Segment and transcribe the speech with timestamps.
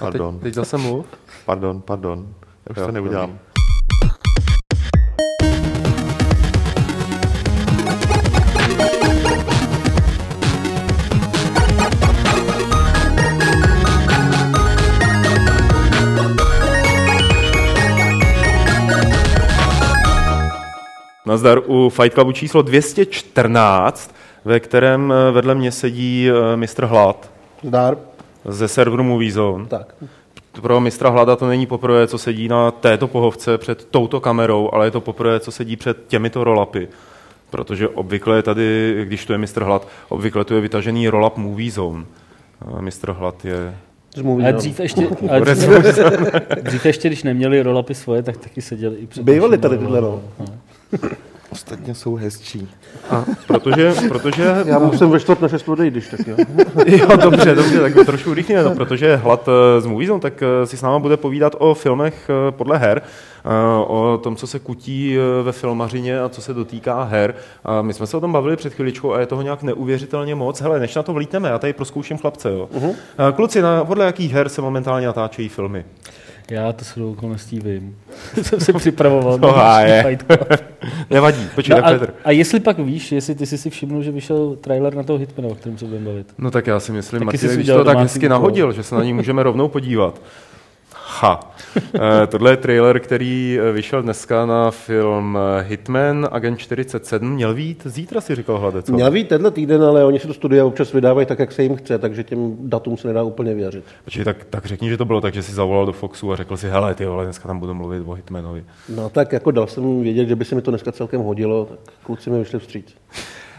[0.00, 0.34] Pardon.
[0.34, 1.06] Teď, teď zase mluv.
[1.46, 2.26] Pardon, pardon.
[2.66, 3.38] Já už Jo, to neudělám.
[21.26, 24.14] Nazdar u Fight Clubu číslo 214,
[24.44, 27.30] ve kterém eh, vedle mě sedí eh, mistr Hlad
[27.62, 27.96] Zdár.
[28.44, 29.66] Ze serveru Movie Zone.
[29.66, 29.94] Tak.
[30.62, 34.86] Pro mistra Hlada to není poprvé, co sedí na této pohovce před touto kamerou, ale
[34.86, 36.88] je to poprvé, co sedí před těmito rolapy.
[37.50, 41.70] Protože obvykle je tady, když tu je mistr Hlad, obvykle tu je vytažený rolap Movie
[41.70, 42.04] Zone.
[42.76, 43.74] A Mistr Hlad je...
[44.14, 45.70] Zmluví, Ale dřív ještě, ale dřív,
[46.62, 50.00] dřív ještě, když neměli rolapy svoje, tak taky seděli i před Bývaly našimi tady tyhle,
[50.00, 50.22] no.
[51.54, 52.68] Ostatně jsou hezčí.
[53.10, 56.36] A protože, protože Já musím ve čtvrt na šest odejít, když tak jo.
[56.86, 60.66] Jo, dobře, dobře, tak trošku urychlíme to, protože Hlad eh, z Movie Zone, tak eh,
[60.66, 63.02] si s náma bude povídat o filmech eh, podle her,
[63.86, 67.34] o tom, co se kutí ve filmařině a co se dotýká her.
[67.64, 70.60] A my jsme se o tom bavili před chviličkou a je toho nějak neuvěřitelně moc.
[70.60, 72.68] Hele, než na to vlítneme, já tady proskouším chlapce, jo.
[72.74, 72.94] Uh-huh.
[73.32, 75.84] Kluci, na, podle jakých her se momentálně natáčejí filmy?
[76.50, 77.96] Já to s okolností vím.
[78.42, 79.38] jsem si připravoval.
[79.42, 80.18] No, na je.
[81.10, 82.14] Nevadí, počkej, No a, Petr.
[82.24, 85.48] a jestli pak víš, jestli ty jsi si všiml, že vyšel trailer na toho Hitmana,
[85.48, 86.34] o kterém se budeme bavit.
[86.38, 88.28] No tak já si myslím, Taky Martin, jsi to tak hezky úkol.
[88.28, 90.20] nahodil, že se na ní můžeme rovnou podívat.
[91.20, 91.40] Ha.
[91.94, 97.30] Eh, Tohle je trailer, který eh, vyšel dneska na film eh, Hitman, Agent 47.
[97.34, 98.90] Měl vít zítra, si říkal Hladec.
[98.90, 101.76] Měl být tenhle týden, ale oni si to studia občas vydávají tak, jak se jim
[101.76, 103.84] chce, takže těm datům se nedá úplně věřit.
[104.04, 106.56] Počkej, tak, tak řekni, že to bylo tak, že si zavolal do Foxu a řekl
[106.56, 108.64] si, hele, ty vole, dneska tam budu mluvit o Hitmanovi.
[108.88, 111.78] No tak jako dal jsem vědět, že by se mi to dneska celkem hodilo, tak
[112.02, 112.94] kluci mi vyšli vstříc.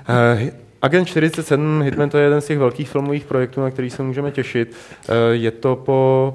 [0.09, 4.03] Eh, Agent 47, Hitman, to je jeden z těch velkých filmových projektů, na který se
[4.03, 4.75] můžeme těšit.
[5.31, 6.33] Je to po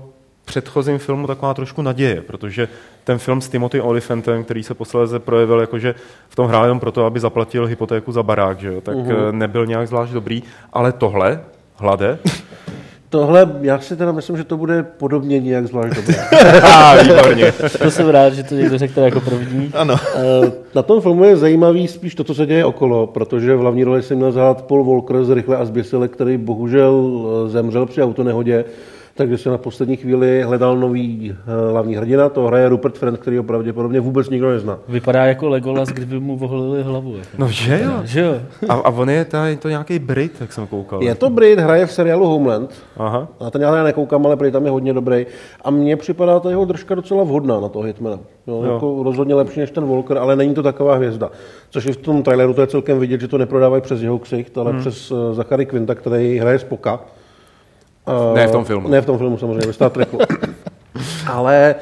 [0.50, 2.68] předchozím filmu taková trošku naděje, protože
[3.04, 5.94] ten film s Timothy Olifantem, který se posléze projevil jako, že
[6.28, 9.32] v tom hrál jenom proto, aby zaplatil hypotéku za barák, že jo, tak uh-huh.
[9.32, 11.40] nebyl nějak zvlášť dobrý, ale tohle,
[11.76, 12.18] hlade,
[13.10, 16.14] Tohle, já si teda myslím, že to bude podobně nějak zvlášť dobré.
[16.62, 17.52] a výborně.
[17.82, 19.70] To jsem rád, že to někdo řekl jako první.
[19.74, 19.96] Ano.
[20.16, 23.84] Eh, Na tom filmu je zajímavý spíš to, co se děje okolo, protože v hlavní
[23.84, 27.10] roli jsem měl zahrát Paul Walker z Rychle a zběsile, který bohužel
[27.46, 28.64] eh, zemřel při autonehodě,
[29.14, 33.36] takže se na poslední chvíli hledal nový eh, hlavní hrdina, to hraje Rupert Friend, který
[33.36, 34.78] ho pravděpodobně vůbec nikdo nezná.
[34.88, 37.16] Vypadá jako Legolas, kdyby mu voholili hlavu.
[37.16, 37.28] Jako.
[37.38, 37.92] No že jo?
[38.04, 38.34] Že jo?
[38.68, 41.02] A, a on je, ta, je to nějaký Brit, jak jsem koukal.
[41.02, 43.28] Je to Brit, hraje v seriálu Homeland, Aha.
[43.40, 45.26] na ten já nekoukám, ale prý tam je hodně dobrý.
[45.64, 48.18] A mně připadá ta jeho držka docela vhodná na toho Hitmana.
[48.46, 48.72] Jo, Jo.
[48.72, 51.30] Jako rozhodně lepší než ten Walker, ale není to taková hvězda.
[51.70, 54.58] Což i v tom traileru to je celkem vidět, že to neprodávají přes jeho ksicht,
[54.58, 54.80] ale hmm.
[54.80, 57.00] přes uh, Zachary Quinta, který hraje Spoka.
[58.08, 58.88] Uh, Ne v tom filmu.
[58.88, 60.18] Ne v tom filmu samozřejmě, ve Star Treku.
[61.26, 61.74] ale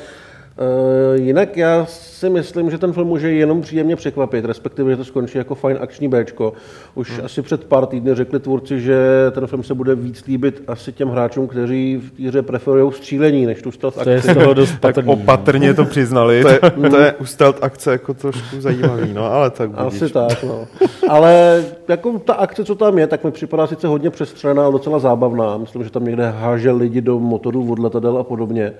[1.14, 5.38] jinak já si myslím, že ten film může jenom příjemně překvapit, respektive, že to skončí
[5.38, 6.52] jako fajn akční Bčko.
[6.94, 7.24] Už hmm.
[7.24, 8.98] asi před pár týdny řekli tvůrci, že
[9.30, 13.46] ten film se bude víc líbit asi těm hráčům, kteří v té hře preferují střílení,
[13.46, 14.30] než tu stealth To je akci.
[14.30, 15.12] z toho dost Tak patrný.
[15.12, 16.42] opatrně to přiznali.
[16.42, 20.02] To je, to je u stealth akce jako trošku zajímavý, no, ale tak budíš.
[20.02, 20.66] Asi tak, no.
[21.08, 24.98] Ale jako ta akce, co tam je, tak mi připadá sice hodně přestřená, ale docela
[24.98, 25.56] zábavná.
[25.56, 28.72] Myslím, že tam někde háže lidi do motorů od letadel a podobně.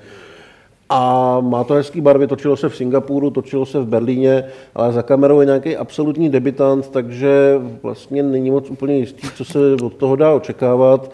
[0.91, 4.45] A má to hezký barvy, točilo se v Singapuru, točilo se v Berlíně,
[4.75, 9.59] ale za kamerou je nějaký absolutní debitant, takže vlastně není moc úplně jistý, co se
[9.83, 11.13] od toho dá očekávat.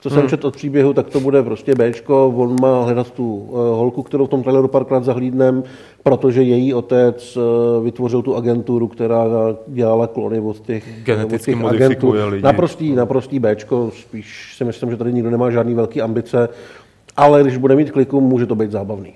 [0.00, 3.58] Co jsem četl od příběhu, tak to bude prostě Bčko, on má hledat tu uh,
[3.58, 5.62] holku, kterou v tom traileru párkrát zahlídnem,
[6.02, 9.24] protože její otec uh, vytvořil tu agenturu, která
[9.66, 12.14] dělala klony od těch, Geneticky od těch agentů.
[12.26, 12.42] lidi.
[12.42, 16.48] Naprostý, naprostý Bčko, spíš si myslím, že tady nikdo nemá žádný velký ambice,
[17.16, 19.14] ale když bude mít kliku, může to být zábavný.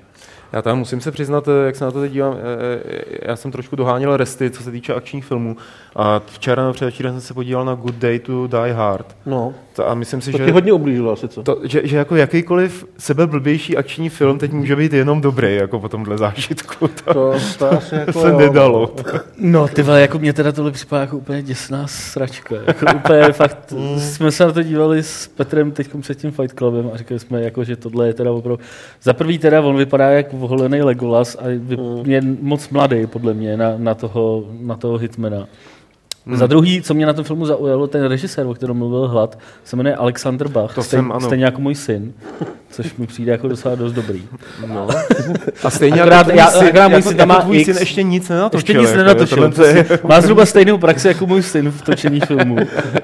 [0.53, 2.38] Já tam musím se přiznat, eh, jak se na to teď dívám, eh,
[2.84, 5.56] eh, já jsem trošku doháněl resty, co se týče akčních filmů.
[5.97, 9.16] A včera nebo předevčírem jsem se podíval na Good Day to Die Hard.
[9.26, 11.42] No, To- A myslím si, to že, ti hodně ublížilo asi, co?
[11.42, 15.89] to, že, že jako jakýkoliv sebeblbější akční film teď může být jenom dobrý, jako po
[15.89, 16.89] tomhle zážitku.
[16.89, 18.39] To, To, to asi to jako se jo.
[18.39, 18.95] nedalo.
[19.39, 22.54] No, ty vole, jako mě teda tohle připadá jako úplně děsná sračka.
[22.66, 26.91] Jako úplně fakt, jsme se na to dívali s Petrem teď před tím Fight Clubem
[26.95, 28.65] a říkali jsme, jako, že tohle je teda opravdu...
[29.03, 33.56] Za prvý teda on vypadá jak voholený Legolas a vy, je moc mladý podle mě
[33.56, 35.46] na, na, toho, na toho Hitmana.
[36.34, 39.76] Za druhý, co mě na tom filmu zaujalo, ten režisér, o kterém mluvil Hlad, se
[39.76, 41.20] jmenuje Alexander Bach, To stejně, jsem, ano.
[41.26, 42.12] stejně jako můj syn,
[42.70, 44.22] což mi přijde jako docela dost dobrý.
[44.66, 44.88] No.
[45.64, 47.64] A stejně Akorát jako tvůj já- syn, akorát můj jako, syn jako má tvůj X.
[47.66, 48.58] syn ještě nic nenatočil.
[48.58, 49.52] Ještě nic jako, nenatočil.
[49.52, 49.98] to je- přesně.
[50.08, 52.56] Má zhruba stejnou praxi jako můj syn v točení filmů.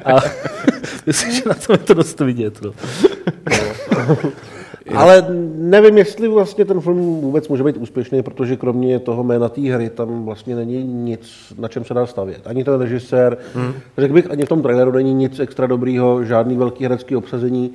[0.04, 0.16] A
[1.06, 2.58] myslím, že na tom je to dost vidět.
[2.62, 2.72] No.
[4.96, 9.60] Ale nevím, jestli vlastně ten film vůbec může být úspěšný, protože kromě toho jména té
[9.60, 12.46] hry tam vlastně není nic, na čem se dá stavět.
[12.46, 13.72] Ani ten režisér, hmm.
[13.98, 17.70] řekl bych, ani v tom traileru není nic extra dobrýho, žádný velký herecký obsazení,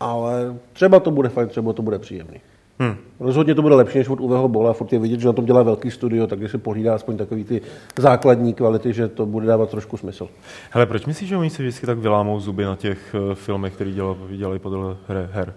[0.00, 2.40] ale třeba to bude fajn, třeba to bude příjemný.
[2.80, 2.96] Hmm.
[3.20, 5.62] Rozhodně to bude lepší než od Uveho Bola, furt je vidět, že na tom dělá
[5.62, 7.60] velký studio, takže si pohlídá aspoň takový ty
[7.96, 10.28] základní kvality, že to bude dávat trošku smysl.
[10.70, 13.90] Hele, proč myslíš, že oni si vždycky tak vylámou zuby na těch uh, filmech, které
[13.90, 15.30] dělali, dělali podle her?
[15.32, 15.54] her?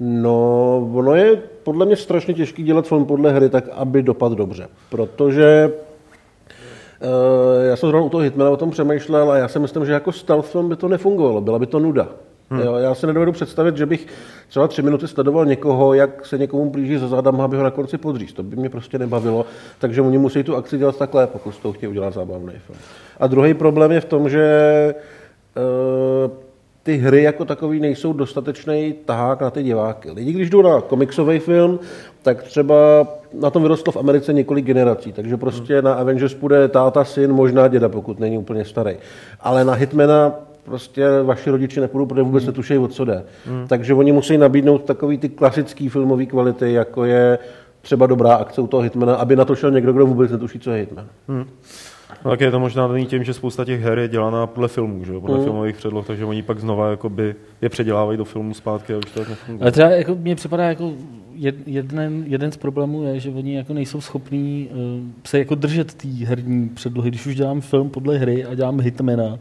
[0.00, 4.68] No, ono je podle mě strašně těžké dělat film podle hry tak, aby dopad dobře,
[4.90, 5.72] protože
[7.00, 9.92] uh, já jsem zrovna u toho Hitmana o tom přemýšlel a já si myslím, že
[9.92, 12.08] jako stealth film by to nefungovalo, byla by to nuda.
[12.50, 12.60] Hmm.
[12.60, 14.06] Jo, já si nedovedu představit, že bych
[14.48, 17.98] třeba tři minuty sledoval někoho, jak se někomu blíží za zádama, aby ho na konci
[17.98, 18.32] podříz.
[18.32, 19.46] To by mě prostě nebavilo,
[19.78, 22.78] takže oni musí tu akci dělat takhle, pokud to chtějí udělat zábavný film.
[23.20, 24.94] A druhý problém je v tom, že
[26.24, 26.30] uh,
[26.88, 30.10] ty hry jako takový nejsou dostatečný tahák na ty diváky.
[30.10, 31.78] Lidi, když jdou na komiksový film,
[32.22, 32.74] tak třeba
[33.40, 35.84] na tom vyrostlo v Americe několik generací, takže prostě hmm.
[35.84, 38.96] na Avengers bude táta, syn, možná děda, pokud není úplně starý.
[39.40, 42.50] Ale na Hitmana prostě vaši rodiče nepůjdou, protože vůbec hmm.
[42.50, 43.24] netušejí, o co jde.
[43.46, 43.68] Hmm.
[43.68, 47.38] Takže oni musí nabídnout takový ty klasický filmové kvality, jako je
[47.82, 50.70] třeba dobrá akce u toho Hitmana, aby na to šel někdo, kdo vůbec netuší, co
[50.70, 51.06] je Hitman.
[51.28, 51.44] Hmm.
[52.28, 55.04] No, tak je to možná daný tím, že spousta těch her je dělaná podle filmů,
[55.04, 55.12] že?
[55.12, 55.44] podle mm.
[55.44, 59.20] filmových předloh, takže oni pak znova jakoby, je předělávají do filmu zpátky a už to
[59.20, 59.62] tak nefunguje.
[59.62, 60.92] Ale třeba jako, mně připadá jako
[61.66, 64.78] jeden, jeden z problémů je, že oni jako nejsou schopní uh,
[65.24, 67.10] se jako držet té herní předlohy.
[67.10, 69.38] Když už dělám film podle hry a dělám hitmana,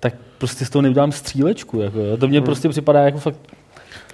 [0.00, 1.80] tak prostě z toho neudělám střílečku.
[1.80, 2.16] Jako, jo.
[2.16, 2.44] To mně hmm.
[2.44, 3.40] prostě připadá jako fakt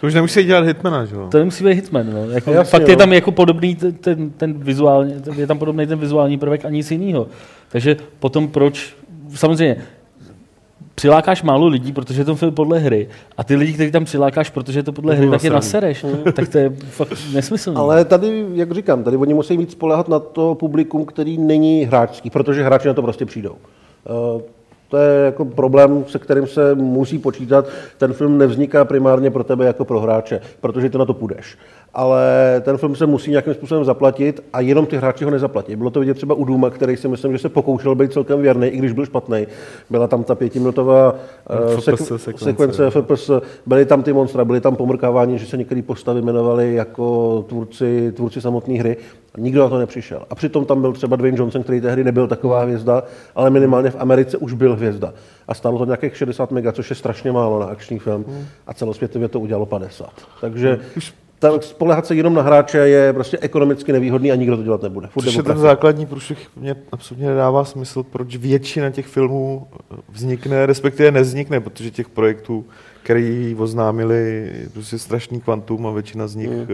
[0.02, 1.28] to už nemusí dělat Hitmana, že jo?
[1.30, 2.30] To nemusí být Hitman, no.
[2.30, 5.98] Jako, Jasně, fakt je tam jako podobný ten, ten, ten vizuální, je tam podobný ten
[5.98, 7.26] vizuální prvek a nic jiného.
[7.68, 8.96] Takže potom proč,
[9.34, 9.76] samozřejmě,
[10.94, 14.50] přilákáš málo lidí, protože je to film podle hry, a ty lidi, kteří tam přilákáš,
[14.50, 16.04] protože je to podle hry, tak je nasereš.
[16.04, 16.32] Hmm.
[16.32, 17.80] tak to je fakt nesmyslné.
[17.80, 22.30] Ale tady, jak říkám, tady oni musí víc spolehat na to publikum, který není hráčský,
[22.30, 23.56] protože hráči na to prostě přijdou.
[24.92, 27.66] To je jako problém, se kterým se musí počítat.
[27.98, 31.56] Ten film nevzniká primárně pro tebe jako pro hráče, protože ty na to půjdeš
[31.94, 32.22] ale
[32.64, 35.76] ten film se musí nějakým způsobem zaplatit a jenom ty hráči ho nezaplatí.
[35.76, 38.68] Bylo to vidět třeba u Duma, který si myslím, že se pokoušel být celkem věrný,
[38.68, 39.46] i když byl špatný.
[39.90, 43.30] Byla tam ta pětiminutová uh, sekvence, sekvence FPS,
[43.66, 48.40] byly tam ty monstra, byly tam pomrkávání, že se některé postavy jmenovali jako tvůrci, tvůrci
[48.40, 48.96] samotné hry.
[49.34, 50.22] A nikdo na to nepřišel.
[50.30, 53.02] A přitom tam byl třeba Dwayne Johnson, který tehdy nebyl taková hvězda,
[53.34, 55.12] ale minimálně v Americe už byl hvězda.
[55.48, 58.24] A stálo to nějakých 60 mega, což je strašně málo na akční film.
[58.28, 58.46] Hmm.
[58.66, 60.10] A celosvětově to udělalo 50.
[60.40, 60.78] Takže
[61.50, 65.08] tak spolehat se jenom na hráče je prostě ekonomicky nevýhodný a nikdo to dělat nebude.
[65.20, 69.66] Což je ten základní průšvih, mě absolutně nedává smysl, proč většina těch filmů
[70.12, 72.64] vznikne, respektive nevznikne, protože těch projektů,
[73.02, 76.66] který oznámili, prostě strašný kvantum a většina z nich mm.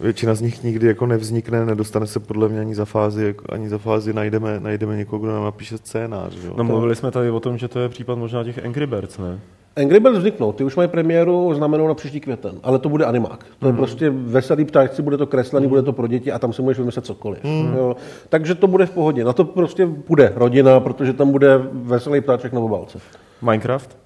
[0.00, 3.68] Většina z nich nikdy jako nevznikne, nedostane se podle mě ani za fázi, jako, ani
[3.68, 6.32] za fázi najdeme, najdeme někoho, kdo nám napíše scénář.
[6.44, 6.54] Jo?
[6.56, 9.40] No mluvili jsme tady o tom, že to je případ možná těch Angry Birds, ne?
[9.76, 13.46] Angry Birds vzniknou, ty už mají premiéru znamenou na příští květen, ale to bude animák.
[13.58, 13.78] To je mm.
[13.78, 15.68] prostě veselý ptáčci, bude to kreslený, mm.
[15.68, 17.44] bude to pro děti a tam si můžeš vymyslet cokoliv.
[17.44, 17.74] Mm.
[17.76, 17.96] Jo.
[18.28, 19.24] Takže to bude v pohodě.
[19.24, 22.98] Na to prostě bude rodina, protože tam bude veselý ptáček na obálce.
[23.42, 23.96] Minecraft?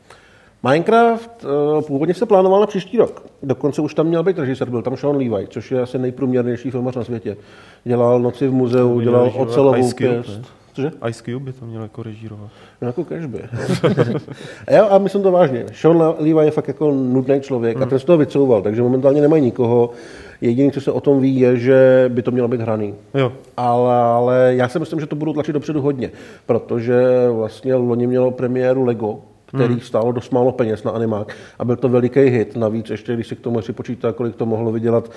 [0.63, 3.23] Minecraft uh, původně se plánoval na příští rok.
[3.43, 6.97] Dokonce už tam měl být režisér, byl tam Sean Levi, což je asi nejprůměrnější filmař
[6.97, 7.37] na světě.
[7.85, 10.41] Dělal Noci v muzeu, dělal Ocelovou pěst.
[10.79, 10.91] Cože?
[11.09, 12.51] Ice Cube by to měl jako režírovat.
[12.83, 13.39] No jako cashby.
[14.67, 15.67] a, já, a myslím to vážně.
[15.73, 17.83] Sean Levi je fakt jako nudný člověk mm.
[17.83, 19.91] a ten z toho vycouval, takže momentálně nemají nikoho.
[20.41, 22.95] Jediné, co se o tom ví, je, že by to mělo být hraný.
[23.15, 23.33] Jo.
[23.57, 26.11] Ale, ale já si myslím, že to budou tlačit dopředu hodně,
[26.47, 29.81] protože vlastně loni mělo premiéru Lego, který hmm.
[29.81, 32.57] stálo dost málo peněz na animák a byl to veliký hit.
[32.57, 35.11] Navíc ještě, když si k tomu počítá, kolik to mohlo vydělat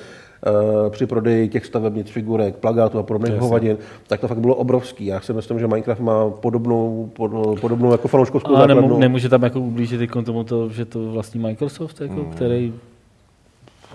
[0.89, 5.05] při prodeji těch stavebnic, figurek, plagátů a podobných hovadin, tak to fakt bylo obrovský.
[5.05, 9.43] Já si myslím, že Minecraft má podobnou, pod, podobnou jako fanouškovskou A nemů, nemůže tam
[9.43, 12.31] jako ublížit k tomu to, že to vlastní Microsoft, jako, hmm.
[12.31, 12.73] který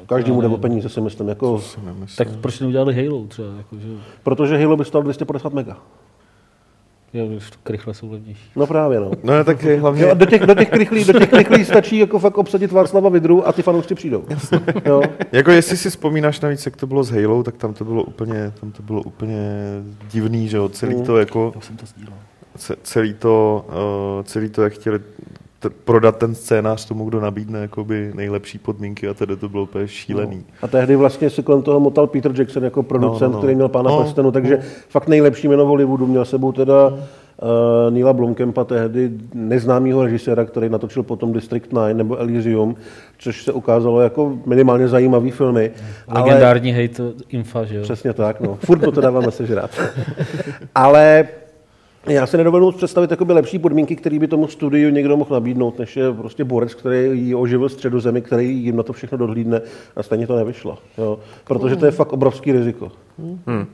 [0.07, 1.29] Každý mu nebo peníze, si myslím.
[1.29, 1.61] Jako...
[2.17, 3.49] Tak proč neudělali Halo třeba?
[3.57, 3.88] Jako, že...
[4.23, 5.76] Protože Halo by stalo 250 mega.
[7.16, 8.50] Jo, už krychle jsou levnější.
[8.56, 9.11] No právě, no.
[9.23, 10.02] No tak je hlavně...
[10.02, 13.49] Jo, do těch, do těch, krychlí, do těch krychlí stačí jako fakt obsadit Václava Vidru
[13.49, 14.25] a ty fanoušci přijdou.
[14.85, 15.02] jo.
[15.32, 18.52] jako jestli si vzpomínáš navíc, jak to bylo s Halo, tak tam to bylo úplně,
[18.61, 19.38] tam to bylo úplně
[20.11, 21.04] divný, že jo, celý mm.
[21.04, 21.52] to jako...
[21.54, 22.14] Já jsem to sdílel.
[22.82, 25.00] Celý to, uh, celý to, jak chtěli
[25.68, 29.88] t- prodat ten scénář tomu, kdo nabídne jakoby nejlepší podmínky a tedy to bylo úplně
[29.88, 30.37] šílený.
[30.37, 30.44] No.
[30.62, 33.38] A tehdy vlastně se kolem toho motal Peter Jackson jako producent, no, no, no.
[33.38, 34.62] který měl pána no, prstenu, takže no.
[34.88, 36.96] fakt nejlepší jméno v Hollywoodu měl sebou teda no.
[36.96, 42.76] uh, Neila Blomkampa, tehdy neznámého režiséra, který natočil potom District 9 nebo Elysium,
[43.18, 45.70] což se ukázalo jako minimálně zajímavý filmy.
[46.08, 46.82] Legendární ale...
[46.82, 47.82] hate infa, že jo?
[47.82, 48.58] Přesně tak, no.
[48.61, 49.70] Furt to teda máme sežrat.
[50.75, 51.28] ale
[52.08, 55.96] já si nedovedu představit jakoby lepší podmínky, které by tomu studiu někdo mohl nabídnout, než
[55.96, 59.60] je prostě borec, který jí oživil středozemi, který jim na to všechno dohlídne
[59.96, 60.78] a stejně to nevyšlo.
[60.98, 61.18] Jo?
[61.44, 62.92] Protože to je fakt obrovský riziko.
[63.46, 63.66] Hmm.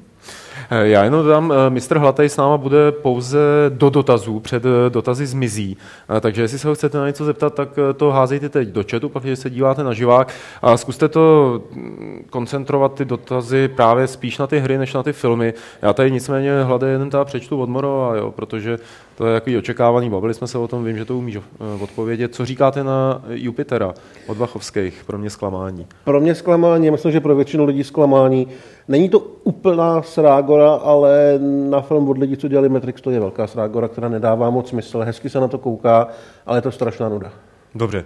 [0.75, 3.39] Eh, já jenom dám, eh, mistr Hlatej s náma bude pouze
[3.69, 5.77] do dotazů, před eh, dotazy zmizí.
[6.21, 9.23] Takže jestli se ho chcete na něco zeptat, tak to házejte teď do chatu, pak
[9.23, 14.47] když se díváte na živák a zkuste to mm, koncentrovat ty dotazy právě spíš na
[14.47, 15.55] ty hry, než na ty filmy.
[15.83, 18.79] Já tady nicméně hladej jeden ta přečtu od Morova, jo, protože
[19.17, 21.39] to je jaký očekávaný, bavili jsme se o tom, vím, že to umíš
[21.81, 22.35] odpovědět.
[22.35, 23.95] Co říkáte na Jupitera
[24.27, 25.05] od Vachovských?
[25.07, 25.87] Pro mě zklamání.
[26.05, 28.47] Pro mě zklamání, myslím, že pro většinu lidí zklamání.
[28.89, 31.39] Není to úplná srágora, ale
[31.69, 34.99] na film od lidí, co dělali Matrix, to je velká srágora, která nedává moc smysl.
[34.99, 36.09] Hezky se na to kouká,
[36.47, 37.33] ale je to strašná nuda.
[37.75, 38.05] Dobře.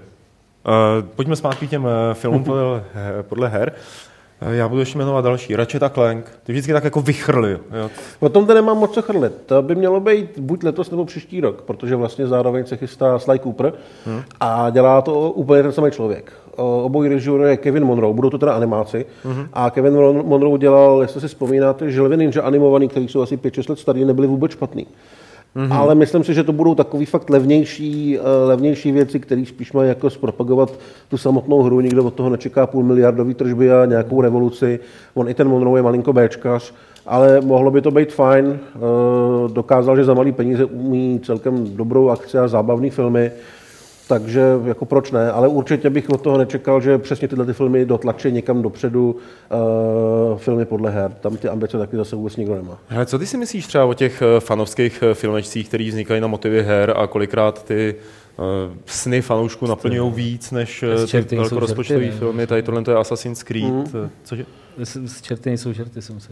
[0.67, 2.85] Uh, pojďme zpátky k těm uh, filmům podle,
[3.23, 3.73] podle her.
[4.41, 5.57] Já budu ještě jmenovat další.
[5.57, 6.39] Ratchet a Clank.
[6.45, 7.51] Ty vždycky tak jako vychrli.
[7.53, 7.91] Jo.
[8.21, 9.33] O tom tady nemám moc co chrlit.
[9.47, 13.39] To by mělo být buď letos nebo příští rok, protože vlastně zároveň se chystá Sly
[13.39, 13.73] Cooper
[14.07, 14.23] hmm.
[14.41, 16.33] a dělá to úplně ten samý člověk.
[16.57, 19.07] Obojí režisér je Kevin Monroe, budou to teda animáci.
[19.25, 19.47] Hmm.
[19.53, 23.79] A Kevin Monroe dělal, jestli si vzpomínáte, Želvy Ninja animovaný, který jsou asi 5-6 let
[23.79, 24.87] starý, nebyly vůbec špatný.
[25.57, 25.73] Mm-hmm.
[25.73, 29.89] Ale myslím si, že to budou takový fakt levnější, eh, levnější věci, které spíš mají
[29.89, 31.81] jako zpropagovat tu samotnou hru.
[31.81, 34.81] Nikdo od toho nečeká půl miliardový tržby a nějakou revoluci.
[35.15, 36.75] On i ten Monroe je malinko Bčkař,
[37.07, 38.59] ale mohlo by to být fajn.
[38.75, 38.79] Eh,
[39.53, 43.33] dokázal, že za malý peníze umí celkem dobrou akci a zábavné filmy.
[44.09, 47.85] Takže jako proč ne, ale určitě bych od toho nečekal, že přesně tyhle ty filmy
[47.85, 49.17] dotlačí někam dopředu
[50.33, 51.13] uh, filmy podle her.
[51.21, 52.79] Tam ty ambice taky zase vůbec nikdo nemá.
[52.89, 56.27] Hele, co ty si myslíš třeba o těch eh, fanovských eh, filmečcích, které vznikají na
[56.27, 57.95] motivy her a kolikrát ty
[58.39, 58.45] uh,
[58.87, 60.85] sny fanoušků naplňují víc než
[61.27, 62.47] ty velkorozpočtové filmy.
[62.47, 63.95] Tady tohle to je Assassin's Creed.
[63.95, 64.11] Mm.
[64.25, 64.47] Cože?
[65.23, 66.29] Čerty nejsou čerty, jsem si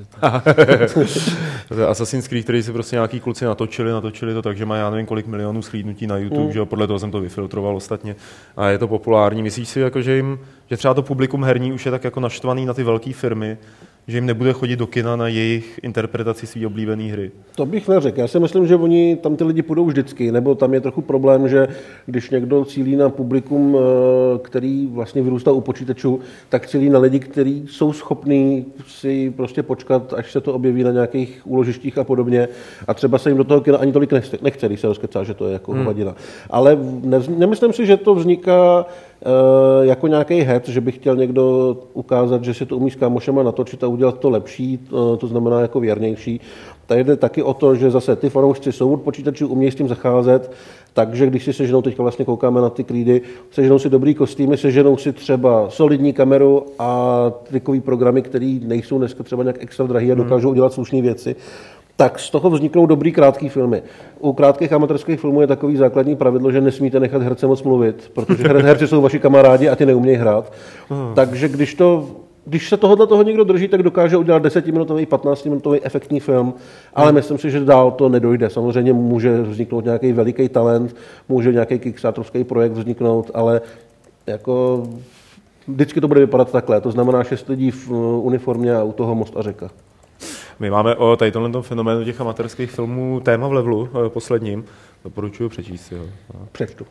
[1.68, 4.76] to je Assassin's Creed, který si prostě nějaký kluci natočili, natočili to tak, že má
[4.76, 6.52] já nevím kolik milionů slídnutí na YouTube, mm.
[6.52, 8.16] že podle toho jsem to vyfiltroval ostatně
[8.56, 9.42] a je to populární.
[9.42, 10.38] Myslíš si, jako, že, jim,
[10.70, 13.58] že třeba to publikum herní už je tak jako naštvaný na ty velké firmy,
[14.08, 17.30] že jim nebude chodit do kina na jejich interpretaci své oblíbené hry.
[17.56, 18.20] To bych neřekl.
[18.20, 21.48] Já si myslím, že oni tam ty lidi půjdou vždycky, nebo tam je trochu problém,
[21.48, 21.68] že
[22.06, 27.18] když někdo cílí na publikum, eh, který vlastně vyrůstá u počítačů, tak cílí na lidi,
[27.18, 32.48] kteří jsou schopní si prostě počkat, až se to objeví na nějakých úložištích a podobně.
[32.88, 35.34] A třeba se jim do toho kina ani tolik nechce, nechce když se rozkecá, že
[35.34, 35.80] to je jako hmm.
[35.80, 36.14] hovadina.
[36.50, 38.86] Ale ne, nemyslím si, že to vzniká
[39.82, 43.84] jako nějaký head, že by chtěl někdo ukázat, že si to umí s kámošema natočit
[43.84, 46.40] a udělat to lepší, eh, to znamená jako věrnější.
[46.86, 49.88] Tady jde taky o to, že zase ty fanoušci jsou od počítačů, umějí s tím
[49.88, 50.52] zacházet,
[50.92, 54.96] takže když si seženou, teďka vlastně koukáme na ty krídy, seženou si dobrý kostýmy, seženou
[54.96, 60.14] si třeba solidní kameru a trikový programy, které nejsou dneska třeba nějak extra drahý a
[60.14, 61.36] dokážou udělat slušné věci,
[61.96, 63.82] tak z toho vzniknou dobrý krátký filmy.
[64.20, 68.48] U krátkých amatérských filmů je takový základní pravidlo, že nesmíte nechat herce moc mluvit, protože
[68.48, 70.52] herci jsou vaši kamarádi a ty neumějí hrát.
[70.88, 71.14] Hmm.
[71.14, 72.06] Takže když to
[72.46, 76.54] když se tohohle toho někdo drží, tak dokáže udělat 10-minutový, 15-minutový efektní film,
[76.94, 77.14] ale hmm.
[77.14, 78.50] myslím si, že dál to nedojde.
[78.50, 80.96] Samozřejmě může vzniknout nějaký veliký talent,
[81.28, 83.60] může nějaký kickstarterovský projekt vzniknout, ale
[84.26, 84.82] jako
[85.68, 86.80] vždycky to bude vypadat takhle.
[86.80, 89.70] To znamená šest lidí v uniformě a u toho most a řeka.
[90.58, 94.64] My máme o tady tomhle fenoménu těch amatérských filmů téma v levelu eh, posledním.
[95.04, 96.04] Doporučuji přečíst si ho.
[96.52, 96.86] Přečtu.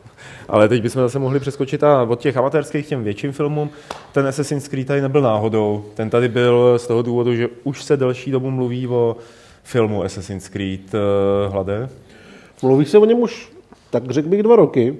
[0.48, 3.70] Ale teď bychom zase mohli přeskočit a od těch amatérských těm větším filmům.
[4.12, 5.84] Ten Assassin's Creed tady nebyl náhodou.
[5.94, 9.16] Ten tady byl z toho důvodu, že už se delší dobu mluví o
[9.62, 11.88] filmu Assassin's Creed uh, Hlade.
[12.62, 13.52] Mluví se o něm už,
[13.90, 14.96] tak řekl bych, dva roky.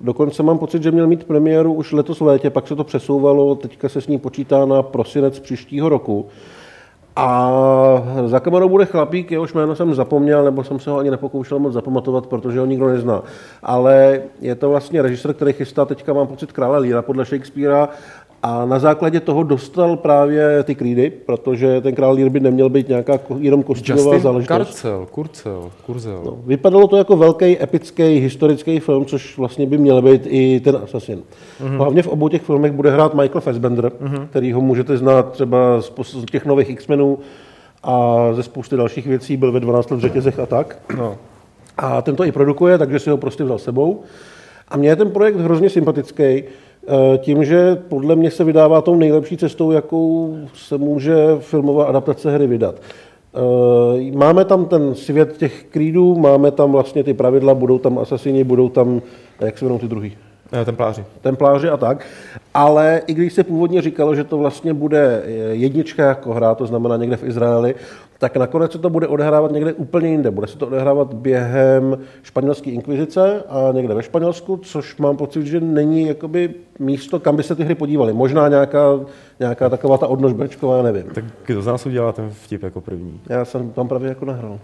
[0.00, 3.54] Dokonce mám pocit, že měl mít premiéru už letos v létě, pak se to přesouvalo,
[3.54, 6.28] teďka se s ní počítá na prosinec příštího roku.
[7.16, 7.52] A
[8.26, 11.72] za kamerou bude chlapík, jehož jméno jsem zapomněl, nebo jsem se ho ani nepokoušel moc
[11.72, 13.22] zapamatovat, protože ho nikdo nezná.
[13.62, 17.88] Ale je to vlastně režisér, který chystá teďka, mám pocit, krále Líra podle Shakespearea
[18.46, 22.88] a na základě toho dostal právě ty krídy, protože ten král Lear by neměl být
[22.88, 24.58] nějaká jenom kostýmová Justin záležitost.
[24.58, 26.22] Karcel, Kurcel, Kurzel.
[26.24, 30.76] No, vypadalo to jako velký, epický, historický film, což vlastně by měl být i ten
[30.76, 31.18] Assassin.
[31.18, 31.76] Mm-hmm.
[31.76, 34.26] Hlavně v obou těch filmech bude hrát Michael Fassbender, mm-hmm.
[34.26, 37.18] který ho můžete znát třeba z, z těch nových X-menů
[37.82, 40.78] a ze spousty dalších věcí, byl ve 12 let v řetězech a tak.
[40.96, 41.16] No.
[41.78, 44.02] A ten to i produkuje, takže si ho prostě vzal sebou.
[44.68, 46.44] A mně je ten projekt hrozně sympatický,
[47.18, 52.46] tím, že podle mě se vydává tou nejlepší cestou, jakou se může filmová adaptace hry
[52.46, 52.74] vydat.
[53.36, 58.44] Uh, máme tam ten svět těch krídů, máme tam vlastně ty pravidla, budou tam asasini,
[58.44, 59.02] budou tam,
[59.40, 60.16] jak se jmenují ty druhý?
[60.52, 61.04] Eh, Templáři.
[61.20, 62.06] templáři a tak.
[62.54, 66.96] Ale i když se původně říkalo, že to vlastně bude jednička jako hra, to znamená
[66.96, 67.74] někde v Izraeli,
[68.18, 70.30] tak nakonec se to bude odehrávat někde úplně jinde.
[70.30, 75.60] Bude se to odehrávat během španělské inkvizice a někde ve Španělsku, což mám pocit, že
[75.60, 78.12] není jakoby místo, kam by se ty hry podívali.
[78.12, 79.00] Možná nějaká,
[79.40, 81.04] nějaká taková ta odnož brčková, nevím.
[81.14, 83.20] Tak kdo z nás udělá ten vtip jako první?
[83.28, 84.58] Já jsem tam právě jako nehrál.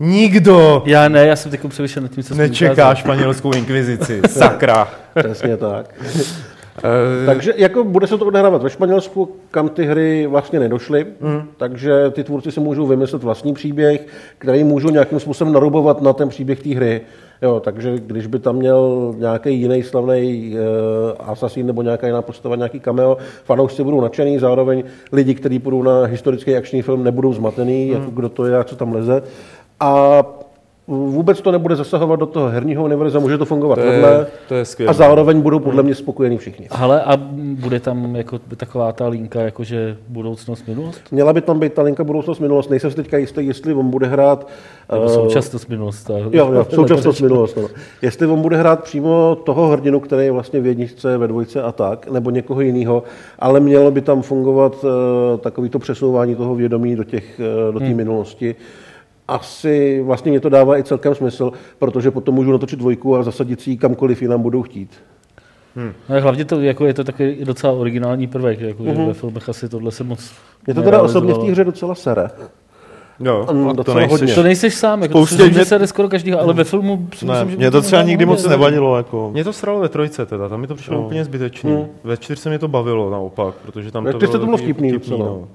[0.00, 4.20] Nikdo Já ne, já jsem teď přemýšlel nad tím, co nečeká španělskou inkvizici.
[4.28, 4.88] Sakra.
[5.14, 5.94] Přesně tak.
[6.78, 11.42] Eh, Takže jako bude se to odehrávat ve Španělsku, kam ty hry vlastně nedošly, mm.
[11.56, 14.06] takže ty tvůrci si můžou vymyslet vlastní příběh,
[14.38, 17.00] který můžou nějakým způsobem narubovat na ten příběh té hry.
[17.42, 22.56] Jo, takže když by tam měl nějaký jiný slavný uh, Assassin nebo nějaká jiná postava,
[22.56, 27.86] nějaký cameo, fanoušci budou nadšený, zároveň lidi, kteří půjdou na historický akční film, nebudou zmatený,
[27.86, 27.92] mm.
[27.92, 29.22] jako kdo to je a co tam leze.
[29.80, 30.22] A
[30.90, 34.54] vůbec to nebude zasahovat do toho herního univerza, může to fungovat To je- vedle to
[34.54, 34.90] je skvělé.
[34.90, 36.68] a zároveň budou podle mě spokojení všichni.
[36.72, 41.00] Hele, a bude tam jako taková ta linka, jakože budoucnost, minulost?
[41.10, 42.70] Měla by tam být ta linka budoucnost minulost.
[42.70, 44.48] Nejsem si teďka jistý, jestli on bude hrát...
[44.92, 46.10] Nebo eh, současnost, minulost?
[46.30, 47.56] Jo, jo, současnost minulost.
[47.56, 47.68] No.
[48.02, 51.72] Jestli on bude hrát přímo toho hrdinu, který je vlastně v jedničce, ve dvojce a
[51.72, 53.02] tak, nebo někoho jiného,
[53.38, 54.90] ale mělo by tam fungovat uh,
[55.40, 57.96] takový to přesouvání toho vědomí do těch, uh, do té hmm.
[57.96, 58.56] minulosti.
[59.30, 63.60] Asi vlastně mě to dává i celkem smysl, protože potom můžu natočit dvojku a zasadit
[63.60, 64.90] si ji kamkoliv jinam budou chtít.
[65.76, 69.06] No, hlavně to, jako je to takový docela originální prvek, jako, uh-huh.
[69.06, 70.32] ve filmech asi tohle se moc
[70.66, 72.30] Mě to teda osobně v té hře docela sere.
[73.20, 73.46] Jo,
[73.80, 74.34] a to nejseš, hodně.
[74.34, 77.26] To nejseš sám, jako Spoustě to mě- se jde skoro každýho, ale ve filmu si
[77.26, 78.96] Ne, myslím, že mě to třeba nikdy moc nevadilo.
[78.96, 79.30] Jako.
[79.32, 81.86] Mě to sralo ve trojce teda, tam mi to přišlo úplně zbytečný.
[82.04, 85.26] Ve čtyřce mě to bavilo naopak, protože tam Ve to čtyřce to bylo vtipný docela.
[85.26, 85.48] no.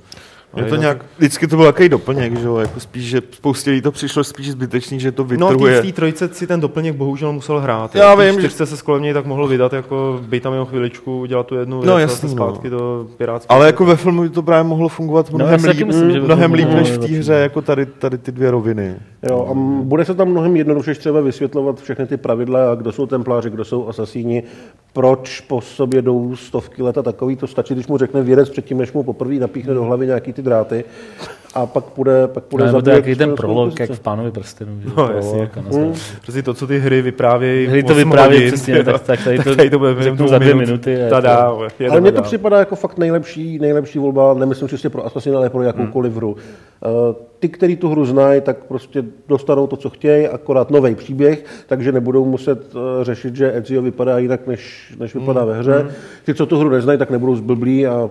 [0.55, 3.69] Ale to jinak- nějak, vždycky to byl takový doplněk, že jo, jako spíš, že spoustě
[3.69, 5.81] lidí to přišlo spíš zbytečný, že to No vytrhuje.
[5.81, 7.95] v té trojce si ten doplněk bohužel musel hrát.
[7.95, 11.19] Já té vím, že- se kolem něj tak mohl vydat, jako být tam jenom chviličku,
[11.19, 12.35] udělat tu jednu věc No, a jasný, no.
[12.35, 13.57] zpátky do pirátského.
[13.57, 16.13] ale jako ve filmu to právě mohlo fungovat já mnohem si taky líp, myslím, že
[16.13, 18.95] by to mnohem líp než v té hře, jako tady, tady ty dvě roviny.
[19.29, 23.05] Jo, a m- bude se tam mnohem jednodušeji třeba vysvětlovat všechny ty pravidla, kdo jsou
[23.05, 24.43] templáři, kdo jsou asasíni,
[24.93, 27.35] proč po sobě jdou stovky let a takový.
[27.35, 30.41] To stačí, když mu řekne vědec předtím, než mu poprvé napíchne do hlavy nějaký ty
[30.41, 30.83] dráty
[31.55, 34.31] a pak půjde, pak půjde No, nebo to je ten španělskou prolog, jak v Pánovi
[34.31, 34.71] prstenu.
[34.81, 34.89] Že?
[34.97, 35.49] No, jasně.
[35.65, 35.87] nazdar.
[36.21, 37.67] Přesně to, co ty hry vyprávějí.
[37.67, 38.83] Hry to vyprávějí hodin, přesně, jo.
[38.83, 40.65] tak- tak tady to tady to bude řeknu za dvě minut.
[40.67, 44.33] minuty a je Tada, to- jedeme Ale mně to připadá jako fakt nejlepší, nejlepší volba,
[44.33, 46.35] nemyslím čistě pro Assassin, ale pro jakoukoliv hru.
[46.85, 51.45] Eh, Ty, kteří tu hru znají, tak prostě dostanou to, co chtějí, akorát nový příběh,
[51.67, 55.91] takže nebudou muset eh, řešit, že Ezio vypadá jinak, než, než vypadá ve hře.
[56.23, 58.09] Ty, co tu hru neznají, tak nebudou zblblí a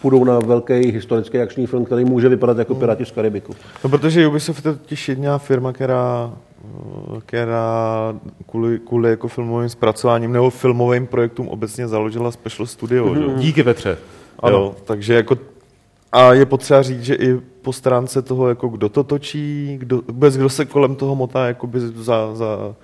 [0.00, 3.54] půjdou na velký historický akční film, který může vypadat jako Piráti z Karibiku.
[3.84, 6.32] No, protože Ubisoft je totiž jediná firma, která,
[6.64, 8.14] eh, která
[8.50, 13.14] kvůli, kvůli jako filmovým zpracováním nebo filmovým projektům obecně založila Special Studio.
[13.14, 13.32] Jo?
[13.36, 13.98] Díky Petře.
[14.38, 14.56] Ano.
[14.56, 15.36] Jo, takže jako
[16.12, 20.36] a je potřeba říct, že i po stránce toho, jako kdo to točí, kdo, vůbec
[20.36, 22.74] kdo se kolem toho motá jakoby za, za,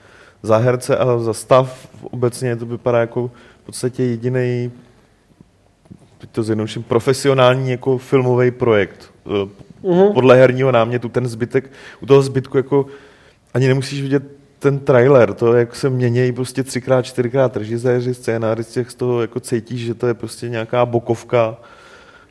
[0.42, 3.30] za herce a za stav, obecně to vypadá jako
[3.62, 4.70] v podstatě jediný
[6.32, 9.10] to zjednoduším, profesionální jako filmový projekt.
[9.26, 10.12] Uh-huh.
[10.14, 12.86] Podle herního námětu ten zbytek, u toho zbytku jako
[13.54, 14.22] ani nemusíš vidět
[14.58, 19.40] ten trailer, to jak se měnějí prostě třikrát, čtyřikrát režiséři, scénáristi, jak z toho jako
[19.40, 21.56] cítíš, že to je prostě nějaká bokovka,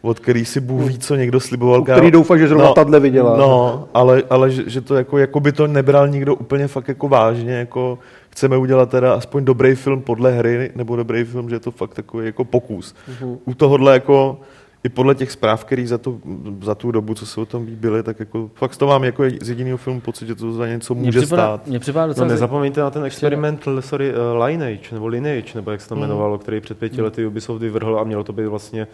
[0.01, 1.81] od který si Bůh ví, co někdo sliboval.
[1.81, 3.37] U který doufá, že zrovna tadle vydělá.
[3.37, 7.07] No, ale, ale že, že, to jako, jako by to nebral nikdo úplně fakt jako
[7.07, 11.59] vážně, jako chceme udělat teda aspoň dobrý film podle hry, nebo dobrý film, že je
[11.59, 12.95] to fakt takový jako pokus.
[13.21, 13.37] Uh-huh.
[13.45, 14.39] U tohohle jako
[14.83, 16.17] i podle těch zpráv, který za, to,
[16.61, 19.49] za tu dobu, co se o tom líbily, tak jako fakt to mám jako z
[19.49, 21.67] jediného filmu pocit, že to za něco může připadá, stát.
[21.67, 22.27] mně připadá No, docela...
[22.27, 26.37] nezapomeňte na ten experiment, l- sorry, uh, Lineage, nebo Lineage, nebo jak se to jmenovalo,
[26.37, 28.89] který před pěti lety Ubisoft vyvrhl a mělo to být vlastně uh,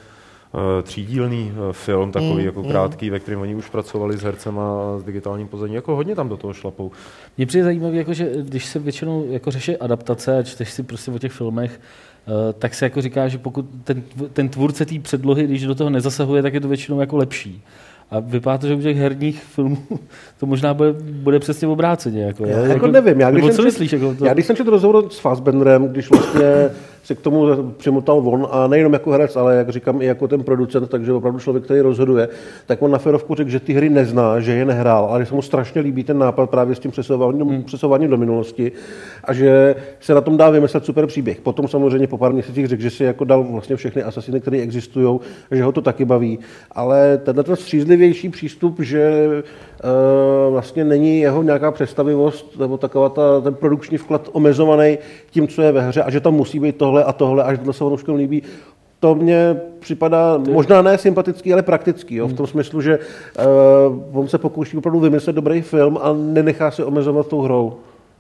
[0.84, 5.04] třídílný uh, film, takový jako krátký, ve kterém oni už pracovali s hercem a s
[5.04, 5.76] digitálním pozadím.
[5.76, 6.92] Jako hodně tam do toho šlapou.
[7.38, 11.12] Mně přijde zajímavé, jako, že když se většinou jako řeší adaptace a čteš si prostě
[11.12, 11.80] o těch filmech,
[12.28, 15.90] eh, tak se jako říká, že pokud ten, ten tvůrce té předlohy, když do toho
[15.90, 17.64] nezasahuje, tak je to většinou jako lepší.
[18.12, 19.78] A vypadá to, že u těch herních filmů
[20.40, 22.24] to možná bude, bude přesně obráceně.
[22.24, 22.66] Jako, Já jo?
[22.66, 23.94] jako nevím, já když, Nebo jsem myslíš?
[23.94, 24.26] Jako to...
[24.26, 26.70] já když jsem četl rozhovor s Fassbenderem, když vlastně
[27.04, 30.44] se k tomu přimotal on a nejenom jako herec, ale jak říkám i jako ten
[30.44, 32.30] producent, takže opravdu člověk, který rozhoduje,
[32.66, 35.36] tak on na ferovku řekl, že ty hry nezná, že je nehrál, ale že se
[35.36, 37.64] mu strašně líbí ten nápad právě s tím přesouváním, hmm.
[37.64, 38.72] přesouváním do minulosti
[39.24, 41.42] a že se na tom dá vymyslet super příběh.
[41.42, 45.20] Potom samozřejmě po pár měsících řekl, že si jako dal vlastně všechny asasiny, které existují,
[45.52, 46.40] že ho to taky baví.
[46.72, 49.30] Ale tenhle ten střízlivější přístup, že
[50.50, 54.98] vlastně není jeho nějaká představivost nebo taková ta, ten produkční vklad omezovaný
[55.32, 57.58] tím, co je ve hře a že tam musí být tohle a tohle a že
[57.58, 58.44] tohle se vám líbí,
[59.00, 60.52] to mně připadá Ty.
[60.52, 62.16] možná ne sympatický, ale praktický.
[62.16, 62.28] Jo?
[62.28, 66.86] V tom smyslu, že uh, on se pokouší opravdu vymyslet dobrý film a nenechá se
[66.86, 67.74] omezovat tou hrou.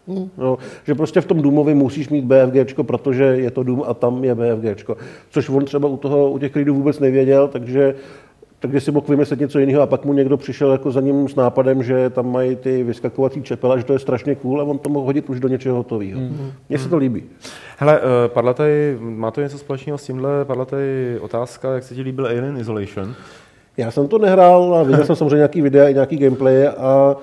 [0.07, 0.29] Hmm.
[0.37, 4.23] No, že prostě v tom Doomovi musíš mít BFG, protože je to Doom a tam
[4.23, 4.89] je BFG.
[5.29, 7.95] Což on třeba u, toho, u těch lidů vůbec nevěděl, takže
[8.63, 11.35] takže si mohl vymyslet něco jiného a pak mu někdo přišel jako za ním s
[11.35, 14.89] nápadem, že tam mají ty vyskakovací čepela, že to je strašně cool a on to
[14.89, 16.19] mohl hodit už do něčeho hotového.
[16.19, 16.51] Mm.
[16.69, 17.23] Mně se to líbí.
[17.77, 21.95] Hele, eh, padla tady, má to něco společného s tímhle, padla tady otázka, jak se
[21.95, 23.15] ti líbil Alien Isolation?
[23.77, 27.15] Já jsem to nehrál a viděl jsem samozřejmě nějaký videa i nějaký gameplay a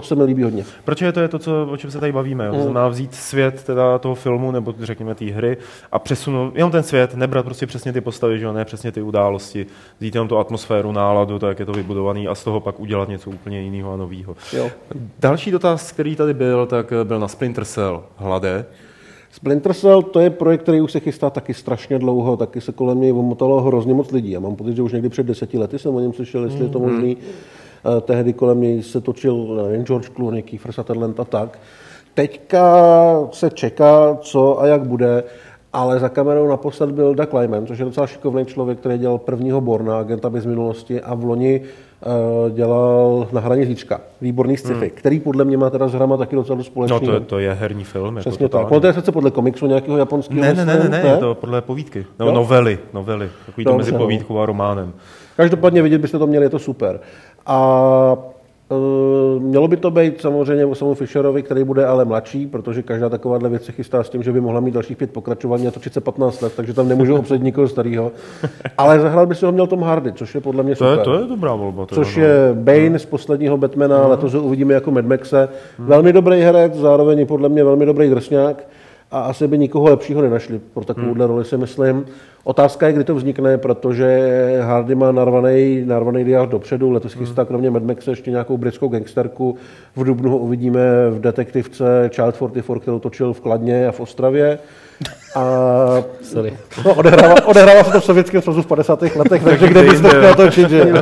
[0.00, 0.64] to se mi líbí hodně.
[0.84, 2.48] Proč je to je to, co, o čem se tady bavíme?
[2.48, 2.56] Mm.
[2.56, 5.56] To znamená vzít svět teda toho filmu nebo řekněme té hry
[5.92, 9.66] a přesunout jenom ten svět, nebrat prostě přesně ty postavy, že ne přesně ty události,
[10.00, 13.30] vzít jenom tu atmosféru, náladu, tak je to vybudovaný a z toho pak udělat něco
[13.30, 14.36] úplně jiného a nového.
[15.18, 18.04] Další dotaz, který tady byl, tak byl na Splinter Cell.
[18.16, 18.64] Hlade.
[19.36, 23.00] Splinter Cell to je projekt, který už se chystá taky strašně dlouho, taky se kolem
[23.00, 24.30] něj omotalo hrozně moc lidí.
[24.30, 26.68] Já mám pocit, že už někdy před deseti lety jsem o něm slyšel, jestli je
[26.68, 26.92] to mhm.
[26.92, 27.16] možný.
[27.86, 31.58] Mm-hmm tehdy kolem něj se točil nevím, George Clooney, Kiefer Sutherland a tak.
[32.14, 32.64] Teďka
[33.32, 35.24] se čeká, co a jak bude,
[35.72, 39.60] ale za kamerou naposled byl Doug Lyman, což je docela šikovný člověk, který dělal prvního
[39.60, 44.00] Borna, agenta bez minulosti a v loni uh, dělal na hraní zítřka.
[44.20, 44.90] Výborný sci-fi, hmm.
[44.94, 46.98] který podle mě má teda s hrama taky docela společný.
[47.00, 48.16] No to je, to je herní film.
[48.20, 48.94] Přesně jako tak.
[48.94, 50.40] to je podle komiksu nějakého japonského.
[50.40, 52.06] Ne, ne, ne, ne, ne, je to podle povídky.
[52.18, 53.30] No, novely, novely.
[53.46, 54.92] Takový to mezi povídkou a románem.
[55.36, 57.00] Každopádně vidět byste to měli, je to super.
[57.46, 58.16] A
[58.68, 63.08] Uh, mělo by to být samozřejmě o samu Fisherovi, který bude ale mladší, protože každá
[63.08, 65.94] takováhle věc se chystá s tím, že by mohla mít dalších pět pokračování a točit
[65.94, 68.12] se 15 let, takže tam nemůžu obsadit nikoho starého.
[68.78, 70.98] Ale zahrál by si ho měl Tom Hardy, což je podle mě to super.
[70.98, 71.86] Je, to je dobrá volba.
[71.86, 72.98] Což je Bane no.
[72.98, 74.10] z posledního Batmana, mm.
[74.10, 75.48] letos ho uvidíme jako Mad Maxe.
[75.78, 75.86] Mm.
[75.86, 78.64] Velmi dobrý herec, zároveň podle mě velmi dobrý drsňák
[79.10, 81.34] a asi by nikoho lepšího nenašli pro takovouhle hmm.
[81.34, 82.04] roli, si myslím.
[82.44, 84.18] Otázka je, kdy to vznikne, protože
[84.62, 87.24] Hardy má narvaný, narvaný diář dopředu, letos hmm.
[87.24, 89.56] chystá kromě Mad Maxe ještě nějakou britskou gangsterku.
[89.96, 94.58] V Dubnu ho uvidíme v detektivce Child 44, kterou točil v Kladně a v Ostravě.
[95.36, 96.56] A Sorry.
[96.84, 99.02] No, odehrává, odehrává se to v Sovětském svazu v 50.
[99.02, 100.92] letech, takže kde bys to točit, že?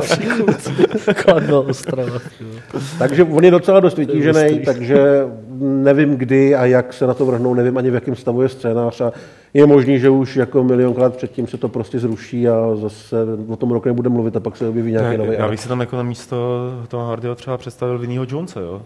[1.23, 2.19] Kladno, Ostrava.
[2.99, 5.25] takže on je docela dost vytížený, takže
[5.59, 9.01] nevím kdy a jak se na to vrhnou, nevím ani v jakém stavu je scénář
[9.01, 9.11] a
[9.53, 13.15] je možný, že už jako milionkrát předtím se to prostě zruší a zase
[13.47, 15.35] o tom rok nebude mluvit a pak se objeví nějaký nový.
[15.37, 18.81] Já bych si tam jako na místo toho Hardyho třeba představil Vinnyho Jonesa, jo?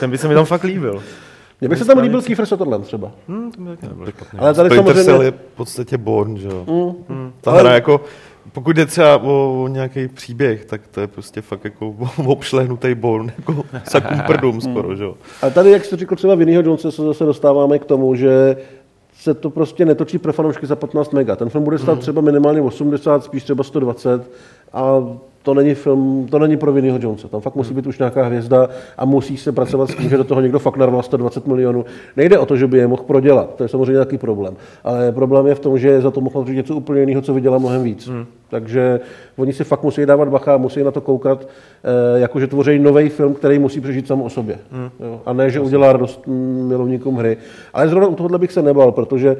[0.00, 1.02] Ten by se mi tam fakt líbil.
[1.60, 3.12] Mně by se tam líbil Kiefer Sutherland třeba.
[3.28, 5.04] Hmm, to by Ale tady Splinter samozřejmě...
[5.04, 6.64] Cell je v podstatě Born, že jo?
[7.08, 7.16] Mm.
[7.16, 7.32] Mm.
[7.40, 8.00] Ta hra jako,
[8.52, 11.94] pokud jde třeba o, o nějaký příběh, tak to je prostě fakt jako
[12.26, 14.60] obšlehnutý Born, jako sakum prdům mm.
[14.60, 15.14] skoro, že jo?
[15.42, 18.56] A tady, jak jsi říkal třeba Vinnyho Jonesa, se zase dostáváme k tomu, že
[19.14, 21.36] se to prostě netočí pro fanoušky za 15 mega.
[21.36, 22.00] Ten film bude stát mm.
[22.00, 24.30] třeba minimálně 80, spíš třeba 120
[24.72, 25.06] a
[25.42, 27.28] to není film, to není pro Vinnyho Jonesa.
[27.28, 30.24] Tam fakt musí být už nějaká hvězda a musí se pracovat s tím, že do
[30.24, 31.84] toho někdo fakt narval 120 milionů.
[32.16, 34.56] Nejde o to, že by je mohl prodělat, to je samozřejmě nějaký problém.
[34.84, 37.58] Ale problém je v tom, že za to mohl říct něco úplně jiného, co vydělá
[37.58, 38.08] mnohem víc.
[38.08, 38.26] Hmm.
[38.48, 39.00] Takže
[39.36, 43.34] oni si fakt musí dávat bacha, musí na to koukat, eh, jakože tvoří nový film,
[43.34, 44.58] který musí přežít sám o sobě.
[44.72, 44.90] Hmm.
[45.00, 45.20] Jo?
[45.26, 46.26] A ne, že udělá radost
[46.68, 47.36] milovníkům hry.
[47.74, 49.36] Ale zrovna u tohohle bych se nebal, protože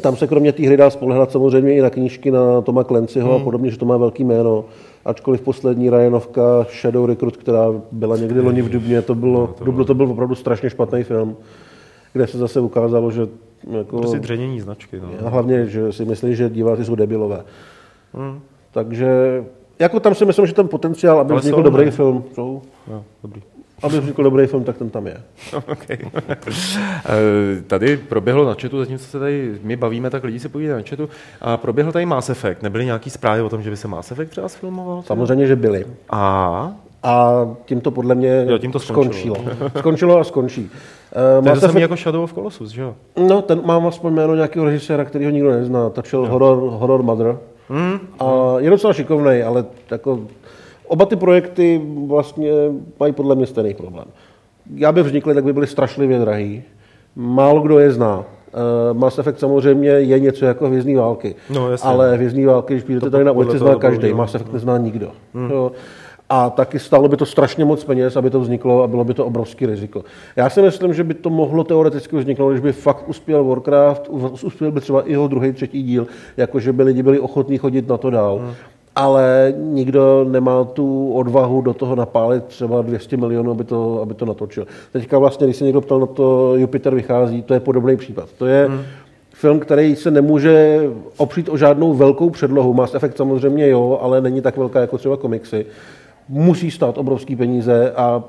[0.00, 3.40] tam se kromě té hry dá spolehat samozřejmě i na knížky na Toma Clancyho hmm.
[3.40, 4.64] a podobně, že to má velký jméno
[5.04, 9.84] ačkoliv poslední Ryanovka Shadow Recruit, která byla někdy loni v Dubně, to bylo, to, Dublo
[9.84, 11.36] to byl opravdu strašně špatný film,
[12.12, 13.26] kde se zase ukázalo, že
[13.70, 15.00] jako, prostě dřenění značky.
[15.00, 15.26] No.
[15.26, 17.44] A hlavně, že si myslí, že diváci jsou debilové.
[18.14, 18.40] Hmm.
[18.72, 19.44] Takže
[19.78, 21.90] jako tam si myslím, že ten potenciál, aby vznikl dobrý ne?
[21.90, 22.62] film, jsou.
[22.90, 23.42] Jo, dobrý
[23.82, 25.22] aby vznikl dobrý film, tak ten tam je.
[25.72, 25.98] okay.
[27.06, 30.90] Eh, tady proběhlo na chatu, zatímco se tady my bavíme, tak lidi se povídají na
[30.90, 31.08] chatu,
[31.40, 32.62] a proběhl tady Mass Effect.
[32.62, 35.02] Nebyly nějaký zprávy o tom, že by se Mass Effect třeba sfilmoval?
[35.02, 35.86] Samozřejmě, že byly.
[36.10, 36.72] A?
[37.02, 39.34] A tím to podle mě jo, tím to skončilo.
[39.34, 39.70] skončilo.
[39.78, 40.70] skončilo a skončí.
[41.38, 41.74] Uh, to je Effect...
[41.74, 42.94] jako Shadow of Colossus, že jo?
[43.28, 45.90] No, ten mám aspoň jméno nějakého režiséra, který ho nikdo nezná.
[45.90, 47.38] Točil horror, horror Mother.
[47.68, 47.98] Mm.
[48.18, 50.20] A je docela šikovný, ale jako
[50.86, 52.50] Oba ty projekty vlastně
[53.00, 54.04] mají podle mě stejný problém.
[54.74, 56.62] Já by vznikly, tak by byly strašlivě drahý.
[57.16, 58.18] Málo kdo je zná.
[58.18, 61.34] Uh, Mass Effect samozřejmě je něco jako hvězdní války.
[61.50, 61.90] No, jasně.
[61.90, 64.12] ale hvězdní války, když To tady na ulici, zná každý.
[64.12, 65.10] Mass Effect nezná nikdo.
[65.50, 65.72] Jo.
[66.28, 69.26] A taky stálo by to strašně moc peněz, aby to vzniklo a bylo by to
[69.26, 70.04] obrovský riziko.
[70.36, 74.08] Já si myslím, že by to mohlo teoreticky vzniknout, když by fakt uspěl Warcraft,
[74.44, 77.96] uspěl by třeba i jeho druhý, třetí díl, jakože by lidi byli ochotní chodit na
[77.96, 78.54] to dál.
[78.96, 84.24] Ale nikdo nemá tu odvahu do toho napálit třeba 200 milionů, aby to, aby to
[84.24, 84.66] natočil.
[84.92, 88.28] Teďka vlastně, když se někdo ptal na to, Jupiter vychází, to je podobný případ.
[88.38, 88.70] To je
[89.34, 90.80] film, který se nemůže
[91.16, 92.74] opřít o žádnou velkou předlohu.
[92.74, 95.66] Mass Effect samozřejmě jo, ale není tak velká jako třeba komiksy.
[96.28, 98.24] Musí stát obrovský peníze a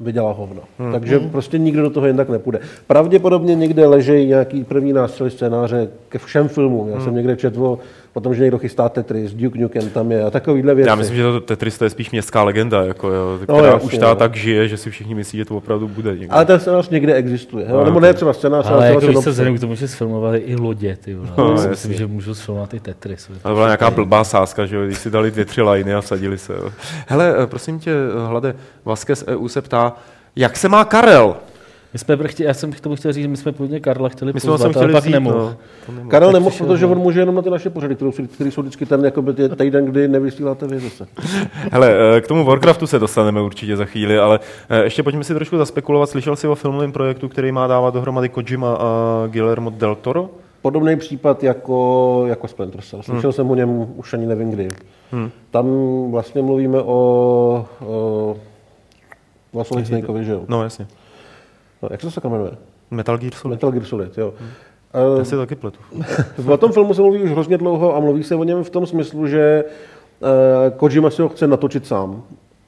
[0.00, 0.62] vydělá hovno.
[0.78, 0.92] Hmm.
[0.92, 2.60] Takže prostě nikdo do toho jen tak nepůjde.
[2.86, 6.88] Pravděpodobně někde ležejí nějaký první nástřely scénáře ke všem filmům.
[6.88, 7.78] Já jsem někde četl
[8.14, 10.88] o, o tom, že někdo chystá Tetris, Duke Nukem tam je a takovýhle věci.
[10.88, 13.86] Já myslím, že to Tetris to je spíš městská legenda, jako, jo, No, která jasně,
[13.86, 14.14] už ta no.
[14.14, 16.28] tak žije, že si všichni myslí, že to opravdu bude někde.
[16.28, 17.66] Ale ten scénář někde existuje.
[17.68, 20.56] No, Nebo ne třeba scénář, Ale ale jako víš vzhledem k tomu, že sfilmovali i
[20.56, 21.28] lodě, ty vole.
[21.38, 21.70] No, No, jasně.
[21.70, 23.30] myslím, že můžou sfilmovat i Tetris.
[23.44, 26.38] Ale byla nějaká blbá sázka, že jo, když si dali dvě, tři liny a vsadili
[26.38, 26.52] se.
[26.52, 26.70] Jo.
[27.06, 29.92] Hele, eh, prosím tě, eh, Hlade, Vasquez EU se ptá,
[30.36, 31.36] jak se má Karel?
[31.94, 34.32] My jsme chtěli, já jsem k tomu chtěl říct, že my jsme původně Karla chtěli
[34.32, 35.38] My jsme pozvat, ale chtěli pak vzít, nemohl.
[35.38, 35.56] no.
[35.88, 36.10] Nemohl.
[36.10, 38.62] Karel nemohl, přišel, protože on může jenom na ty naše pořady, které jsou, které jsou
[38.62, 41.06] vždycky ten jako by ty týden, kdy nevysíláte vy zase.
[41.72, 45.34] Hele, eh, k tomu Warcraftu se dostaneme určitě za chvíli, ale eh, ještě pojďme si
[45.34, 46.10] trošku zaspekulovat.
[46.10, 50.30] Slyšel jsi o filmovém projektu, který má dávat dohromady Kojima a Guillermo del Toro?
[50.62, 53.02] Podobný případ jako, jako Splinter Cell.
[53.02, 53.32] Slyšel hmm.
[53.32, 54.68] jsem o něm už ani nevím kdy.
[55.12, 55.30] Hmm.
[55.50, 55.66] Tam
[56.10, 58.36] vlastně mluvíme o, o
[59.54, 60.44] o Solid Snakeovi, že jo?
[60.48, 60.86] No jasně.
[61.84, 62.50] No, jak se to sakra jmenuje?
[62.90, 63.54] Metal Gear Solid.
[63.54, 64.34] Metal Gear Solid, jo.
[65.18, 65.78] Já si to taky pletu.
[66.52, 68.86] O tom filmu se mluví už hrozně dlouho a mluví se o něm v tom
[68.86, 72.22] smyslu, že eh, Kojima si ho chce natočit sám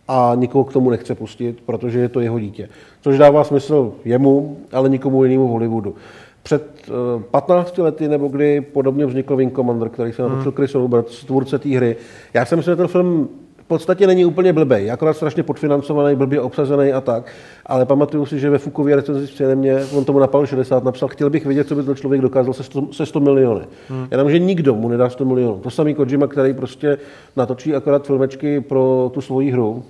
[0.08, 2.68] a nikoho k tomu nechce pustit, protože je to jeho dítě.
[3.00, 5.94] Což dává smysl jemu, ale nikomu jinému v Hollywoodu.
[6.42, 11.24] Před eh, 15 lety, nebo kdy podobně vznikl Wing Commander, který se natočil Chris Roberts,
[11.24, 11.96] tvůrce té hry.
[12.34, 16.40] Já si myslím, že ten film v podstatě není úplně blbej, akorát strašně podfinancovaný, blbě
[16.40, 17.32] obsazený a tak.
[17.66, 21.30] Ale pamatuju si, že ve Fukově recenzi v mě, on tomu napal 60, napsal, chtěl
[21.30, 23.64] bych vědět, co by ten člověk dokázal se 100, se 100 miliony.
[23.88, 24.06] Hmm.
[24.10, 25.58] Jenomže nikdo mu nedá 100 milionů.
[25.58, 26.98] To samý Kojima, který prostě
[27.36, 29.84] natočí akorát filmečky pro tu svoji hru,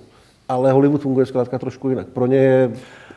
[0.49, 2.07] ale Hollywood funguje zkrátka trošku jinak.
[2.07, 2.71] Pro ně je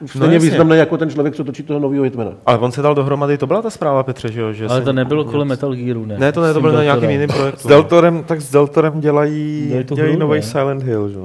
[0.06, 0.48] stejně jasně.
[0.50, 2.30] významný jako ten člověk, co točí toho nového Hitmana.
[2.46, 4.52] Ale on se dal dohromady, to byla ta zpráva, Petře, že jo?
[4.52, 6.18] Že Ale to nebylo kolem Metal Gearu, ne?
[6.18, 7.68] Ne, to ne, to bylo na nějakým jiným S projektu.
[7.68, 10.42] Deltorem, tak s Deltorem dělají, Dělají nový?
[10.42, 11.18] Silent Hill, že?
[11.18, 11.22] jo?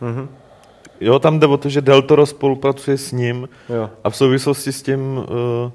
[0.00, 0.08] No.
[0.08, 0.28] Mhm.
[1.00, 3.90] Jo, tam jde o to, že Deltoro spolupracuje s ním Jo.
[4.04, 5.24] a v souvislosti s tím uh,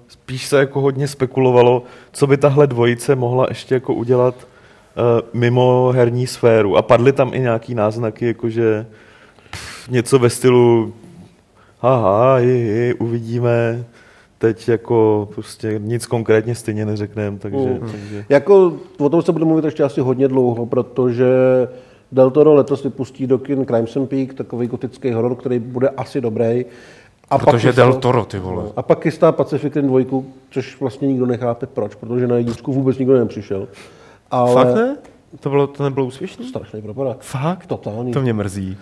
[0.07, 5.91] spíš se jako hodně spekulovalo, co by tahle dvojice mohla ještě jako udělat uh, mimo
[5.95, 6.77] herní sféru.
[6.77, 8.85] A padly tam i nějaký náznaky, jakože
[9.51, 10.93] pff, něco ve stylu
[11.81, 13.83] haha, hi, hi, uvidíme,
[14.37, 17.79] teď jako prostě nic konkrétně stejně neřekneme, takže, Mm.
[17.91, 21.25] takže Jako o tom se bude mluvit ještě asi hodně dlouho, protože
[22.11, 26.65] Del Toro letos vypustí do kin Crimson Peak, takový gotický horor, který bude asi dobrý.
[27.29, 28.63] A Protože chystá- Del Toro, ty vole.
[28.75, 32.97] A pak chystá Pacific Rim 2, což vlastně nikdo nechápe proč, protože na jedničku vůbec
[32.97, 33.67] nikdo nepřišel.
[34.31, 34.97] Ale Fakt ne?
[35.39, 36.45] To, bylo, to nebylo úspěšné?
[36.45, 37.17] Strašný propadák.
[37.21, 37.65] Fakt?
[37.65, 38.13] Totální.
[38.13, 38.77] To mě mrzí.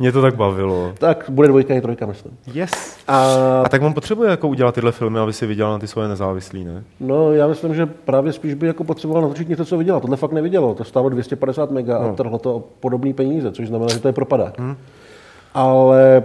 [0.00, 0.92] Mě to tak bavilo.
[0.98, 2.38] Tak bude dvojka i trojka, myslím.
[2.54, 2.70] Yes.
[3.08, 3.24] A
[3.64, 6.64] A tak on potřebuje jako udělat tyhle filmy, aby si vydělal na ty svoje nezávislý,
[6.64, 6.84] ne?
[7.00, 10.00] no, já myslím, že právě spíš by jako potřeboval natočit něco, co vydělal.
[10.00, 10.74] Tohle fakt nevydělalo.
[10.74, 12.08] To stálo 250 mega No.
[12.10, 14.58] a trhlo to o podobný peníze, což znamená, že to je propadák.
[14.58, 14.76] Hmm.
[15.54, 16.22] Ale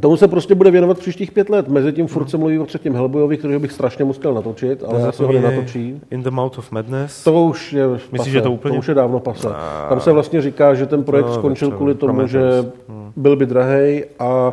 [0.00, 1.68] tomu se prostě bude věnovat příštích pět let.
[1.68, 5.22] Mezitím furt se mluví o třetím Hellboyovi, kterého bych strašně moc chtěl natočit, ale asi
[5.22, 6.00] ho nenatočí.
[6.10, 7.24] In the Mouth of Madness.
[7.24, 8.30] To už je Myslíš, pase.
[8.30, 9.48] že to úplně- To už je dávno pase.
[9.88, 12.30] Tam se vlastně říká, že ten projekt No, skončil kvůli tomu, Prometheus.
[12.64, 12.70] že
[13.16, 14.52] byl by drahej a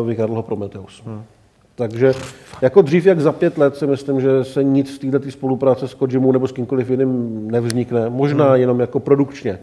[0.00, 1.02] uh, vykradl ho Prometheus.
[1.74, 2.12] Takže
[2.62, 5.94] jako dřív jak za pět let si myslím, že se nic z této spolupráce s
[5.94, 8.10] Kojimou nebo s kýmkoliv jiným nevznikne.
[8.10, 9.58] Možná jenom jako produkčně,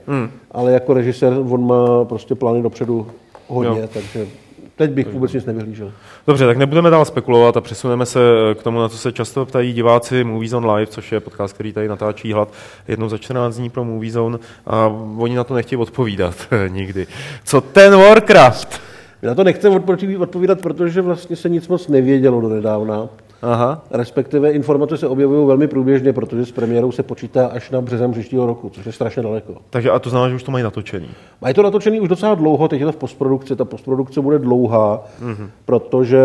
[0.52, 3.08] ale jako režisér on má prostě plány dopředu
[3.48, 3.90] hodně, Jo.
[3.94, 4.28] takže
[4.76, 5.92] teď bych vůbec nic nevyhlížel.
[6.28, 8.20] Dobře, tak nebudeme dál spekulovat a přesuneme se
[8.56, 11.74] k tomu, na co se často ptají diváci Movies on Live, což je podcast, který
[11.74, 12.50] tady natáčí hlad
[12.88, 16.36] jednou za 14 dní pro Movie Zone a oni na to nechtějí odpovídat
[16.68, 17.08] nikdy.
[17.44, 18.82] Co ten Warcraft?
[19.22, 23.08] Já na to nechci odpoví- odpovídat, protože vlastně se nic moc nevědělo do nedávna.
[23.46, 23.82] Aha.
[23.92, 28.46] Respektive informace se objevují velmi průběžně, protože s premiérou se počítá až na březen příštího
[28.46, 29.54] roku, což je strašně daleko.
[29.70, 31.08] Takže a to znamená, že už to mají natočený.
[31.42, 35.04] Mají to natočený už docela dlouho, teď je to v postprodukci, ta postprodukce bude dlouhá,
[35.22, 35.50] mm-hmm.
[35.66, 36.20] protože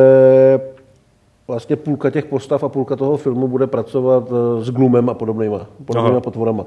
[1.49, 5.67] vlastně půlka těch postav a půlka toho filmu bude pracovat eh, s Gloomem a podobnýma,
[5.85, 6.21] podobnýma Aha.
[6.21, 6.67] potvorama.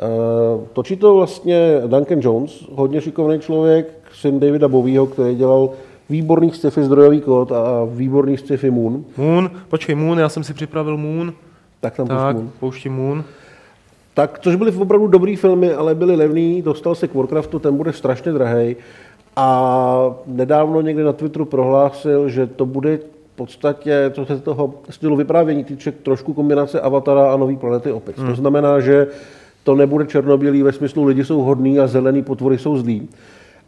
[0.00, 5.70] Eh, Točí to vlastně Duncan Jones, hodně šikovný člověk, syn Davida Bowieho, který dělal
[6.10, 9.04] výborný sci-fi zdrojový kód a výborný sci-fi Moon.
[9.16, 11.32] Moon, počkej, Moon, já jsem si připravil Moon.
[11.80, 12.50] Tak tam Tak, Moon.
[12.60, 13.24] pouštím Moon.
[14.14, 17.92] Tak, což byly opravdu dobrý filmy, ale byly levný, dostal se k Warcraftu, ten bude
[17.92, 18.76] strašně drahý.
[19.36, 25.16] A nedávno někde na Twitteru prohlásil, že to bude v podstatě, co se toho stylu
[25.16, 28.18] vyprávění týče, trošku kombinace Avatara a Nový planety opět.
[28.18, 28.28] Hmm.
[28.28, 29.06] To znamená, že
[29.64, 33.08] to nebude černobílý ve smyslu lidi jsou hodní a zelený potvory jsou zlí.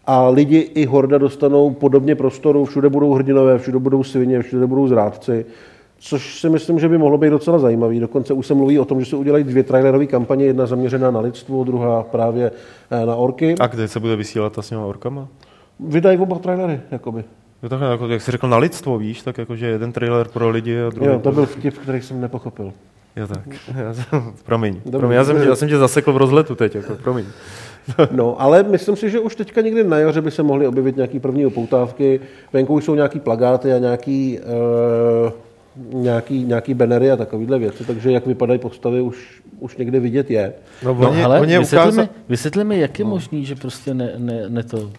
[0.06, 4.88] A lidi i Horda dostanou podobně prostoru, všude budou hrdinové, všude budou svině, všude budou
[4.88, 5.46] zrádci.
[5.98, 8.00] Což si myslím, že by mohlo být docela zajímavý.
[8.00, 11.20] Dokonce už se mluví o tom, že se udělají dvě trailerové kampaně, jedna zaměřená na
[11.20, 12.50] lidstvo, druhá právě
[12.90, 13.54] eh, na orky.
[13.60, 15.28] A kde se bude vysílat ta s těma orkama?
[15.80, 17.24] Vydají oba trailery, jakoby.
[17.62, 20.80] Jo, takhle, jako, jak jsi řekl na lidstvo, víš, tak jakože jeden trailer pro lidi
[20.82, 22.72] a druhý Jo, to byl vtip, který jsem nepochopil.
[23.16, 23.42] Jo, tak.
[23.76, 24.80] Já, jsem- promiň.
[24.84, 24.98] Dobrý.
[24.98, 27.24] promiň já, jsem, tě- já jsem tě zasekl v rozletu teď, jako, promiň.
[28.10, 31.20] No, ale myslím si, že už teďka někdy na jaře by se mohly objevit nějaký
[31.20, 32.20] první upoutávky.
[32.52, 34.38] Venku už jsou nějaký plagáty a nějaký,
[35.24, 35.30] uh,
[36.02, 40.52] nějaký, nějaký bannery a takovéhle věci, takže jak vypadají postavy už, už někde vidět je.
[40.84, 42.08] No, No, oni, hele, oni vysvětli, ukázali...
[42.08, 44.90] mi, vysvětli mi, jak je možný, že prostě ne, ne, ne to,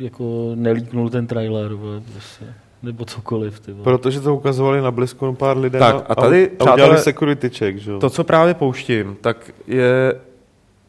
[0.00, 1.70] jako nelíknul ten trailer,
[2.12, 2.44] prostě,
[2.82, 3.84] nebo cokoliv, ty vole.
[3.84, 7.78] Protože to ukazovali na BlizzCon pár lidem Tak, a tady, a udělali přátelé, security check,
[7.78, 7.98] že jo?
[7.98, 10.14] To, co právě pouštím, tak je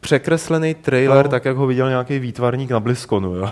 [0.04, 1.30] překreslený trailer, No.
[1.30, 3.48] tak jak ho viděl nějaký výtvarník na BlizzConu, jo.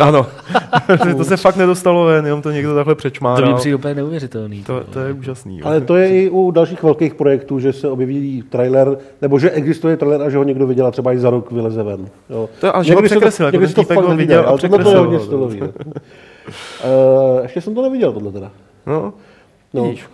[0.00, 0.26] ano.
[1.16, 3.54] to se fakt nedostalo ven, jenom to někdo takhle To mi přečmáral.
[3.56, 4.64] přijde úplně neuvěřitelný.
[4.64, 5.58] To, to je úžasný.
[5.58, 5.66] Jo.
[5.66, 9.96] Ale to je i u dalších velkých projektů, že se objeví trailer, nebo že existuje
[9.96, 12.08] trailer a že ho někdo viděl a třeba i za rok vyleze ven.
[12.30, 12.48] Jo.
[12.60, 14.36] To- a že ho Někdy se překreslil, jako někdy ten se to fakt ho neviděl,
[14.38, 15.60] viděl a ale tohle to je překreslil hodně ho, stylový.
[15.62, 15.68] Uh,
[17.42, 18.50] ještě jsem to neviděl, tohle teda.
[18.86, 19.12] No,
[19.74, 19.84] No.
[19.84, 20.04] vidíš.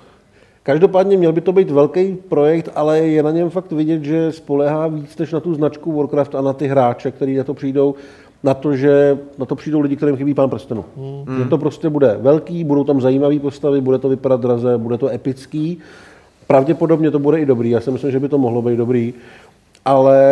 [0.67, 4.87] Každopádně měl by to být velký projekt, ale je na něm fakt vidět, že spolehá
[4.87, 7.95] víc než na tu značku Warcraft a na ty hráče, kteří na to přijdou,
[8.43, 10.85] na to, že na to přijdou lidi, kterým chybí pán prstenu.
[10.97, 11.39] Hmm.
[11.39, 15.09] Že to prostě bude velký, budou tam zajímavé postavy, bude to vypadat draze, bude to
[15.09, 15.79] epický.
[16.47, 19.15] Pravděpodobně to bude i dobrý, já si myslím, že by to mohlo být dobrý.
[19.85, 20.23] Ale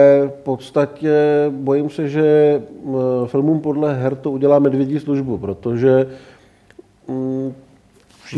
[0.40, 1.16] v podstatě
[1.50, 2.94] bojím se, že mm,
[3.26, 6.06] filmům podle her to udělá medvědí službu, protože
[7.08, 7.52] mm,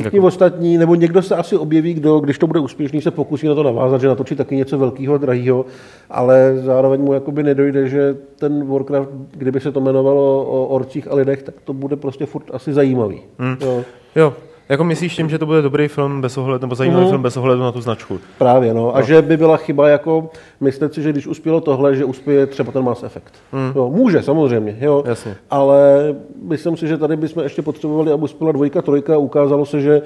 [0.00, 3.46] Všichni Jako- ostatní, nebo někdo se asi objeví, kdo, když to bude úspěšný, se pokusí
[3.46, 5.66] na to navázat, že natočí taky něco velkého, drahého,
[6.10, 11.14] ale zároveň mu jakoby nedojde, že ten Warcraft, kdyby se to jmenovalo o orcích a
[11.14, 13.20] lidech, tak to bude prostě furt asi zajímavý.
[13.38, 13.56] Hmm.
[13.60, 13.82] Jo,
[14.16, 14.32] Jo,
[14.68, 17.10] jako myslíš tím, že to bude dobrý film bez ohledu, nebo zajímavý Mhm.
[17.10, 18.18] film bez ohledu na tu značku.
[18.38, 18.96] právě, no.
[18.96, 22.72] A že by byla chyba jako myslet si, že když uspělo tohle, že uspěje třeba
[22.72, 23.34] ten Mass Effect.
[23.76, 25.02] Jo, může, samozřejmě, jo.
[25.06, 25.36] Jasně.
[25.50, 26.14] Ale
[26.48, 30.02] myslím si, že tady bychom ještě potřebovali, aby uspěla dvojka, trojka a ukázalo se, že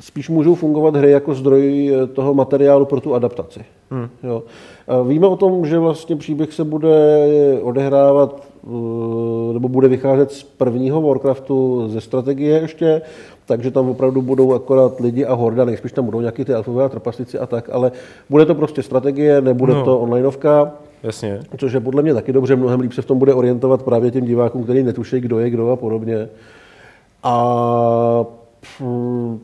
[0.00, 3.60] spíš můžou fungovat hry jako zdroj eh, toho materiálu pro tu adaptaci.
[3.90, 4.08] Hmm.
[4.22, 4.42] Jo.
[5.08, 7.18] Víme o tom, že vlastně příběh se bude
[7.62, 8.68] odehrávat eh,
[9.52, 13.02] nebo bude vycházet z prvního Warcraftu ze strategie ještě,
[13.46, 16.88] takže tam opravdu budou akorát lidi a horda, nejspíš tam budou nějaký ty elfové a
[16.88, 17.92] trpaslíci a tak, ale
[18.30, 19.84] bude to prostě strategie, nebude No.
[19.84, 20.72] to onlineovka,
[21.02, 21.40] Jasně.
[21.58, 24.24] Což je podle mě taky dobře, mnohem líp se v tom bude orientovat právě těm
[24.24, 26.28] divákům, který netuší, kdo je kdo a podobně.
[27.22, 28.24] A
[28.80, 29.40] mm,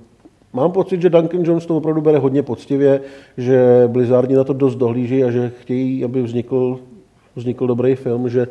[0.52, 3.00] mám pocit, že Duncan Jones to opravdu bere hodně poctivě,
[3.37, 6.78] že Blizzardi na to dost dohlíží a že chtějí, aby vznikl,
[7.37, 8.48] vznikl dobrý film, že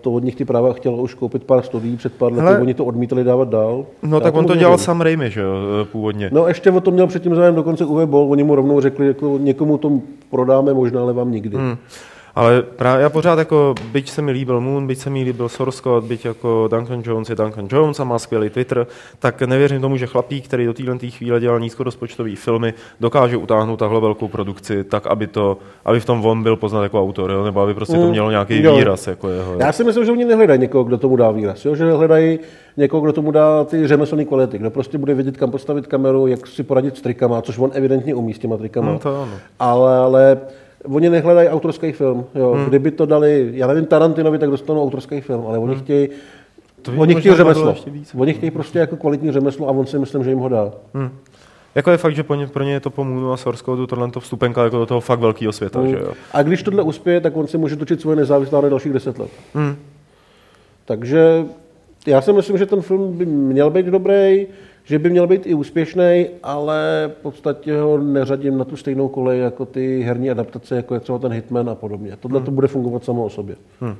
[0.00, 2.60] to od nich ty práva chtělo už koupit pár studií před pár lety, Hele.
[2.60, 3.86] oni to odmítali dávat dál.
[4.02, 5.54] No Já tak on to dělal Sam Raimi, že jo,
[5.92, 6.28] původně.
[6.32, 9.38] No ještě o tom měl předtím zájem dokonce Uwe Boll, oni mu rovnou řekli, jako
[9.38, 9.92] někomu to
[10.30, 11.56] prodáme možná, ale vám nikdy.
[11.56, 11.76] Hmm.
[12.34, 15.82] Ale právě já pořád jako, byť se mi líbil Moon, byť se mi líbil Source
[15.82, 18.86] Code, byť jako Duncan Jones je Duncan Jones a má skvělý Twitter,
[19.18, 24.00] tak nevěřím tomu, že chlapík, který do téhle chvíle dělal nízkorozpočtový filmy, dokáže utáhnout tahle
[24.00, 27.44] velkou produkci tak, aby, to, aby v tom on byl poznat jako autor, jo?
[27.44, 28.76] nebo aby prostě to Mm, mělo nějaký jo.
[28.76, 29.06] výraz.
[29.06, 29.58] Jako jeho, jo?
[29.60, 31.74] Já si myslím, že oni nehledají někoho, kdo tomu dá výraz, jo?
[31.74, 32.38] že hledají
[32.76, 36.46] někoho, kdo tomu dá ty řemeslné kvality, kdo prostě bude vědět, kam postavit kameru, jak
[36.46, 38.92] si poradit s trikama, což on evidentně umí s těma trikama.
[38.92, 39.32] No, to ano.
[39.58, 40.38] Ale, ale
[40.88, 42.24] oni nehledají autorský film.
[42.34, 42.52] Jo?
[42.52, 42.66] Hmm.
[42.66, 46.08] Kdyby to dali, já nevím, Tarantinovi, tak dostanou autorský film, ale oni chtějí
[46.82, 47.74] To by Oni chtějí řemeslo.
[48.16, 50.72] Oni chtějí prostě jako kvalitní řemeslo a on si myslím, že jim ho dá.
[51.74, 54.10] Jako je fakt, že pro ně, pro ně je to po Moonu a Code tohle
[54.10, 56.12] to vstupenka jako do toho fakt velkého světa, že jo.
[56.32, 59.30] A když tohle uspěje, tak on si může točit svoje nezávislá na dalších deset let.
[59.54, 59.76] Hmm.
[60.84, 61.44] Takže
[62.06, 64.46] já si myslím, že ten film by měl být dobrý,
[64.84, 69.40] že by měl být i úspěšný, ale v podstatě ho neřadím na tu stejnou kolej
[69.40, 72.16] jako ty herní adaptace, jako je třeba ten Hitman a podobně.
[72.20, 73.56] Tohle to bude fungovat samo o sobě.
[73.80, 73.94] Že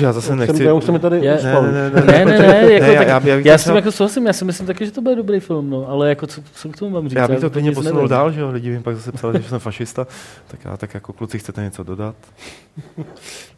[0.00, 0.56] já zase nechci...
[0.56, 1.62] jsem, já už jsem tady Je- uspal.
[1.62, 3.76] Ne, ne, ne, Ne, ne, ne, jako Ne, tak, já- já já to s tím
[3.76, 6.42] jako souhlasím, já si myslím taky, že to bude dobrý film, no, ale jako co,
[6.54, 7.18] co k tomu mám říct?
[7.18, 9.58] Já bych to klidně posunul dál, že jo, lidi mi pak zase psali, že jsem
[9.58, 10.06] fašista,
[10.48, 12.14] tak já tak jako kluci chcete něco dodat?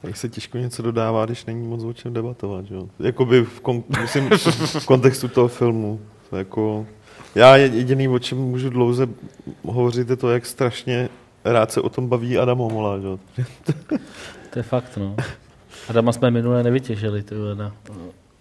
[0.02, 2.88] Tak se těžko něco dodává, když není moc o čem debatovat, že jo.
[3.00, 4.30] Jakoby v, kon, musím,
[4.78, 6.00] v kontextu toho filmu.
[6.30, 6.86] To jako,
[7.34, 9.08] já je- jediný, o čem můžu dlouze
[9.64, 11.08] hovořit, je to, jak strašně
[11.44, 13.18] rád se o tom baví Adam Homola, že jo.
[14.50, 15.16] To je fakt, no.
[15.92, 17.72] Adama jsme minule nevytěžili, ty na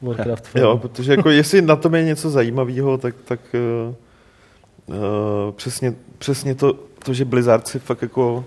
[0.02, 0.66] Warcraft film.
[0.66, 3.96] Jo, protože jako jestli na tom je něco zajímavého, tak, tak uh,
[4.96, 6.74] uh, přesně, přesně to,
[7.06, 8.46] to, že Blizzard si fakt jako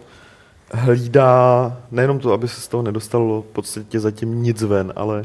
[0.73, 5.25] hlídá, nejenom to, aby se z toho nedostalo v podstatě zatím nic ven, ale,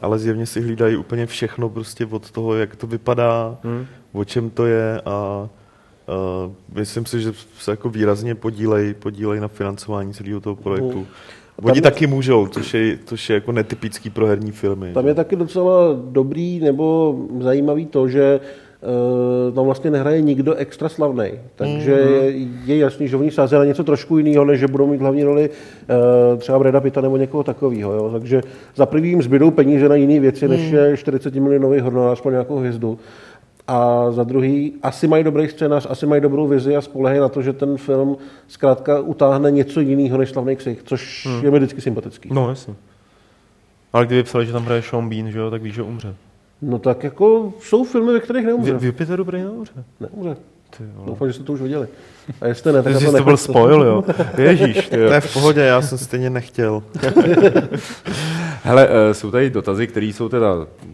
[0.00, 3.86] ale zjevně si hlídají úplně všechno prostě od toho, jak to vypadá, Hmm.
[4.12, 5.48] o čem to je a
[6.46, 11.06] uh, myslím si, že se jako výrazně podílej, podílej na financování celého toho projektu.
[11.60, 11.66] Mm.
[11.66, 14.92] Oni Tam- taky můžou, což je, což je jako netypický pro herní filmy.
[14.92, 15.72] Tam je taky docela
[16.10, 18.40] dobrý nebo zajímavý to, že
[19.48, 21.30] uh, tam vlastně nehraje nikdo extra slavný.
[21.54, 22.32] Takže je,
[22.64, 25.50] je jasný, že oni sází na něco trošku jiného, než že budou mít hlavní roli
[25.50, 27.92] uh, třeba Breda Pitta nebo někoho takového.
[27.92, 28.10] Jo?
[28.12, 28.42] Takže
[28.76, 32.56] za prvý jim zbydou peníze na jiné věci, než je 40 milionový honorář pro nějakou
[32.58, 32.98] hvězdu.
[33.68, 37.42] A za druhý, asi mají dobrý scénář, asi mají dobrou vizi a spolehají na to,
[37.42, 38.16] že ten film
[38.48, 42.28] zkrátka utáhne něco jiného než slavný ksich, což je mi vždycky sympatický.
[42.32, 42.74] No, jasně.
[43.92, 46.14] Ale kdyby psali, že tam hraje Sean Bean, že jo, tak víš, že umře.
[46.62, 48.72] No tak jako jsou filmy, ve kterých neumře.
[48.72, 49.72] Vy, v Jupiteru prý neumře.
[50.00, 50.36] Neumře.
[50.78, 50.84] Ty.
[51.06, 51.88] Doufám, že jste to už viděli.
[52.40, 54.04] A jestli ne, tak Ty na jsi to to byl spoil, jo.
[54.38, 55.08] Ježíš, ty jo.
[55.08, 56.82] To je v pohodě, já jsem stejně nechtěl.
[58.64, 60.48] Hele, eh, jsou tady dotazy, které jsou teda,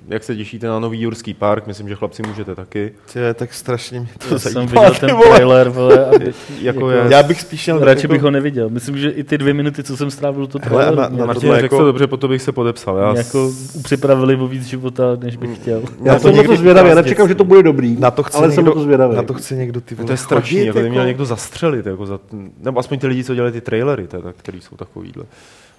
[0.09, 2.93] jak se těšíte na nový Jurský park, myslím, že chlapci můžete taky.
[3.13, 4.73] Tě, tak strašně mě to Já jsem zajímá.
[4.83, 5.37] viděl ty ten vole.
[5.37, 6.31] trailer, vole, a Jako
[6.63, 7.85] Jako- je, Já bych spíš měl...
[7.85, 8.69] radši jako, bych ho neviděl.
[8.71, 11.27] Myslím, že i ty dvě minuty, co jsem strávil to Hele, trailer, na- mě na
[11.27, 12.97] Martin, tohle řekl jako- to dobře, po to bych se podepsal.
[12.99, 13.51] Já mě jako
[13.83, 15.83] připravili o víc života, než bych chtěl.
[16.05, 18.11] Já to jsem na někdy to zvědavý, já krásně- nečekám, že to bude dobrý, Na
[18.11, 19.17] to chce ale jsem někdo, na to zvědavý.
[19.17, 22.21] Na to chce někdo ty vole, to je strašný, jako měl někdo zastřelit, jako za,
[22.59, 25.25] nebo aspoň ty lidi, co dělají ty trailery, teda, který jsou takovýhle.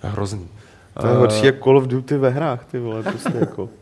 [0.02, 0.48] Hrozný.
[1.02, 3.70] To je horší jak Call of Duty ve hrách, ty vole, prostě jako.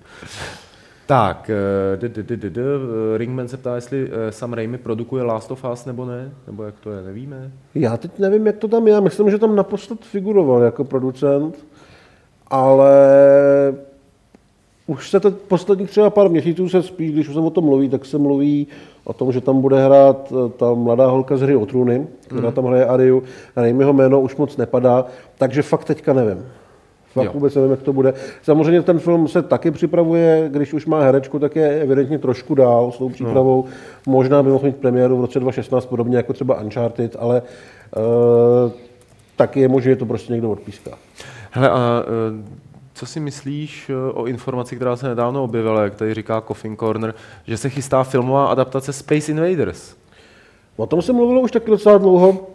[1.05, 6.31] Tak, eh, Ringman se ptá, jestli eh, Sam Raimi produkuje Last of Us nebo ne,
[6.47, 7.51] nebo jak to je, nevíme.
[7.75, 8.93] Já teď nevím, jak to tam je.
[8.93, 11.65] Já myslím, že tam naposled figuroval jako producent,
[12.47, 12.91] ale
[14.87, 17.89] už se to posledních třeba pár měsíců se spíš, když už se o tom mluví,
[17.89, 18.67] tak se mluví
[19.03, 22.51] o tom, že tam bude hrát eh, ta mladá holka z hry o trůny, která
[22.51, 23.23] tam hraje Ariu.
[23.55, 25.05] Raimiho jméno už moc nepadá,
[25.37, 26.45] takže fakt teďka nevím.
[27.13, 27.31] Fakt Jo.
[27.33, 28.13] vůbec nevím, jak to bude.
[28.41, 32.91] Samozřejmě ten film se taky připravuje, když už má herečku, tak je evidentně trošku dál
[32.91, 33.65] s tou přípravou.
[34.07, 37.41] Možná by mohl mít premiéru v roce 2016, podobně jako třeba Uncharted, ale
[37.97, 38.71] uh,
[39.35, 40.91] taky je možné, že to prostě někdo odpíská.
[41.51, 42.66] Hele, a eh,
[42.97, 47.13] co si myslíš eh, o informaci, která se nedávno objevila, jak tady říká Coffin Corner,
[47.47, 49.95] že se chystá filmová adaptace Space Invaders?
[50.77, 52.47] O tom se mluvilo už taky docela dlouho.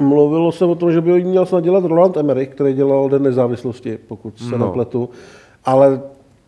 [0.00, 3.22] Mluvilo se o tom, že by ho měl snad dělat Roland Emmerich, který dělal Den
[3.22, 4.58] nezávislosti, pokud se No.
[4.58, 4.66] no.
[4.66, 5.10] napletu.
[5.64, 6.00] Ale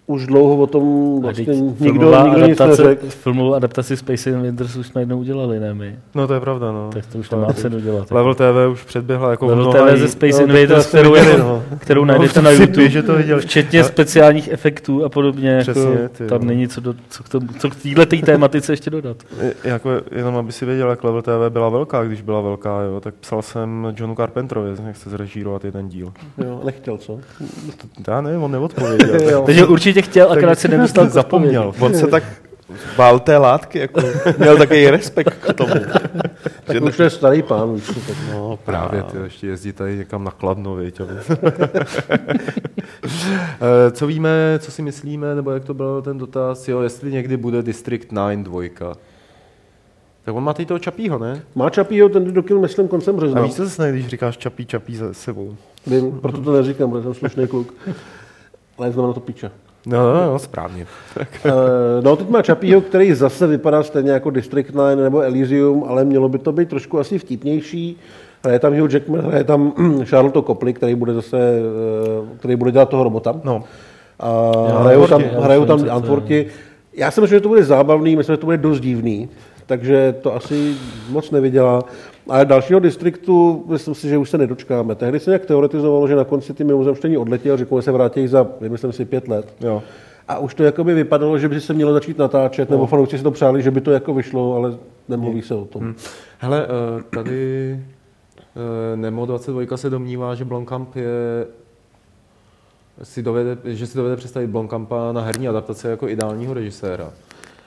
[0.09, 0.83] už dlouho o tom
[1.19, 3.07] A vlastně nikdo, filmová nikdo nic adaptace- neřekl.
[3.09, 5.97] Filmovou adaptaci Space Invaders už jsme jednou udělali, ne my.
[6.15, 6.91] No to je pravda, no.
[6.93, 8.11] Tak to už nemá cenu dělat.
[8.11, 11.43] Level TV už předběhla jako Level mnoha TV ze Space to Invaders, kterou, viděli, jako,
[11.49, 11.63] no.
[11.79, 13.41] kterou No, najdete na YouTube, že to viděli.
[13.41, 15.59] včetně Ale- speciálních efektů a podobně.
[15.61, 16.49] Přesně, jako, ty tam jo.
[16.49, 17.75] není co, do, co, k tomu, co k
[18.07, 19.17] této tématice ještě dodat.
[19.43, 23.01] Je- Jako, jenom aby si věděl, jak Level TV byla velká, když byla velká, jo,
[23.01, 26.13] tak psal jsem Johnu Carpenterovi, jak chce zrežírovat jeden díl.
[26.45, 27.19] Jo, nechtěl, co?
[28.05, 29.43] To já nevím, on neodpověděl.
[29.47, 31.73] Takže určitě chtěl, akorát si k zapomněl.
[31.81, 32.25] On se tak
[32.97, 34.01] bál té látky, jako,
[34.39, 35.75] měl takový respekt k tomu.
[36.65, 40.31] Tak už to je starý pán, tak No, Právě, ty ještě jezdí tady někam na
[40.31, 40.93] Kladno, aby...
[43.61, 47.37] Eh, co víme, co si myslíme, nebo jak to byl ten dotaz, jo, jestli někdy
[47.37, 48.95] bude District 9 dvojka.
[50.25, 51.43] Tak on má teď toho Čapího, ne?
[51.55, 53.43] Má Čapího, ten do myslím, koncem A března.
[53.43, 55.57] víš, co se stane, když říkáš Čapí, Čapí za sebou?
[55.87, 57.75] Vím, proto to neříkám, protože jsem slušný kluk.
[58.79, 59.51] Ale znamená to piče.
[59.87, 60.87] No, no, no, správně.
[61.19, 61.51] Eh,
[62.03, 66.29] no, teď má Čapího, který zase vypadá stejně jako District 9 nebo Elysium, ale mělo
[66.29, 68.01] by to být trošku asi vtipnější.
[68.45, 69.73] Hraje tam Hugh Jackman, hraje tam
[70.05, 73.41] Charlotte Copley, který bude zase, eh, který bude dělat toho robota.
[73.45, 73.65] No.
[74.21, 75.91] A Jo, hrajou tam, já hrajou tam je.
[75.91, 76.47] Antworti.
[76.93, 79.29] Já si myslím, že to bude zábavný, myslím, že to bude dost divný,
[79.67, 80.75] takže to asi
[81.09, 81.83] moc nevydělá.
[82.29, 84.95] Ale dalšího distriktu, myslím si, že už se nedočkáme.
[84.95, 88.47] Tehdy se nějak teoretizovalo, že na konci ty mimozemštění odletěl, řekl, že se vrátí za,
[88.61, 89.55] myslím si, pět let.
[89.61, 89.83] Jo.
[90.29, 93.31] A už to jakoby vypadalo, že by se mělo začít natáčet, nebo fanoušci si to
[93.31, 94.77] přáli, že by to jako vyšlo, ale
[95.09, 95.95] nemluví se o tom.
[96.39, 97.81] Hele, eh, tady
[98.93, 101.47] eh, Nemo 22 se domnívá, že Blomkamp je
[103.03, 107.13] si dovede, že si dovede představit Blomkampa na herní adaptaci jako ideálního režiséra.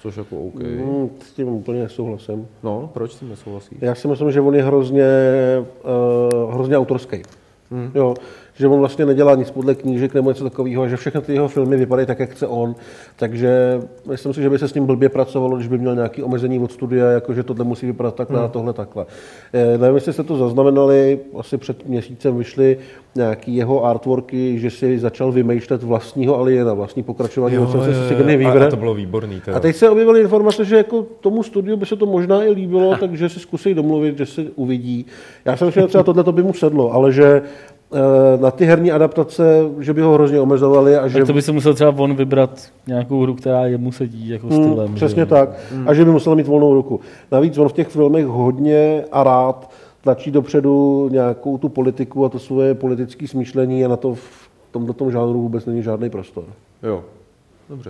[0.02, 0.62] Což jako OK.
[0.62, 2.48] Hmm, s tím úplně nesouhlasím.
[2.64, 3.78] No, proč s tím nesouhlasí?
[3.82, 5.06] Já si myslím, že on je hrozně,
[6.44, 7.22] uh, hrozně autorský.
[7.72, 7.92] Hmm.
[7.96, 8.14] Jo,
[8.60, 11.78] že on vlastně nedělá nic podle knížek nebo něco takového, že všechny ty jeho filmy
[11.78, 12.76] vypadají tak, jak chce on.
[13.16, 16.60] Takže myslím si, že by se s ním blbě pracovalo, když by měl nějaké omezení
[16.60, 18.46] od studia, jako že tohle musí vypadat takhle hmm.
[18.46, 19.06] a tohle takhle.
[19.54, 22.78] Eh, nevím, jestli jste to zaznamenali, asi před měsícem vyšly
[23.16, 28.24] nějaký jeho artworky, že si začal vymýšlet vlastního aliena, vlastní pokračování Jo, jo, se jo,
[28.26, 28.64] Weaver.
[28.64, 29.42] a, a to bylo výborný.
[29.46, 29.58] Teda.
[29.58, 32.98] A teď se objevily informace, že jako tomu studiu by se to možná i líbilo,
[33.00, 35.06] takže si zkusí domluvit, že se uvidí.
[35.46, 37.42] Já jsem myslel, že třeba tohle by mu sedlo, ale že
[38.42, 41.18] na ty herní adaptace, že by ho hrozně omezovali a že...
[41.20, 44.64] Tak to by se musel třeba on vybrat nějakou hru, která jemu sedí jako Hmm,
[44.64, 44.96] stylem.
[44.96, 45.50] přesně že tak.
[45.86, 47.00] A že by musel mít volnou ruku.
[47.32, 49.72] Navíc on v těch filmech hodně a rád
[50.02, 54.94] tlačí dopředu nějakou tu politiku a to svoje politické smýšlení a na to v tomto
[54.94, 56.44] tom žánru vůbec není žádný prostor.
[56.84, 57.04] Jo,
[57.70, 57.90] dobře.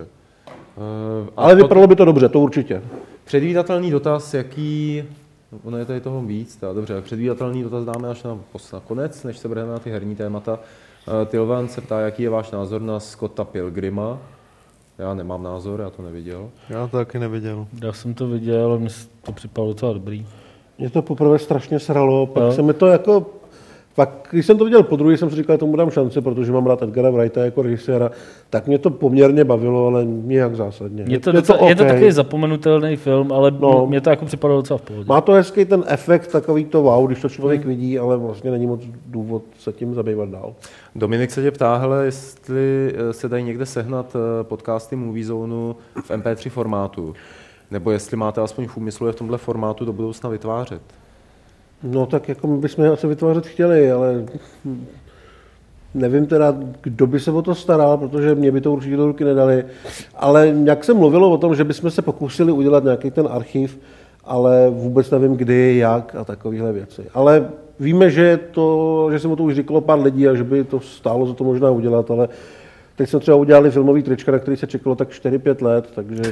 [0.76, 2.82] Uh, Ale vypadalo by to dobře, to určitě.
[3.24, 5.04] Předvídatelný dotaz, jaký...
[5.64, 8.38] Ono je tady toho víc, teda, dobře, předvídatelný dotaz dáme až na,
[8.72, 10.52] na konec, než se budeme na ty herní témata.
[11.08, 14.18] Uh, Tilvan se ptá, jaký je váš názor na Scotta Pilgrima.
[14.98, 16.50] Já nemám názor, já to neviděl.
[16.68, 17.66] Já to taky neviděl.
[17.84, 18.88] Já jsem to viděl, ale mně
[19.22, 20.26] to připadalo docela dobrý.
[20.78, 22.52] Mě to poprvé strašně sralo, pak Jo.
[22.52, 23.26] se mi to jako...
[24.00, 26.66] Pak, když jsem to viděl po druhé, jsem si říkal, tomu dám šanci, protože mám
[26.66, 28.10] rád Edgara Wrighta jako režiséra,
[28.50, 31.04] tak mě to poměrně bavilo, ale nějak zásadně.
[31.08, 31.88] Je to, docela, je to OK.
[31.88, 33.86] takový zapomenutelný film, ale No.
[33.86, 35.08] mě to jako připadalo docela v pohodě.
[35.08, 38.66] Má to hezký ten efekt, takový to wow, když to člověk vidí, ale vlastně není
[38.66, 40.54] moc důvod se tím zabývat dál.
[40.94, 45.74] Dominik se tě ptá, hele, jestli eh, se dají někde sehnat eh, podcasty Movie Zone
[46.04, 47.14] v MP3 formátu,
[47.70, 50.82] nebo jestli máte aspoň v úmyslu je v tomhle formátu do budoucna vytvářet.
[51.82, 54.24] No tak jako my bychom asi vytvářet chtěli, ale
[55.94, 59.24] nevím teda, kdo by se o to staral, protože mě by to určitě do ruky
[59.24, 59.64] nedali.
[60.16, 63.78] Ale jak se mluvilo o tom, že bychom se pokusili udělat nějaký ten archiv,
[64.24, 67.02] ale vůbec nevím kdy, jak a takovéhle věci.
[67.14, 67.48] Ale
[67.80, 70.80] víme, že, to, že se o to už říkalo pár lidí a že by to
[70.80, 72.28] stálo za to možná udělat, ale
[72.96, 76.22] teď jsme třeba udělali filmový trička, na který se čekalo tak 4-5 let, takže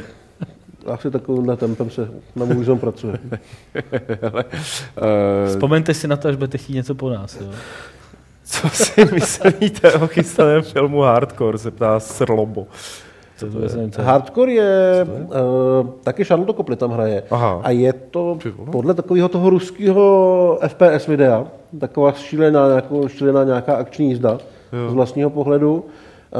[0.88, 3.18] asi takovýmhle tempem se na Movie pracuje.
[4.96, 7.40] Eh, Vzpomeňte si na to, až budete chtít něco po nás.
[7.40, 7.46] Jo?
[8.48, 12.66] co si myslíte o chystaném filmu Hardcore, se ptá Srlobo.
[13.36, 14.06] Co to je, co je.
[14.06, 17.22] Hardcore je, uh, taky Charlotte Copley tam hraje.
[17.30, 17.60] Aha.
[17.64, 18.38] A je to
[18.72, 21.46] podle takového toho ruského FPS videa,
[21.80, 24.38] taková šílená, jako šílená nějaká akční jízda
[24.88, 25.84] z vlastního pohledu.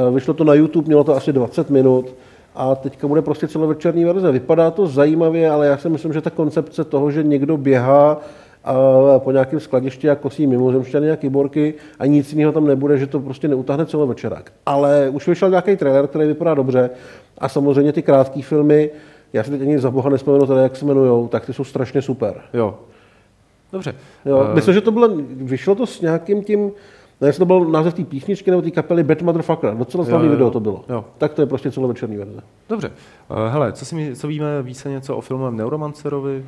[0.08, 2.14] Uh, vyšlo to na YouTube, mělo to asi 20 minut
[2.60, 4.32] a teďka bude prostě celovečerní verze.
[4.32, 8.20] Vypadá to zajímavě, ale já si myslím, že ta koncepce toho, že někdo běhá
[8.64, 8.74] a
[9.18, 13.20] po nějakém skladišti a kosí mimozemšťany a kyborky a nic jiného tam nebude, že to
[13.20, 14.52] prostě neutáhne celovečerák.
[14.66, 16.90] Ale už vyšel nějaký trailer, který vypadá dobře
[17.38, 18.90] a samozřejmě ty krátké filmy,
[19.32, 22.02] já si teď ani za boha nespomenu teda, jak se jmenujou, tak ty jsou strašně
[22.02, 22.40] super.
[22.54, 22.74] Jo.
[23.72, 23.94] Dobře.
[24.26, 26.70] Jo, Eh, myslím, že to bylo, vyšlo to s nějakým tím,
[27.20, 30.32] nevím, jestli to byl název té písničky nebo té kapely Bad Motherfucker, docela slavný jo,
[30.32, 30.36] jo.
[30.36, 30.84] video to bylo.
[30.88, 31.04] Jo.
[31.18, 32.40] Tak to je prostě celovečerní verze.
[32.68, 32.90] Dobře.
[33.30, 36.44] Eh, Hele, co, si mi, co víme více něco o filmovém Neuromancerovi?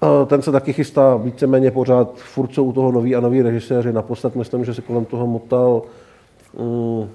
[0.00, 3.92] A Ten se taky chystá víceméně pořád, furt jsou u toho noví a noví režiséři.
[3.92, 5.82] Naposled myslím, že se kolem toho motal,
[6.58, 7.08] mm,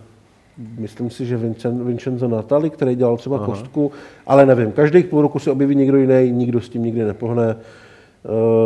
[0.78, 3.46] myslím si, že Vincen, Vincenzo Natali, který dělal třeba Aha.
[3.46, 3.92] kostku,
[4.28, 4.72] ale nevím.
[4.72, 7.56] Každých půl roku se objeví někdo jiný, nikdo s tím nikdy nepohne.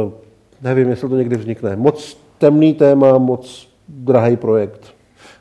[0.05, 0.12] Uh,
[0.62, 1.76] nevím, jestli to někdy vznikne.
[1.76, 4.94] Moc temný téma, moc drahý projekt.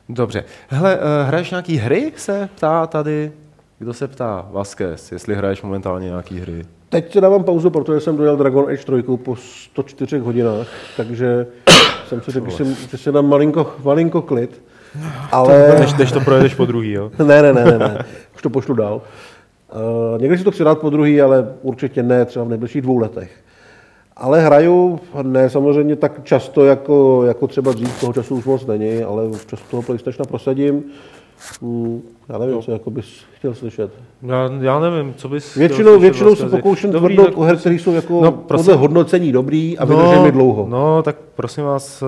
[0.09, 0.43] Dobře.
[0.67, 3.31] Hele, eh, hraješ nějaký hry, se ptá tady.
[3.79, 4.47] Kdo se ptá?
[4.51, 6.61] Vasquez, jestli hraješ momentálně nějaký hry.
[6.89, 11.47] Teď dávám pauzu, protože jsem dojel Dragon Age 3 po 104 hodinách, takže
[12.07, 14.61] jsem si řekl, že si, že si dám malinko, malinko klid.
[15.31, 15.75] Ale...
[15.79, 17.11] Než, než to projedeš po druhý, jo?
[17.23, 18.05] Ne, ne, ne, ne, ne.
[18.35, 19.01] Už to pošlu dál.
[20.13, 22.97] Uh, někdy si to chci dát po druhý, ale určitě ne třeba v nejbližších dvou
[22.97, 23.31] letech.
[24.19, 29.03] Ale hraju, ne samozřejmě tak často, jako, jako třeba dřív, toho času už moc není,
[29.03, 30.83] ale občas toho PlayStationa prosadím.
[32.29, 33.05] Hmm, já nevím, co jako bys
[33.35, 33.91] chtěl slyšet.
[34.21, 35.49] Já, já nevím, co bys...
[35.51, 38.21] chtěl Většinou, slyšet většinou se pokouším Dobrý, tvrdnout tak- u her, které jsou jako No,
[38.21, 38.65] no, prosím.
[38.65, 40.67] podle hodnocení dobrý a vydrží mi dlouho.
[40.69, 42.05] No, tak prosím vás, eh,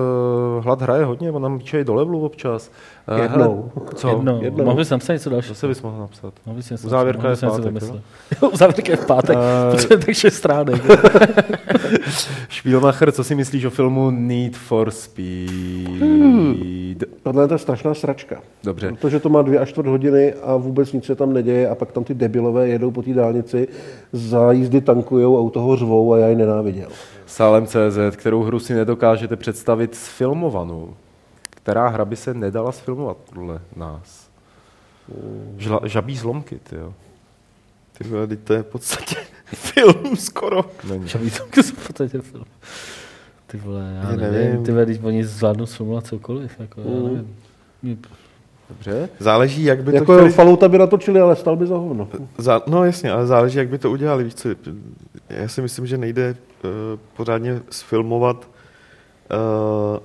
[0.62, 2.70] Hlad hraje hodně, on nám píče i do levelu občas.
[3.08, 3.70] Eh, Jednou.
[3.74, 4.08] hele, Co?
[4.08, 4.64] Jedno, Jednou.
[4.64, 5.54] mohl bys napsat něco dalšího.
[5.54, 6.34] Zase bys mohl napsat.
[6.46, 7.72] Mohl bys něco, Uzávěrka je něco v pátek.
[8.52, 10.82] Uzávěrka je v pátek, Eh, potřebujeme tak šest stránek.
[12.50, 17.04] Spielmacher, co si myslíš o filmu Need for Speed?
[17.22, 18.36] Tohle je ta strašná sračka.
[18.64, 18.92] Dobře.
[19.00, 20.11] Protože to má dvě až čtvrt hodiny
[20.42, 23.68] a vůbec nic se tam neděje a pak tam ty debilové jedou po té dálnici,
[24.12, 26.88] za jízdy tankujou a u toho řvou a já ji nenáviděl.
[27.26, 30.94] Salem.cz, kterou hru si nedokážete představit sfilmovanou.
[31.50, 34.28] která hra by se nedala sfilmovat podle nás?
[35.56, 36.94] Žla, žabí zlomky, ty jo.
[37.98, 40.64] Ty vole, to je v podstatě film skoro.
[40.90, 41.08] Není.
[41.08, 42.44] Čaví to v podstatě film.
[43.46, 44.64] Ty vole, já Já nevím, nevím.
[44.64, 47.04] ty vole, když oni zvládnou sfilmovat cokoliv, jako, já Mm.
[47.04, 47.36] nevím.
[47.82, 47.96] Mě-
[48.72, 49.08] Dobře.
[49.18, 50.30] Záleží, jak by to Jako chtěli...
[50.30, 52.08] Fallouta by natočili, ale stal by za hovno.
[52.38, 54.24] Zá, no jasně, ale záleží, jak by to udělali.
[54.24, 54.48] Víš co,
[55.30, 56.70] já si myslím, že nejde uh,
[57.16, 58.36] pořádně sfilmovat
[59.32, 59.98] uh,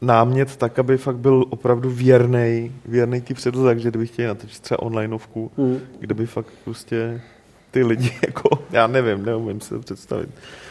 [0.00, 4.82] námět tak, aby fakt byl opravdu věrný, věrný ty předloze, takže kdyby chtěli natočit třeba
[4.82, 5.78] onlineovku, Hmm.
[6.00, 7.20] kde by fakt prostě
[7.70, 10.28] ty lidi, jako, já nevím, neumím si to představit,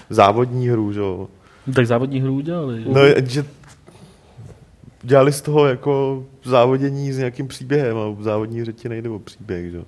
[0.10, 1.28] závodní hru, že jo.
[1.76, 2.84] Tak závodní hru udělali.
[2.88, 3.46] No, že
[5.04, 9.20] dělali z toho jako závodění s nějakým příběhem a v závodní hře ti nejde o
[9.20, 9.82] příběh, že.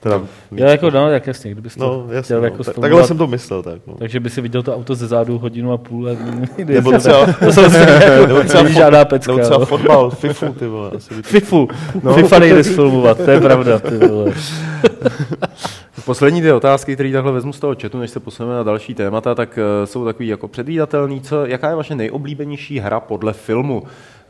[0.00, 0.22] Teda,
[0.52, 2.44] Já jako, no, jak jasně, kdybys to no, jasně, chtěl no.
[2.44, 3.94] jako tak, takhle jsem to myslel, tak, no.
[3.98, 6.12] takže by si viděl to auto ze zádu hodinu a půl a
[6.64, 9.32] Nebo třeba, to jako, nebo třeba, fot- žádná pecka.
[9.32, 9.66] nebo třeba no.
[9.66, 10.90] fotbal, FIFU, ty vole.
[10.96, 11.28] Asi by to...
[11.28, 11.68] FIFU.
[12.02, 12.14] No.
[12.14, 13.78] FIFA nejde sfilmovat, to je pravda.
[13.78, 14.32] Ty vole.
[16.04, 19.34] Poslední dvě otázky, které takhle vezmu z toho chatu, než se posuneme na další témata,
[19.34, 21.20] tak eh, jsou takový jako předvídatelný.
[21.20, 23.82] Co, jaká je vaše nejoblíbenější hra podle filmu?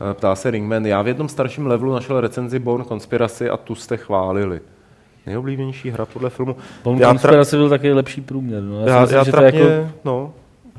[0.09, 0.85] Eh, Ptá se Ringman.
[0.85, 4.61] Já v jednom starším levelu našel recenzi Born Conspiracy a tu jste chválili.
[5.25, 6.55] Nejoblíbenější hra podle filmu?
[6.83, 8.63] Bone Já tra- Conspiracy byl taky lepší průměr.
[8.63, 8.81] No.
[8.85, 10.33] Já, Já, si já, myslím, že, to trapně, jako, no,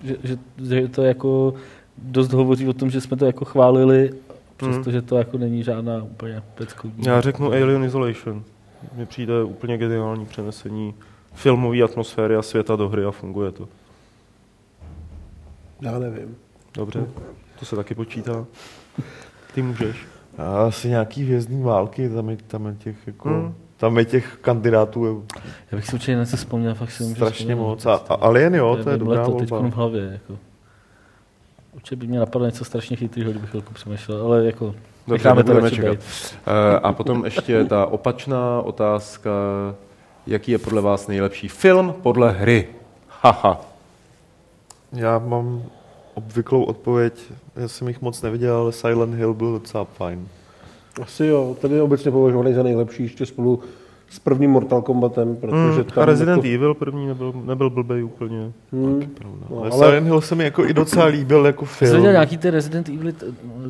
[0.04, 1.54] že, že, že, to jako
[1.98, 4.10] dost hovoří o tom, že jsme to jako chválili,
[4.56, 7.04] přestože to jako není žádná úplně peckovní.
[7.06, 8.42] já řeknu Alien Isolation.
[8.94, 10.94] Mně přijde úplně geniální přenesení
[11.34, 13.68] filmové atmosféry a světa do hry a funguje to.
[15.80, 16.36] Já nevím.
[16.74, 17.06] Dobře,
[17.58, 18.44] to se taky počítá.
[19.54, 19.96] Ty můžeš.
[20.38, 23.28] A asi nějaký vězdní války, tam je, tam je těch jako...
[23.28, 23.54] Hmm.
[23.76, 25.12] Tam je těch kandidátů je
[25.72, 27.86] Já bych si určitě něco vzpomněl, fakt si strašně moc.
[27.86, 29.68] A, a Alien, jo, to je Bylo dobrá to teď volba.
[29.68, 30.02] v hlavě.
[30.12, 30.38] Jako.
[31.74, 34.74] Určitě by mě napadlo něco strašně chytrého, kdybych chvilku přemýšlel, ale jako
[35.06, 35.98] Dobře, to čekat.
[36.46, 39.30] Eh, A potom ještě ta opačná otázka.
[40.26, 42.68] Jaký je podle vás nejlepší film podle hry?
[43.08, 43.60] Haha.
[44.92, 45.62] Já mám
[46.14, 47.14] obvyklou odpověď,
[47.56, 50.28] já jsem jich moc neviděl, ale Silent Hill byl docela fajn.
[51.02, 53.60] Asi jo, ten je obecně považovaný za nejlepší ještě spolu
[54.10, 58.04] s prvním Mortal Kombatem, protože Hmm, tam a Resident jako, Evil první nebyl, nebyl blbej
[58.04, 58.52] úplně.
[58.72, 59.46] hmm, Pravda.
[59.50, 61.96] No, ale, ale- Silent Hill se mi jako i docela líbil jako Jsi film.
[61.96, 63.12] viděl nějaký ty Resident Evil,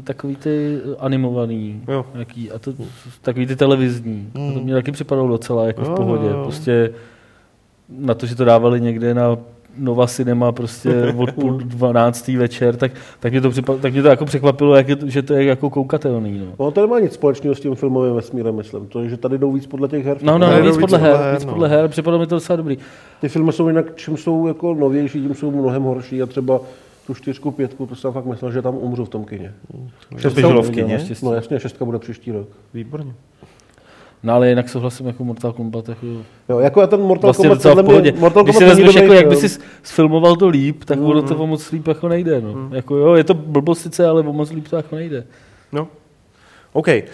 [0.05, 2.07] takový ty animovaný, Jo.
[2.15, 2.73] nějaký, a to
[3.23, 4.31] takový ty televizní.
[4.35, 6.27] A to mě taky připadalo docela jako Jo, v pohodě.
[6.27, 6.43] jo, jo.
[6.45, 6.93] Prostě
[7.89, 9.37] na to, že to dávali někde na
[9.79, 14.09] Nova Cinema prostě od půl dvanáctý večer, tak, tak, mě to připa- tak mě to
[14.09, 16.39] jako překvapilo, jak je, to- že to je jako koukatelný.
[16.39, 16.47] No.
[16.65, 18.87] No, to nemá nic společného s tím filmovým vesmírem, myslím.
[18.87, 20.17] To je, že tady jdou víc podle těch her.
[20.23, 21.53] No, no, no, víc víc podle her, her, víc no.
[21.53, 22.79] podle her, připadalo mi to docela dobrý.
[23.21, 26.61] Ty filmy jsou jinak, čím jsou jako novější, tím jsou mnohem horší a třeba
[27.07, 29.55] tu čtyřku, pětku, to jsem fakt myslel, že tam umřu v tom kině.
[30.23, 31.07] To běželo v kině?
[31.23, 32.49] No jasně, šestka bude příští rok.
[32.75, 33.13] Výborně.
[34.23, 35.89] No ale jinak souhlasím jako Mortal Kombat.
[35.89, 36.07] Jako
[36.49, 38.13] Jo, jako já ten Mortal vlastně Kombat, podle pohodě.
[38.13, 41.37] mě, Mortal Když si vezmeš, jako, jak by si sfilmoval to líp, tak ono to
[41.37, 42.41] o moc líp jako nejde.
[42.41, 42.69] No.
[42.73, 45.25] Jako, jo, je to blbost sice, ale o moc líp to jako nejde.
[45.73, 45.89] No.
[46.73, 46.89] OK.
[46.89, 47.05] Eh,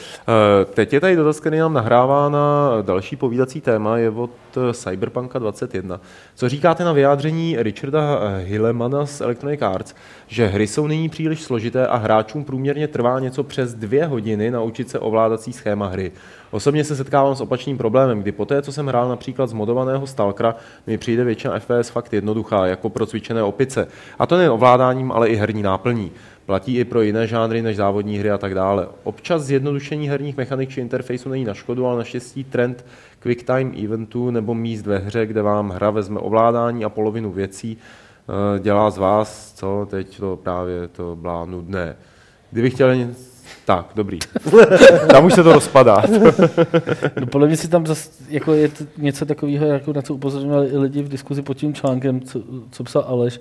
[0.75, 5.39] Teď je tady dotaz, který nám nahrává na další povídací téma, je od eh, Cyberpunka
[5.39, 6.01] 21.
[6.35, 9.95] Co říkáte na vyjádření Richarda Hillemana z Electronic Arts,
[10.27, 14.91] že hry jsou nyní příliš složité a hráčům průměrně trvá něco přes dvě hodiny naučit
[14.91, 16.13] se ovládací schéma hry.
[16.51, 20.55] Osobně se setkávám s opačným problémem, kdy poté, co jsem hrál například z modovaného Stalkera,
[20.87, 23.89] mi přijde většina FPS fakt jednoduchá, jako pro cvičené opice.
[24.19, 26.13] A to nejen ovládáním, ale i herní náplní.
[26.49, 28.89] Platí i pro jiné žánry než závodní hry a tak dále.
[29.05, 32.85] Občas zjednodušení herních mechanik či interfejsu není na škodu, ale naštěstí trend
[33.19, 37.77] quick time eventů nebo míst ve hře, kde vám hra vezme ovládání a polovinu věcí,
[37.77, 41.97] eh, dělá z vás, co teď to právě to byla nudné.
[42.51, 42.97] Kdybych chtěl.
[43.65, 44.19] Tak, dobrý.
[45.11, 46.03] Tam už se to rozpadá.
[47.21, 50.69] No, podle mě si tam zas, jako je to něco takového, jako na co upozorňovali
[50.69, 53.41] i lidi v diskuzi pod tím článkem, co, co psal Aleš,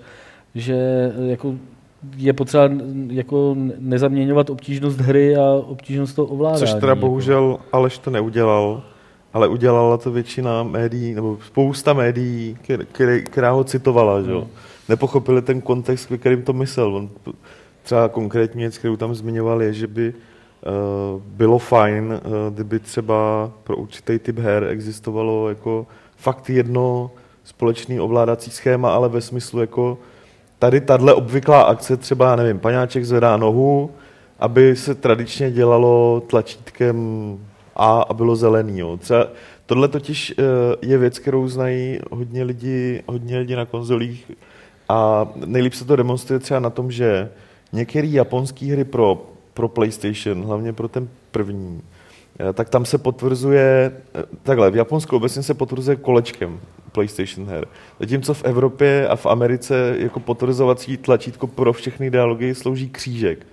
[0.55, 1.55] že eh, jako
[2.15, 2.69] je potřeba
[3.07, 6.59] jako nezaměňovat obtížnost hry a obtížnost toho ovládání.
[6.59, 7.01] Což teda jako.
[7.01, 8.83] bohužel Aleš to neudělal,
[9.33, 12.57] ale udělala to většina médií, nebo spousta médií,
[13.23, 14.39] která ho citovala, že jo.
[14.39, 14.47] No.
[14.89, 16.95] Nepochopili ten kontext, ve kterým to myslel.
[16.95, 17.09] On
[17.83, 23.51] třeba konkrétní věc, kterou tam zmiňoval, je, že by uh, bylo fajn, uh, kdyby třeba
[23.63, 27.11] pro určitý typ her existovalo jako fakt jedno
[27.43, 29.97] společný ovládací schéma, ale ve smyslu jako
[30.59, 33.91] tady tahle obvyklá akce, třeba, nevím, paňáček zvedá nohu,
[34.39, 36.97] aby se tradičně dělalo tlačítkem
[37.75, 38.79] A a bylo zelený.
[38.79, 38.97] Jo.
[38.97, 39.27] Třeba
[39.65, 40.43] tohle totiž eh,
[40.81, 44.31] je věc, kterou znají hodně lidí, hodně lidí na konzolích
[44.89, 47.29] a nejlíp se to demonstruje třeba na tom, že
[47.73, 49.25] některé japonské hry pro
[49.57, 51.81] pro PlayStation, hlavně pro ten první,
[52.53, 56.59] tak tam se potvrzuje, eh, takhle, v Japonsku obecně se potvrzuje kolečkem
[56.91, 57.67] PlayStation her.
[57.99, 63.45] Zatímco v Evropě a v Americe jako potvrzovací tlačítko pro všechny dialogy slouží křížek.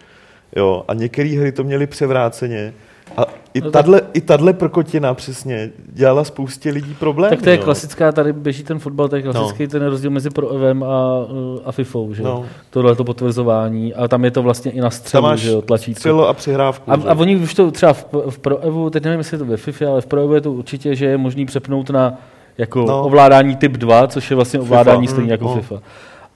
[0.57, 2.74] Jo, a některé hry to měly převráceně.
[3.16, 3.24] A
[3.55, 7.36] i No tak- tahle, i tahle prkotina přesně dělala spoustě lidí problémy.
[7.36, 7.62] Tak to je jo.
[7.64, 9.68] klasická, tady běží ten fotbal, to je klasický no.
[9.68, 11.26] ten rozdíl mezi Pro Evem a,
[11.64, 12.22] a FIFou, že?
[12.22, 12.44] No.
[12.70, 15.98] Tohle to potvrzování a tam je to vlastně i na střelu, že jo, tlačítko.
[15.98, 16.90] střelo a přihrávku.
[16.92, 17.09] A, že?
[17.09, 19.57] a oni už to třeba v, v Pro Evu, teď nevím, jestli je to ve
[19.57, 22.18] FIFA, ale v Pro Evu je to určitě, že je možný přepnout na
[22.59, 22.86] jako No.
[22.86, 23.02] no.
[23.05, 25.55] ovládání typ 2, což je vlastně ovládání FIFA, stejně mm, jako no.
[25.55, 25.80] FIFA.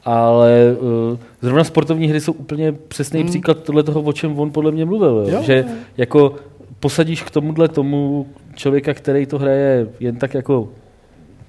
[0.04, 0.76] Ale
[1.12, 3.28] uh, zrovna sportovní hry jsou úplně přesný Mm.
[3.28, 5.24] příklad tohle toho, o čem on podle mě mluvil.
[5.28, 5.36] Jo?
[5.36, 5.42] Jo.
[5.42, 5.64] Že
[5.96, 6.34] jako
[6.80, 10.68] posadíš k tomuhle tomu člověka, který to hraje jen tak jako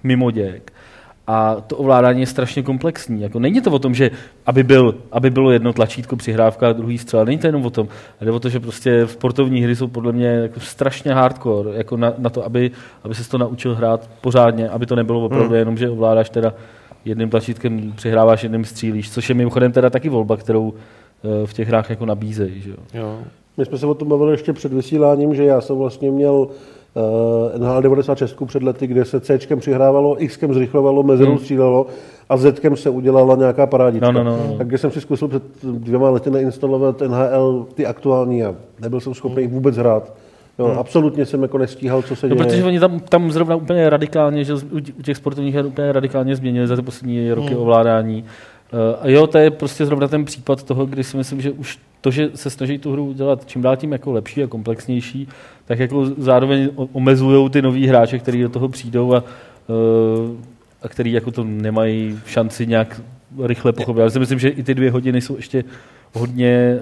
[0.03, 0.73] mimoděk.
[1.27, 3.21] A to ovládání je strašně komplexní.
[3.21, 4.11] Jako není to o tom, že
[4.45, 7.25] aby, byl, aby bylo jedno tlačítko přihrávka a druhý střel.
[7.25, 7.87] Není to jenom o tom.
[7.87, 11.77] Ale jde o to, že prostě sportovní hry jsou podle mě jako strašně hardcore.
[11.77, 12.71] Jako na, na to, aby,
[13.03, 15.55] aby se to naučil hrát pořádně, aby to nebylo opravdu Hmm.
[15.55, 16.53] jenom, že ovládáš teda
[17.05, 21.67] jedným tlačítkem přihráváš, jedním střílíš, což je mimochodem teda taky volba, kterou eh, v těch
[21.67, 22.61] hrách jako nabízejí.
[22.61, 22.77] Že jo?
[22.93, 23.19] Jo.
[23.59, 26.33] My jsme se o tom bavili ještě před vysíláním, že já jsem vlastně měl
[27.53, 31.39] uh, NHL 96 před lety, kde se C přihrávalo, X zrychlovalo, mezerou Hmm.
[31.39, 31.85] střílelo
[32.29, 34.11] a Z se udělala nějaká parádička.
[34.11, 34.57] No, no, no, no.
[34.57, 39.13] Tak když jsem si zkusil před dvěma lety nainstalovat NHL ty aktuální a nebyl jsem
[39.13, 40.13] schopný jich vůbec hrát.
[40.59, 42.45] Jo, Absolutně jsem jako nestíhal, co se No, děje.
[42.47, 44.57] protože oni tam, tam zrovna úplně radikálně, že u
[44.99, 47.61] u těch sportovních her úplně radikálně změnili za ty poslední roky Hmm.
[47.61, 48.23] ovládání.
[48.73, 51.79] Eh, A jo, to je prostě zrovna ten případ toho, kdy si myslím, že už
[52.01, 55.27] to, že se snaží tu hru udělat čím dál tím jako lepší a komplexnější,
[55.65, 59.23] tak jako zároveň omezují ty noví hráče, kteří do toho přijdou a,
[59.69, 60.45] eh,
[60.81, 63.01] a který jako to nemají šanci nějak
[63.43, 63.99] rychle pochopit.
[63.99, 65.63] Já si myslím, že i ty dvě hodiny jsou ještě
[66.13, 66.77] hodně,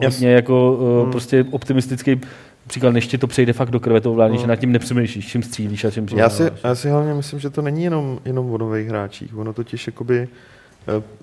[0.00, 1.10] eh, hodně jako Hmm.
[1.12, 2.20] prostě optimistický
[2.66, 4.36] příklad, než ti to přejde fakt do krve to Hmm.
[4.38, 7.50] že nad tím nepřemýšlíš, čím střílíš a čím Já si, já si hlavně myslím, že
[7.50, 10.55] to není jenom, jenom o nových hráčích, ono totiž jakoby eh,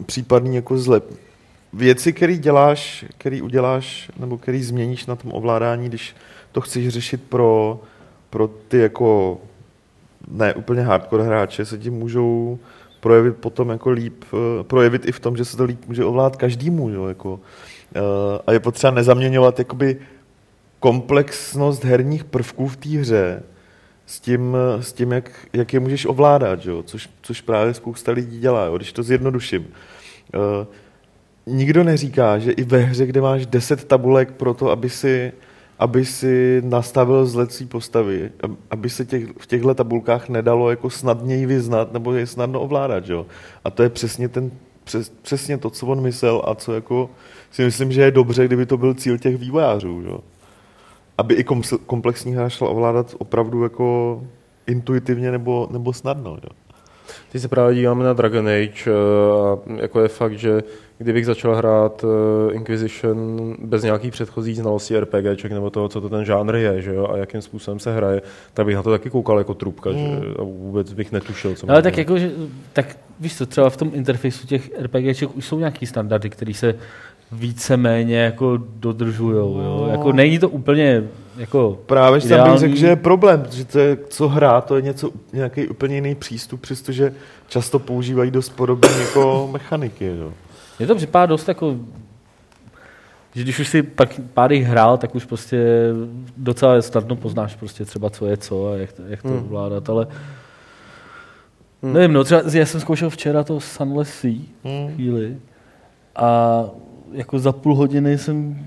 [0.05, 1.14] případný jako zlep.
[1.74, 6.16] Věci, které děláš, který uděláš, nebo který změníš na tom ovládání, když
[6.51, 7.82] to chceš řešit pro,
[8.30, 9.38] pro ty jako
[10.28, 12.59] ne úplně hardcore hráče, se ti můžou
[12.99, 16.36] projevit potom jako líp, eh, projevit i v tom, že se to líp může ovládat
[16.36, 17.39] každému, jo, jako.
[17.95, 17.99] Eh,
[18.47, 19.97] A je potřeba nezaměňovat jakoby
[20.80, 23.43] komplexnost herních prvků v té hře
[24.14, 26.84] s tím, s tím jak, jak je můžeš ovládat, jo?
[26.84, 28.78] Což, což právě spousta lidí dělá, jo?
[28.78, 29.61] když to zjednoduším.
[30.36, 30.68] Uh,
[31.45, 35.32] nikdo neříká, že i ve hře, kde máš 10 tabulek pro to, aby si,
[35.80, 41.45] aby si nastavil zlecí postavy, ab- aby se těch, v těchto tabulkách nedalo jako snadněji
[41.45, 43.09] vyznat nebo je snadno ovládat.
[43.09, 43.26] Jo?
[43.66, 44.51] A to je přesně, ten,
[44.84, 47.09] přes, přesně to, co on myslel a co jako
[47.51, 50.03] si myslím, že je dobře, kdyby to byl cíl těch vývojářů.
[50.05, 50.20] Jo?
[51.18, 54.22] Aby i kom- komplexní hra šla ovládat opravdu jako
[54.68, 56.38] intuitivně nebo, nebo snadno.
[56.43, 56.49] Jo.
[57.32, 58.91] Teď se právě díváme na Dragon Age eh,
[59.41, 60.64] a jako je fakt, že
[60.97, 66.26] kdybych začal hrát eh, Inquisition bez nějakých předchozích znalostí RPGček nebo toho, co to ten
[66.26, 68.22] žánr je, že jo, a jakým způsobem se hraje,
[68.53, 70.07] tak bych na to taky koukal jako trubka, že
[70.39, 72.32] a vůbec bych netušil, co Ale tak jako, že,
[72.74, 76.76] tak víš co, třeba v tom interfejsu těch RPGček už jsou nějaký standardy, které se
[77.34, 79.88] víceméně jako dodržujou, jo.
[79.91, 81.03] Jako není to úplně
[81.38, 82.51] jako Právě že tam ideální.
[82.53, 85.95] bych řekl, že je problém, protože to je, co hrá, to je něco, nějaký úplně
[85.95, 87.13] jiný přístup, přestože
[87.47, 90.05] často používají dost podobné jako mechaniky.
[90.19, 90.34] Jo.
[90.79, 91.75] Mně to připadá dost jako,
[93.36, 95.65] že když už si pak pár jich hrál, tak už prostě
[96.38, 99.43] docela snadno poznáš prostě třeba, co je co a jak to, jak to Hmm.
[99.45, 100.07] ovládat, ale
[101.81, 104.93] nevím, no třeba já jsem zkoušel včera to Sunless Sea Hmm.
[104.95, 105.38] chvíli
[106.15, 106.63] a
[107.14, 108.57] jako za půl hodiny jsem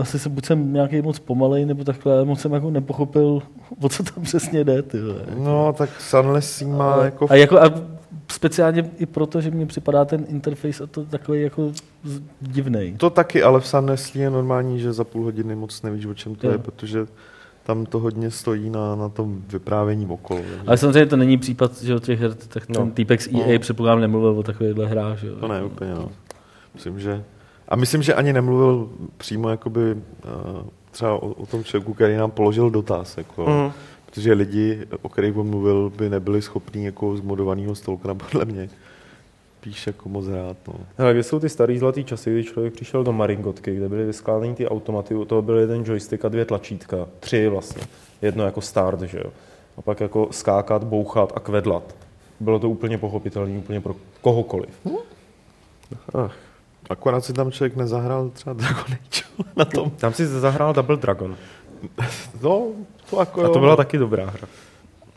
[0.00, 3.42] asi jsem, buď jsem nějaký moc pomalej, nebo takhle, moc jsem jako nepochopil,
[3.80, 5.22] o co tam přesně jde, ty vole.
[5.38, 7.26] No, tak Sunless má Ale- jako...
[7.30, 7.72] a, jako, a
[8.32, 11.72] speciálně i proto, že mně připadá ten interface a to takový jako
[12.40, 12.92] divnej.
[12.96, 16.34] To taky, ale v Sunless je normální, že za půl hodiny moc nevíš, o čem
[16.34, 16.52] to Jo.
[16.52, 17.06] je, protože
[17.62, 20.40] tam to hodně stojí na, na tom vyprávění okolo.
[20.40, 22.90] takže- Ale samozřejmě to není případ, že o těch her, tak ten No.
[22.90, 23.52] týpek z EA No.
[23.52, 23.58] no.
[23.58, 25.18] předpokládám nemluvil o takovýchhle hrách.
[25.18, 25.30] Že?
[25.30, 26.08] To ne úplně, no.
[26.74, 27.24] Myslím, že...
[27.68, 30.00] A myslím, že ani nemluvil přímo jakoby, uh,
[30.90, 33.16] třeba o, o tom člověku, který nám položil dotaz.
[33.18, 33.72] Jako, Mhm.
[34.06, 38.68] Protože lidi, o kterých on mluvil, by nebyli schopní jako z modovaného stolkra, podle mě,
[39.60, 40.56] píš jako moc rád.
[40.68, 40.74] No.
[40.98, 44.54] Hele, kde jsou ty starý zlatý časy, kdy člověk přišel do Maringotky, kde byly vyskládané
[44.54, 47.82] ty automaty, u toho byl jeden joystick a dvě tlačítka, tři vlastně,
[48.22, 49.30] jedno jako start, že jo.
[49.76, 51.94] A pak jako skákat, bouchat a kvedlat.
[52.40, 54.70] Bylo to úplně pochopitelné, úplně pro kohokoliv.
[56.14, 56.36] Ach,
[56.90, 59.22] Akorát si tam člověk nezahrál třeba Dragon Age.
[59.56, 59.90] na tom.
[59.90, 61.36] Tam si zahrál Double Dragon.
[62.42, 62.66] No,
[63.10, 64.48] to jako A to byla taky dobrá hra.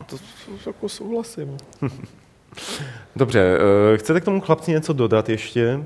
[0.05, 0.17] To,
[0.63, 1.57] to jako souhlasím.
[3.15, 3.57] Dobře,
[3.93, 5.83] eh, chcete k tomu chlapci něco dodat ještě?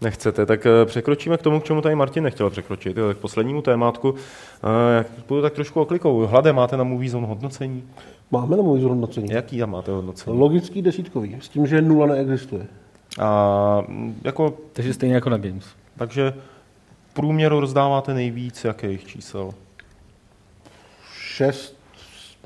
[0.00, 3.62] Nechcete, tak eh, překročíme k tomu, k čemu tady Martin nechtěl překročit, eh, k poslednímu
[3.62, 4.14] témátku.
[4.14, 6.26] Eh, Jak budu tak trošku oklikou.
[6.26, 7.84] Hlade, máte na Movie Zone hodnocení?
[8.30, 9.28] Máme na můj zhodnocení.
[9.30, 10.38] Jaký tam máte hodnocení?
[10.38, 12.66] Logický desítkový, s tím, že nula neexistuje.
[13.20, 15.64] A mm, jako, Takže stejně jako na Games.
[15.96, 16.34] takže
[17.10, 19.54] v průměru rozdáváte nejvíc jakých čísel?
[21.12, 21.76] Šest,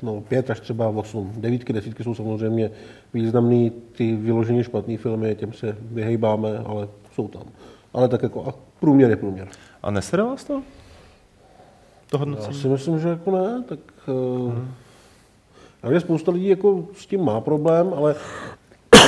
[0.01, 1.33] no pět až třeba osm.
[1.37, 2.71] Devítky, desítky jsou samozřejmě
[3.13, 7.43] významný, ty vyloženě špatný filmy, těm se vyhejbáme, ale jsou tam.
[7.93, 9.47] Ale tak jako a průměr je průměr.
[9.83, 10.61] A nesere vás to?
[12.09, 12.61] To Já hodnocení?
[12.61, 14.71] si myslím, že jako ne, tak hmm.
[15.83, 18.15] já spousta lidí jako s tím má problém, ale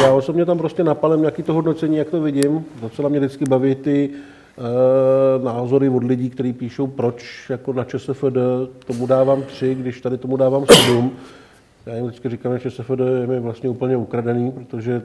[0.01, 2.65] já osobně tam prostě napalem nějaký to hodnocení, jak to vidím.
[2.81, 8.37] Docela mě vždycky baví ty e, názory od lidí, kteří píšou, proč jako na ČSFD
[8.87, 11.11] tomu dávám tři, když tady tomu dávám sedm.
[11.85, 15.01] Já jim vždycky říkám, že ČSFD je mi vlastně úplně ukradený, protože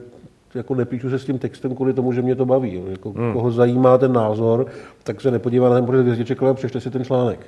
[0.55, 2.81] jako nepíšu se s tím textem kvůli tomu, že mě to baví.
[2.89, 3.33] Jako, hmm.
[3.33, 4.65] Koho zajímá ten názor,
[5.03, 7.39] tak se nepodívá na ten pořad hvězdiček, ale přečte si ten článek.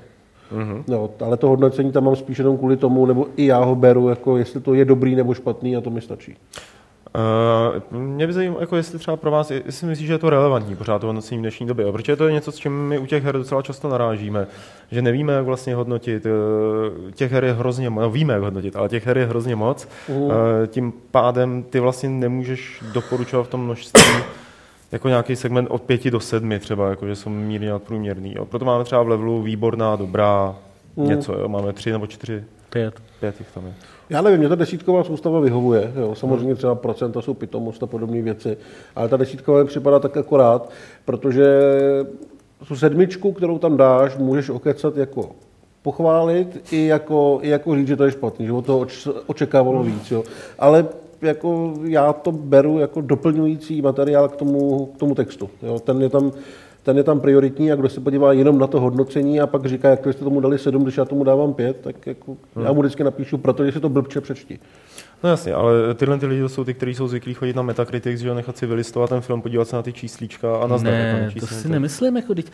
[0.52, 0.84] Mm-hmm.
[0.88, 4.10] No, ale to hodnocení tam mám spíš jenom kvůli tomu, nebo i já ho beru,
[4.10, 6.36] jako jestli to je dobrý nebo špatný a to mi stačí.
[7.92, 10.30] Uh, mě by zajímalo, jako jestli třeba pro vás, jestli si myslíš, že je to
[10.30, 11.92] relevantní pořád to hodnocení v dnešní době, jo?
[11.92, 14.48] protože to je něco, s čím my u těch her docela často narážíme,
[14.92, 18.76] že nevíme, jak vlastně hodnotit, eh, těch her je hrozně moc, no, víme, jak hodnotit,
[18.76, 20.32] ale těch her je hrozně moc, uh,
[20.68, 24.04] tím pádem ty vlastně nemůžeš doporučovat v tom množství
[24.92, 28.34] jako nějaký segment od pěti do sedmi třeba, jako že jsou mírně nadprůměrný.
[28.38, 28.46] Jo?
[28.46, 30.56] Proto máme třeba v levelu výborná, dobrá,
[30.98, 31.48] něco, jo?
[31.48, 33.02] máme tři nebo čtyři, Pět.
[33.20, 33.74] pět jich tam je.
[34.10, 35.94] Já nevím, mě ta desítková soustava vyhovuje.
[35.96, 36.16] Jo.
[36.16, 38.58] Samozřejmě třeba procenta jsou pitomost a podobné věci,
[38.96, 40.70] ale ta desítková mi připadá tak akorát,
[41.06, 41.62] protože
[42.68, 45.30] tu sedmičku, kterou tam dáš, můžeš okecat jako
[45.82, 50.12] pochválit i jako, i jako říct, že to je špatný, že toho oč- očekávalo víc.
[50.12, 50.24] Jo.
[50.60, 50.88] Ale
[51.22, 55.50] jako já to beru jako doplňující materiál k tomu, k tomu textu.
[55.64, 55.80] Jo.
[55.80, 56.32] Ten je tam
[56.84, 59.90] ten je tam prioritní a kdo se podívá jenom na to hodnocení a pak říká,
[59.90, 62.66] jak jste tomu dali sedm, když já tomu dávám pět, tak jako hmm.
[62.66, 64.60] já mu vždycky napíšu, protože si to blbče přečti.
[65.24, 68.22] No jasně, ale tyhle ty lidi to jsou ty, kteří jsou zvyklí chodit na Metacritics,
[68.22, 71.48] že nechat si vylistovat ten film, podívat se na ty číslíčka a na Ne, to
[71.48, 72.52] si nemyslím, jako teď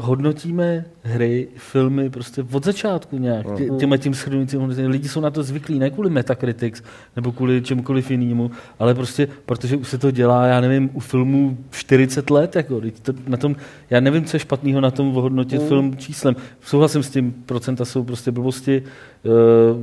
[0.00, 4.14] hodnotíme hry, filmy prostě od začátku nějak, tě, těma tím
[4.58, 4.90] hodnocením.
[4.90, 6.82] Lidi jsou na to zvyklí, ne kvůli Metacritics
[7.16, 11.58] nebo kvůli čemukoliv jinému, ale prostě protože už se to dělá, já nevím, u filmů
[11.70, 13.56] 40 let, jako, to, na tom,
[13.90, 15.68] já nevím, co je špatného na tom hodnotit Mm.
[15.68, 16.36] film číslem.
[16.60, 18.82] Souhlasím s tím, procenta jsou prostě blbosti.
[18.82, 19.32] Uh,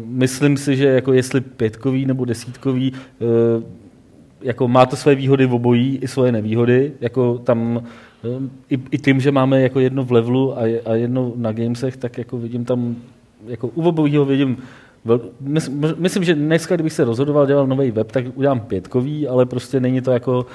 [0.05, 3.64] myslím si, že jako jestli pětkový nebo desítkový, uh,
[4.41, 7.84] jako má to své výhody v obojí i svoje nevýhody, jako tam
[8.69, 11.97] i, i tím, že máme jako jedno v levelu a, je- a jedno na gamesech,
[11.97, 12.95] tak jako vidím tam,
[13.47, 14.57] jako u obojího vidím,
[15.05, 19.45] vel, mys, myslím, že dneska, kdybych se rozhodoval, dělal nový web, tak udělám pětkový, ale
[19.45, 20.45] prostě není to jako,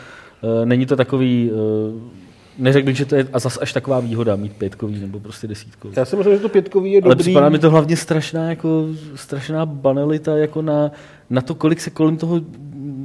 [0.62, 2.18] eh, není to takový, eh,
[2.58, 5.94] neřekl bych, že to je a zas až taková výhoda mít pětkový nebo prostě desítkový.
[5.96, 7.22] Já si myslím, že to pětkový je Ale dobrý.
[7.24, 10.90] připadá mi to hlavně strašná, jako, strašná banalita jako na,
[11.30, 12.40] na to, kolik se kolem toho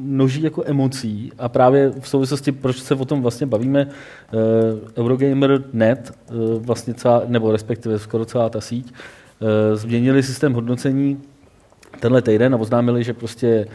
[0.04, 4.39] množí jako emocí a právě v souvislosti, proč se o tom vlastně bavíme, uh,
[4.97, 11.22] Eurogamer.net, uh, vlastně celá, nebo respektive skoro celá ta síť, uh, změnili systém hodnocení
[11.99, 13.68] tenhle týden a oznámili, že prostě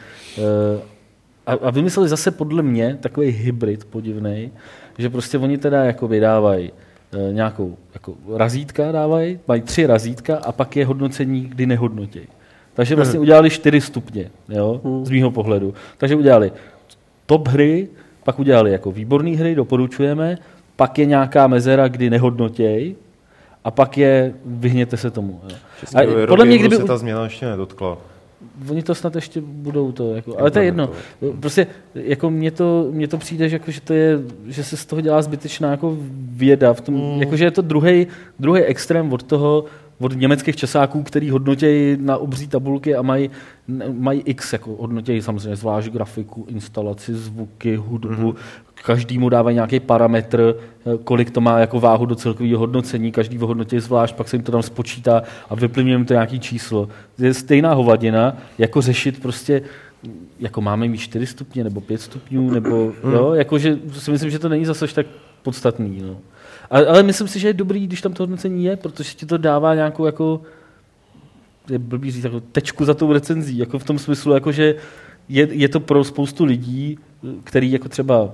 [1.47, 4.53] a, a vymysleli zase podle mě takový hybrid podivný,
[4.99, 6.73] že prostě oni teda jako vydávají
[7.33, 12.21] nějakou jako razítka dávají, mají tři razítka a pak je hodnocení, kdy nehodnotí.
[12.79, 15.75] Takže vlastně udělali čtyři stupně, jo, z mýho pohledu.
[15.97, 16.53] Takže udělali
[17.27, 17.89] top hry,
[18.25, 20.39] pak udělali jako výborné hry, doporučujeme,
[20.77, 22.95] pak je nějaká mezera, kdy nehodnotěj,
[23.65, 25.41] a pak je vyhněte se tomu.
[25.49, 25.57] Jo.
[25.95, 26.77] A podle mě, kdyby...
[26.77, 27.99] se ta změna ještě nedotkla.
[28.71, 30.91] Oni to snad ještě budou to, jako, ale to je jedno.
[31.41, 34.87] Prostě jako mně to, mně to přijde, že, jako, že, to je, že se z
[34.87, 35.97] toho dělá zbytečná jako
[36.31, 36.73] věda.
[36.73, 37.21] V tom, mm.
[37.21, 38.07] jako, že je to druhý
[38.65, 39.65] extrém od toho,
[40.01, 43.31] od německých časáků, který hodnotějí na obří tabulky a mají,
[43.93, 48.35] mají x, jako hodnotějí samozřejmě zvlášť grafiku, instalaci, zvuky, hudbu, mm.
[48.85, 50.55] každému dávají nějaký parametr,
[51.05, 54.53] kolik to má jako váhu do celkového hodnocení, každý hodnotí zvlášť, pak se jim to
[54.53, 56.89] tam spočítá a vyplňuje jim to nějaký číslo.
[57.19, 59.63] Je stejná hovadina, jako řešit prostě
[60.39, 64.39] jako máme mít 4 stupně nebo 5 stupňů, nebo jo, jako, že si myslím, že
[64.39, 65.07] to není zase tak
[65.43, 66.03] podstatný.
[66.03, 66.17] No.
[66.71, 69.39] Ale, ale myslím si, že je dobrý, když tam to hodnocení je, protože ti to
[69.39, 70.43] dává nějakou jako
[71.71, 74.75] je blbý říct, jako tečku za tou recenzí, jako v tom smyslu, jako že
[75.29, 76.99] je, je to pro spoustu lidí,
[77.45, 78.31] který jako třeba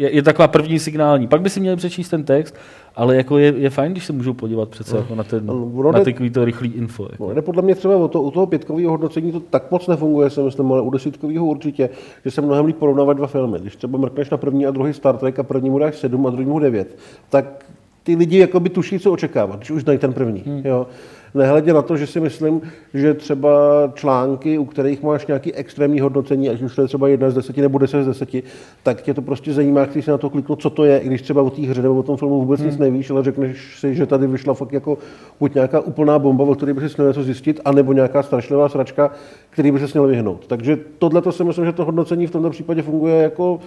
[0.00, 1.26] je, je taková první signální.
[1.26, 2.54] Pak by si měli přečíst ten text,
[2.96, 6.04] ale jako je, je fajn, když se můžou podívat přece jako na, ten, No, na
[6.04, 7.08] takový to rychlý info.
[7.12, 7.28] Jako.
[7.28, 10.30] No, jde podle mě třeba o to, u toho pětkového hodnocení to tak moc nefunguje,
[10.30, 11.90] si myslím, ale u desítkového určitě,
[12.24, 13.58] že se mnohem líp porovnávat dva filmy.
[13.58, 16.58] Když třeba mrkneš na první a druhý Star Trek a prvnímu dáš 7 a druhému
[16.58, 16.96] 9,
[17.30, 17.64] tak
[18.02, 20.42] ty lidi jakoby tuší, co očekávat, když už znají ten první.
[20.46, 20.62] Hmm.
[20.64, 20.86] Jo.
[21.34, 22.62] Nehledě na to, že si myslím,
[22.94, 23.50] že třeba
[23.94, 27.60] články, u kterých máš nějaký extrémní hodnocení, ať už to je třeba jedna z deseti
[27.60, 28.42] nebo deset z deseti,
[28.82, 31.22] tak tě to prostě zajímá, když si na to kliknout, co to je, i když
[31.22, 34.06] třeba o té hře nebo o tom filmu vůbec nic nevíš, ale řekneš si, že
[34.06, 34.98] tady vyšla fakt jako
[35.40, 39.10] buď nějaká úplná bomba, o které by si měl něco zjistit, anebo nějaká strašlivá sračka,
[39.50, 40.46] který by se měl vyhnout.
[40.46, 43.60] Takže tohle to si myslím, že to hodnocení v tomto případě funguje jako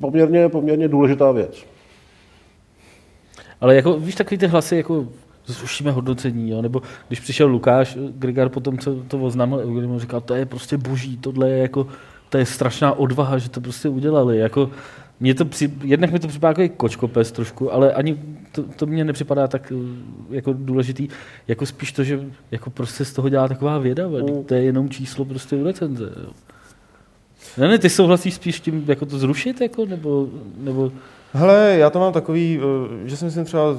[0.00, 1.64] poměrně, poměrně důležitá věc.
[3.60, 5.06] Ale jako, víš, takový ty hlasy, jako
[5.46, 6.62] zrušíme hodnocení, jo?
[6.62, 11.16] nebo když přišel Lukáš Grigar potom, co to oznámil, Eugenio říkal, to je prostě boží,
[11.16, 11.86] tohle je jako,
[12.28, 14.70] to je strašná odvaha, že to prostě udělali, jako,
[15.20, 18.18] mě to při, jednak mi to připadá jako kočkopes trošku, ale ani
[18.52, 21.08] to, to mně nepřipadá tak eh, jako důležitý,
[21.48, 22.20] jako spíš to, že
[22.50, 24.44] jako prostě z toho dělá taková věda, mm.
[24.44, 26.12] to je jenom číslo prostě u recenze.
[26.22, 26.30] Jo.
[27.58, 30.92] Ne, ne, ty souhlasíš spíš tím, jako to zrušit, jako, nebo, nebo
[31.32, 33.78] Hele, já to mám takový, eh, že si myslím třeba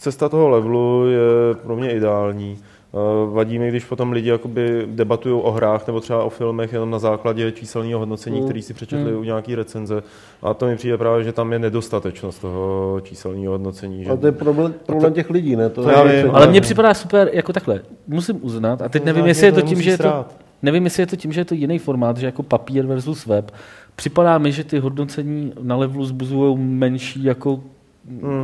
[0.00, 2.58] cesta toho levelu je pro mě ideální.
[2.94, 6.90] Eh, Vadí mi, když potom lidi jakoby debatují o hrách nebo třeba o filmech jenom
[6.90, 10.02] na základě číselného hodnocení, který si přečetli u nějaký recenze.
[10.42, 14.04] A to mi přijde právě, že tam je nedostatečnost toho číselného hodnocení.
[14.04, 14.10] Že...
[14.10, 15.70] Ale to je problém, problém těch lidí, ne?
[15.70, 19.26] To, to já vím, Ale mně připadá super, jako takhle, musím uznat, a teď nevím,
[19.26, 20.24] jestli je to tím, že je to,
[20.62, 23.50] nevím, jestli je to tím, že je to jiný formát, že jako papír versus web.
[23.96, 27.60] Připadá mi, že ty hodnocení na levelu zbuzují menší jako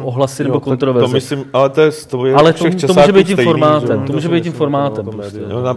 [0.03, 1.15] ohlasy nebo Jo, to- To kontroverze.
[1.15, 4.01] myslím, ale to je, to je Ale to, to může být tím formátem, jo.
[4.01, 5.07] to To může být tím formátem.
[5.07, 5.39] no, prostě.
[5.51, 5.75] Jo, na-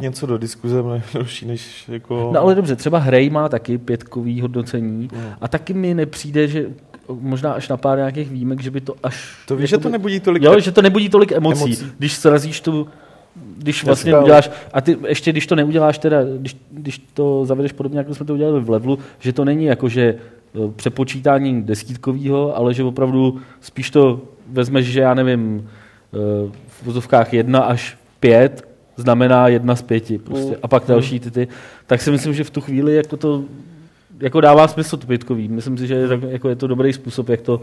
[0.00, 1.02] něco do diskuze je mnohem
[1.46, 2.30] než jako...
[2.34, 5.08] No ale dobře, třeba Hrej má taky pětkový hodnocení
[5.40, 6.66] a taky mi nepřijde, že
[7.20, 9.36] možná až na pár nějakých výjimek, že by to až...
[9.48, 10.42] To víš, že to nebudí tolik...
[10.42, 11.86] Jo, že to nebudí tolik emocí, Emocí.
[11.98, 12.86] když srazíš tu,
[13.58, 17.72] když vlastně Dneska- uděláš, a ty ještě když to neuděláš teda, když, když to zavedeš
[17.72, 20.14] podobně, jako jsme to udělali v levelu, že to není jako, že
[20.76, 24.20] přepočítání desítkového, ale že opravdu spíš to
[24.52, 26.16] vezmeš, že já nevím, eh,
[26.66, 30.56] v vozovkách jedna až pět znamená jedna z pěti prostě.
[30.62, 31.48] A pak další ty, ty.
[31.86, 33.44] Tak si myslím, že v tu chvíli jako to
[34.20, 35.48] jako dává smysl to pětkový.
[35.48, 37.60] Myslím si, že je, tak, jako je to dobrý způsob, jak to,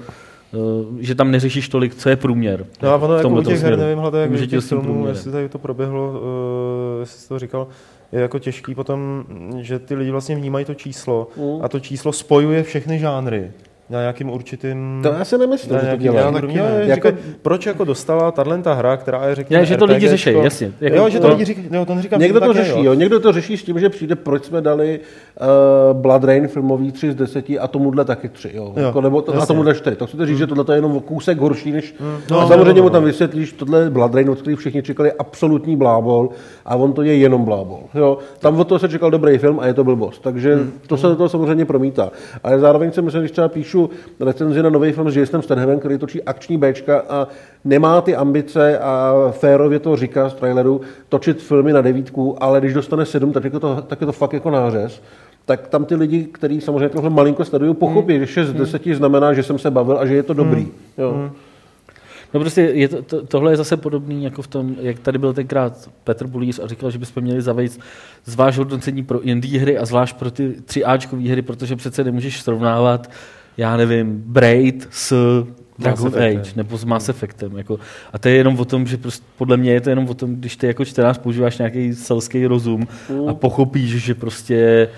[0.54, 0.58] eh,
[1.00, 2.66] že tam neřešíš tolik, co je průměr.
[2.84, 5.50] No a ono v jako u těch her, nevím, hlavně, jak těch filmů, jestli tady
[5.50, 7.68] to proběhlo, uh, jestli jsi to říkal,
[8.12, 9.24] je jako těžký potom,
[9.60, 11.64] že ty lidi vlastně vnímají to číslo Mm.
[11.66, 13.52] a to číslo spojuje všechny žánry
[13.92, 15.00] na nějakým určitým...
[15.04, 16.20] To já si nemyslím, že to dělá.
[16.20, 16.54] já taky ne.
[16.54, 20.08] Jako- Říkaj, proč jako dostala tahle ta hra, která je řekněme Ne, že to lidi
[20.08, 20.72] řeší, jasně.
[20.82, 21.34] Jako- jo, že to no.
[21.34, 22.94] lidi říkají, no, to neříkám, Někdo že to řeší, jo.
[22.94, 27.12] Někdo to řeší s tím, že přijde, proč jsme dali uh, Blood Rain filmový 3
[27.12, 28.74] z 10 a tomuhle taky 3, jo.
[28.78, 29.96] Jo, Jako, nebo to, a tomuhle 4.
[29.96, 31.96] Tak chcete říct, že tohle je jenom kousek horší než...
[32.32, 33.08] No, a samozřejmě no, no, mu tam no.
[33.08, 36.30] vysvětlíš, tohle je Blood Rain, od kterých všichni čekali je absolutní blábol
[36.66, 37.80] a on to je jenom blábol.
[37.96, 38.18] Jo.
[38.40, 40.22] Tam od toho se čekal dobrý film a je to blbost.
[40.22, 42.12] Takže to se do toho samozřejmě promítá.
[42.44, 43.81] Ale zároveň si myslím, když třeba píšu
[44.20, 47.28] recenzi na nový film s Jasonem Stathamem, který točí akční Bčka a
[47.66, 52.74] nemá ty ambice a férově to říká z traileru, točit filmy na devítku, ale když
[52.74, 55.02] dostane sedm, tak, je to, tak je to fakt jako nářez
[55.46, 59.34] tak tam ty lidi, kteří samozřejmě tohle malinko sledují, pochopí, že 6 z 10 znamená,
[59.34, 60.68] že jsem se bavil a že je to dobrý.
[60.98, 61.32] Jo.
[62.34, 65.34] No prostě je to, to, tohle je zase podobný jako v tom, jak tady byl
[65.34, 67.80] tenkrát Petr Bulíř a říkal, že bychom měli zavést
[68.26, 72.42] zvlášť hodnocení pro indie hry a zvlášť pro ty 3 Ačkové hry, protože přece nemůžeš
[72.42, 73.12] srovnávat,
[73.62, 75.14] já nevím, Braid s
[75.80, 76.14] Dragon.
[76.16, 77.58] Age nebo s Mass Effectem.
[77.58, 77.80] Jako.
[78.14, 80.36] A to je jenom o tom, že prostě podle mě je to jenom o tom,
[80.36, 82.88] když ty jako čtenář používáš nějaký selský rozum
[83.28, 84.90] a pochopíš, že prostě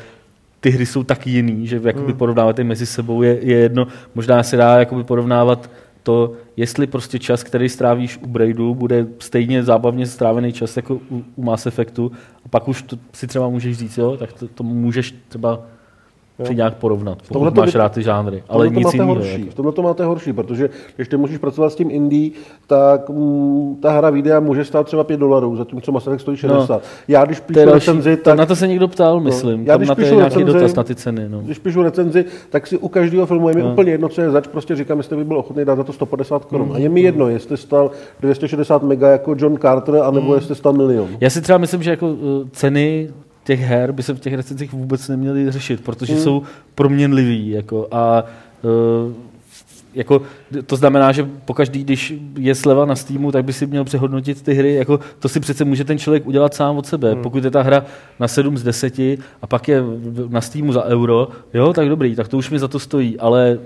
[0.60, 3.88] ty hry jsou tak jiný, že jakoby porovnávat je mezi sebou je, je jedno.
[4.16, 5.70] Možná se dá jakoby porovnávat
[6.04, 11.24] to, jestli prostě čas, který strávíš u Braidu, bude stejně zábavně strávený čas jako u,
[11.36, 12.12] u Mass Effectu
[12.46, 15.60] a pak už to si třeba můžeš říct, jo, tak to, to můžeš třeba
[16.44, 18.78] si nějak porovnat, pokud tomhle to máš by- rád ty žánry, V ale tomhle to
[18.80, 19.14] nic máte jiného.
[19.16, 19.40] horší.
[19.40, 19.52] Jako.
[19.52, 22.32] V tomhle to máte horší, protože když ty můžeš pracovat s tím indie,
[22.68, 26.76] tak mm, ta hra videa může stát třeba 5 dolarů, zatímco Mass Effect stojí 60.
[26.82, 29.60] No, já když píšu další, recenzi, tak na to se někdo ptal, myslím.
[29.66, 31.30] já Tam když na to je píšu nějaký recenzi- dotaz na ty ceny.
[31.30, 31.40] No.
[31.42, 34.48] Když píšu recenzi, tak si u každého filmu je mi úplně jedno, co je zač,
[34.48, 36.72] prostě říkám, jestli by byl ochotný dát za to 150 korun.
[36.74, 41.08] A je mi jedno, jestli stal 260 mega jako John Carter, anebo jestli stal milion.
[41.20, 42.18] Já si třeba myslím, že jako uh,
[42.52, 43.10] ceny
[43.44, 46.24] těch her by se v těch recenzích vůbec neměly řešit, protože Hmm.
[46.24, 46.44] jsou
[46.76, 47.50] proměnlivý.
[47.50, 48.24] Jako, a
[48.62, 49.14] uh,
[49.94, 50.22] jako,
[50.66, 54.54] to znamená, že pokaždý, když je sleva na Steamu, tak by si měl přehodnotit ty
[54.54, 54.74] hry.
[54.74, 57.12] Jako, to si přece může ten člověk udělat sám od sebe.
[57.12, 57.24] Hmm.
[57.24, 57.86] Pokud je ta hra
[58.20, 59.00] na 7 z 10
[59.42, 59.84] a pak je
[60.30, 63.20] na Steamu za euro, jo, tak dobrý, tak to už mi za to stojí.
[63.20, 63.60] Ale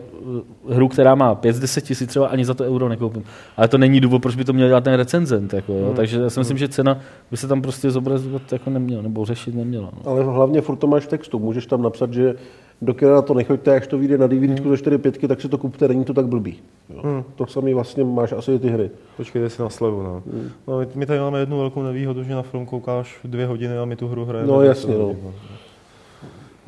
[0.69, 3.23] eh, hru, která má 5 z 10, si třeba ani za to euro nekoupím.
[3.57, 5.53] Ale to není důvod, proč by to měl dělat ten recenzent.
[5.53, 5.85] Jako, jo.
[5.85, 5.95] Hmm.
[5.95, 6.99] Takže já si myslím, že cena
[7.31, 9.89] by se tam prostě zobrazovat jako neměla, nebo řešit neměla.
[9.93, 10.11] No.
[10.11, 11.39] Ale hlavně furt to máš v textu.
[11.39, 12.35] Můžeš tam napsat, že
[12.81, 14.69] do kina to nechoďte, až to vyjde na DVD hmm.
[14.69, 16.59] za 4 pětky, tak si to kupte, není to tak blbý.
[16.89, 17.01] Jo.
[17.03, 17.23] Hmm.
[17.35, 18.89] To samý vlastně máš asi ty hry.
[19.17, 20.03] Počkejte si na slevu.
[20.03, 20.23] No.
[20.33, 20.49] Hmm.
[20.67, 20.81] no.
[20.95, 24.07] my tady máme jednu velkou nevýhodu, že na film koukáš dvě hodiny a my tu
[24.07, 24.51] hru hrajeme.
[24.51, 25.15] No jasně, no.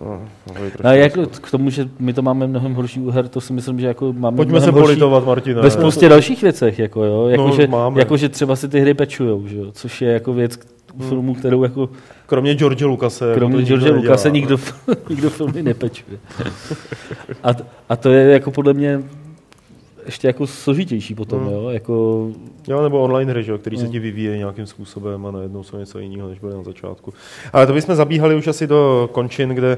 [0.05, 0.21] No,
[0.83, 3.79] no, jak k tomu, že my to máme mnohem horší u her, to si myslím,
[3.79, 5.61] že jako máme Pojďme se politovat, Martina.
[5.61, 7.27] Ve spoustě dalších věcech, jako, jo?
[7.27, 9.71] Jako, no, že, jako, že třeba si ty hry pečujou, že jo?
[9.71, 10.59] což je jako věc
[10.97, 11.09] hmm.
[11.09, 11.89] filmu, kterou jako...
[12.25, 13.33] Kromě George Lucase.
[13.33, 14.57] Kromě George Lucase nikdo,
[15.09, 16.19] nikdo filmy nepečuje.
[17.43, 17.49] A,
[17.89, 19.03] a to je jako podle mě
[20.05, 21.53] ještě jako složitější potom, hmm.
[21.53, 21.69] jo?
[21.69, 22.27] Jako...
[22.67, 23.85] Jo, nebo online hry, že, který hmm.
[23.85, 27.13] se ti vyvíjí nějakým způsobem a najednou jsou něco jiného, než byly na začátku.
[27.53, 29.77] Ale to bychom zabíhali už asi do končin, kde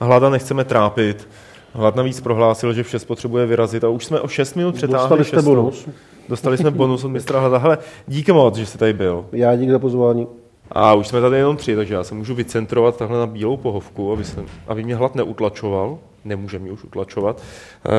[0.00, 1.28] hlada nechceme trápit.
[1.72, 5.18] Hlad navíc prohlásil, že vše potřebuje vyrazit a už jsme o 6 minut přetáhli.
[5.18, 5.88] Dostali jste bonus.
[6.28, 7.58] Dostali jsme bonus od mistra Hlada.
[7.58, 9.26] Hele, díky moc, že jsi tady byl.
[9.32, 10.26] Já díky za pozvání.
[10.72, 14.12] A už jsme tady jenom tři, takže já se můžu vycentrovat takhle na bílou pohovku,
[14.12, 15.98] aby, se, aby mě hlad neutlačoval.
[16.24, 17.42] Nemůže mě už utlačovat.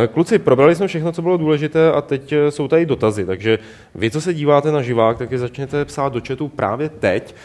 [0.04, 3.60] Eh, kluci, probrali jsme všechno, co bylo důležité a teď eh, jsou tady dotazy, takže
[3.96, 7.36] vy, co se díváte na živák, tak je začněte psát do chatu právě teď.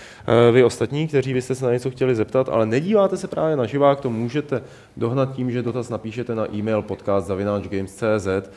[0.48, 3.66] Eh, vy ostatní, kteří byste se na něco chtěli zeptat, ale nedíváte se právě na
[3.66, 4.62] živák, to můžete
[4.96, 8.50] dohnat tím, že dotaz napíšete na e-mail podcast.games.cz.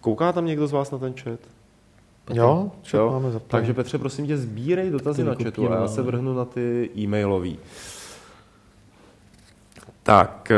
[0.00, 1.40] Kouká tam někdo z vás na ten chat?
[2.32, 3.10] Jo, jo?
[3.12, 6.90] máme Takže Petře, prosím tě, sbírej dotazy na chatu a já se vrhnu na ty
[6.96, 7.58] e-mailový.
[10.02, 10.52] Tak,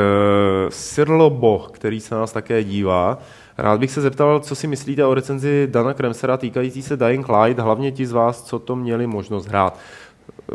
[0.64, 3.18] uh, Sirlo Boh, který se nás také dívá,
[3.58, 7.58] rád bych se zeptal, co si myslíte o recenzi Dana Kremsera týkající se Dying Light,
[7.58, 9.78] hlavně ti z vás, co to měli možnost hrát.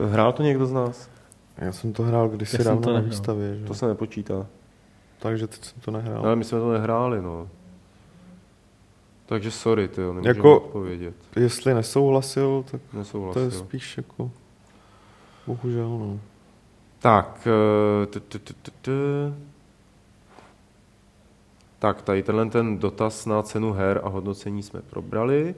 [0.03, 1.09] Hrál to někdo z nás?
[1.57, 3.55] Já jsem to hrál kdysi dávno na výstavě.
[3.55, 3.65] Že?
[3.65, 4.45] To se nepočítá.
[5.19, 6.25] Takže teď jsem to nehrál.
[6.25, 7.47] Ale my jsme to nehráli, no.
[9.27, 11.15] Takže sorry, ty jo, jako, odpovědět.
[11.35, 13.49] Jestli nesouhlasil, tak nesouhlasil.
[13.49, 14.31] to je spíš jako,
[15.47, 16.19] bohužel, no.
[16.99, 18.05] Tak, eh,
[21.79, 25.55] tak tady tenhle ten dotaz na cenu her a hodnocení jsme probrali.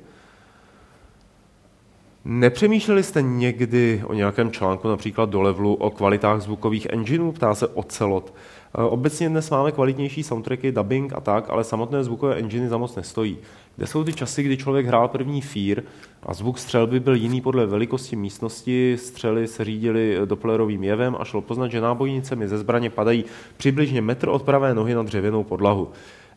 [2.25, 7.31] Nepřemýšleli jste někdy o nějakém článku, například do levelu, o kvalitách zvukových engineů?
[7.31, 8.33] Ptá se Ocelot.
[8.33, 8.39] Eh,
[8.73, 13.37] obecně dnes máme kvalitnější soundtracky, dubbing a tak, ale samotné zvukové enginy za moc nestojí.
[13.75, 15.83] Kde jsou ty časy, kdy člověk hrál první fír
[16.23, 21.41] a zvuk střelby byl jiný podle velikosti místnosti, střely se řídily doplerovým jevem a šlo
[21.41, 23.25] poznat, že nábojnicemi ze zbraně padají
[23.57, 25.91] přibližně metr od pravé nohy na dřevěnou podlahu.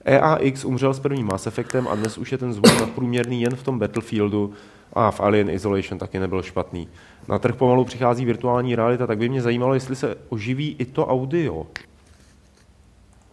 [0.04, 3.62] EAX umřel s prvním Mass Effectem a dnes už je ten zvuk nadprůměrný jen v
[3.62, 4.52] tom Battlefieldu
[4.92, 6.88] a v Alien Isolation taky nebyl špatný.
[7.28, 11.06] Na trh pomalu přichází virtuální realita, tak by mě zajímalo, jestli se oživí i to
[11.06, 11.66] audio.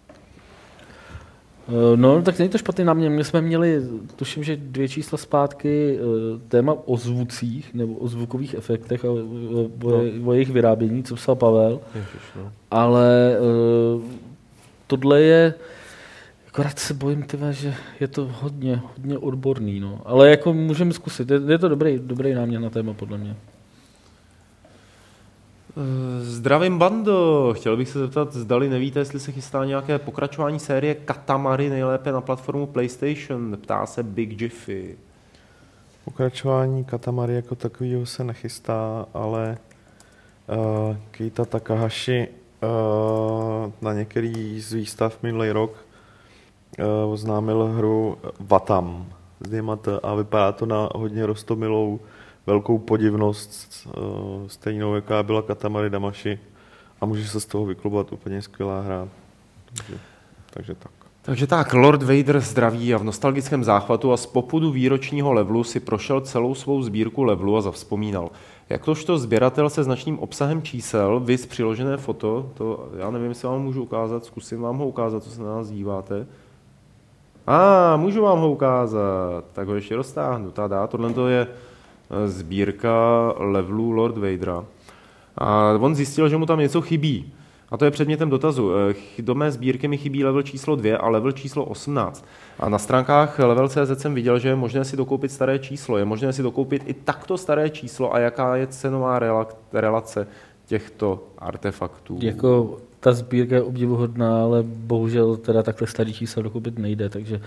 [0.10, 1.59] Eh,
[1.96, 3.10] no, tak není to špatný na mě.
[3.10, 3.82] My jsme měli,
[4.16, 9.14] tuším, že dvě čísla zpátky, eh, téma o zvucích nebo o zvukových efektech a o,
[9.14, 10.04] o, no.
[10.26, 11.80] o jejich vyrábění, co psal Pavel.
[11.96, 12.52] Ježiš, no.
[12.72, 13.38] Ale
[14.88, 15.54] tohle je,
[16.48, 19.80] akorát se bojím, tyva, že je to hodně, hodně odborný.
[19.80, 20.02] No.
[20.06, 21.32] Ale jako můžeme zkusit.
[21.32, 23.36] Je, je to dobrý, dobrý námět na téma, podle mě.
[25.78, 30.96] Eh, zdravím bando, chtěl bych se zeptat, zdali nevíte, jestli se chystá nějaké pokračování série
[30.96, 34.98] Katamary nejlépe na platformu PlayStation, ptá se Big Jiffy.
[36.06, 39.58] Pokračování Katamary jako takového se nechystá, ale
[40.48, 45.72] uh, Keita Takahashi uh, na některý z výstav minulý rok
[46.80, 49.06] uh, oznámil hru Vatam.
[49.42, 52.00] Diamant a vypadá to na hodně rostomilou
[52.50, 56.40] velkou podivnost, uh, stejnou, jaká byla Katamari Damashi
[57.02, 59.08] a může se z toho vyklubat úplně skvělá hra.
[59.74, 60.00] Takže,
[60.50, 60.92] takže tak.
[61.22, 65.80] Takže tak, Lord Vader zdraví a v nostalgickém záchvatu a z popudu výročního levelu si
[65.80, 68.32] prošel celou svou sbírku levelu a zavzpomínal.
[68.70, 73.84] Jakožto sběratel se značným obsahem čísel, vys přiložené foto, to já nevím, jestli vám můžu
[73.84, 76.28] ukázat, zkusím vám ho ukázat, co se na nás díváte.
[77.48, 80.52] A, ah, můžu vám ho ukázat, tak ho ještě roztáhnu.
[80.52, 81.48] Tada, tohle to je
[82.26, 82.94] sbírka
[83.38, 84.66] levelů Lord Vadera.
[85.38, 87.34] A on zjistil, že mu tam něco chybí.
[87.72, 88.72] A to je předmětem dotazu.
[88.76, 92.26] Eh, do mé sbírky mi chybí level číslo 2 a level číslo 18.
[92.60, 95.98] A na stránkách level.cz jsem viděl, že je možné si dokoupit staré číslo.
[95.98, 99.20] Je možné si dokoupit i takto staré číslo a jaká je cenová
[99.74, 100.28] relace
[100.66, 102.20] těchto artefaktů?
[102.22, 107.42] Jako ta sbírka je obdivuhodná, ale bohužel teda takhle starý čísla dokoupit nejde, takže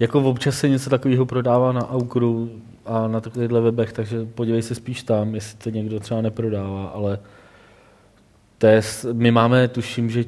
[0.00, 2.50] jako občas se něco takového prodává na Aukru
[2.86, 7.18] a na takovýchhle webech, takže podívej se spíš tam, jestli to někdo třeba neprodává, ale
[8.58, 8.80] to je,
[9.12, 10.24] my máme, tuším, že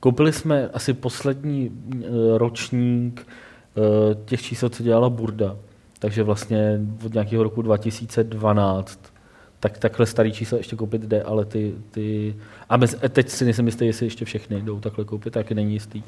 [0.00, 5.56] koupili jsme asi poslední eh, ročník eh, těch čísel, co dělala Burda,
[5.98, 9.12] takže vlastně od nějakého roku 2012
[9.60, 12.36] tak takhle starý čísla ještě koupit jde, ale ty, ty
[12.68, 12.78] a
[13.08, 16.02] teď si nejsem jistý, jestli ještě všechny jdou takhle koupit, taky není jistý.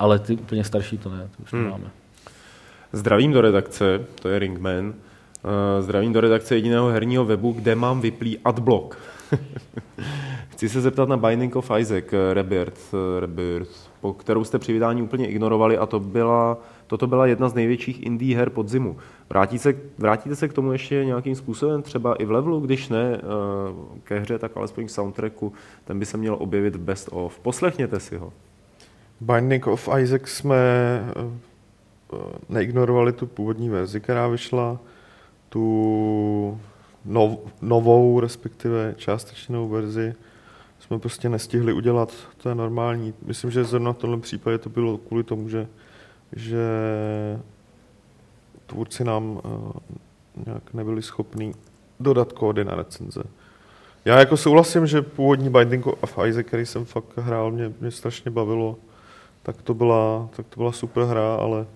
[0.00, 1.70] Ale ty úplně starší to ne, to už hmm.
[1.70, 1.90] máme.
[2.92, 4.86] Zdravím do redakce, to je Ringman.
[4.86, 4.92] Uh,
[5.80, 8.98] zdravím do redakce jediného herního webu, kde mám vyplý adblock.
[10.48, 13.70] Chci se zeptat na Binding of Isaac, eh, Rebirth, eh, Rebirth,
[14.00, 18.02] po kterou jste při vydání úplně ignorovali a to byla, toto byla jedna z největších
[18.02, 18.96] indie her podzimu.
[19.30, 23.20] Vrátí se, vrátíte se k tomu ještě nějakým způsobem, třeba i v levelu, když ne
[24.04, 25.52] ke hře, tak alespoň k soundtracku,
[25.84, 27.38] ten by se měl objevit best of.
[27.38, 28.32] Poslechněte si ho.
[29.20, 30.56] Binding of Isaac jsme
[32.48, 34.78] neignorovali tu původní verzi, která vyšla,
[35.48, 36.60] tu
[37.04, 40.14] nov, novou, respektive částečnou verzi
[40.80, 43.14] jsme prostě nestihli udělat, to je normální.
[43.26, 45.66] Myslím, že zrovna v tomhle případě to bylo kvůli tomu, že,
[46.32, 46.66] že
[48.66, 49.72] tvůrci nám uh,
[50.46, 51.54] nějak nebyli schopní
[52.00, 53.22] dodat kódy na recenze.
[54.04, 58.30] Já jako souhlasím, že původní Binding of Isaac, který jsem fakt hrál, mě, mě strašně
[58.30, 58.76] bavilo,
[59.42, 61.66] tak to byla, tak to byla super hra, ale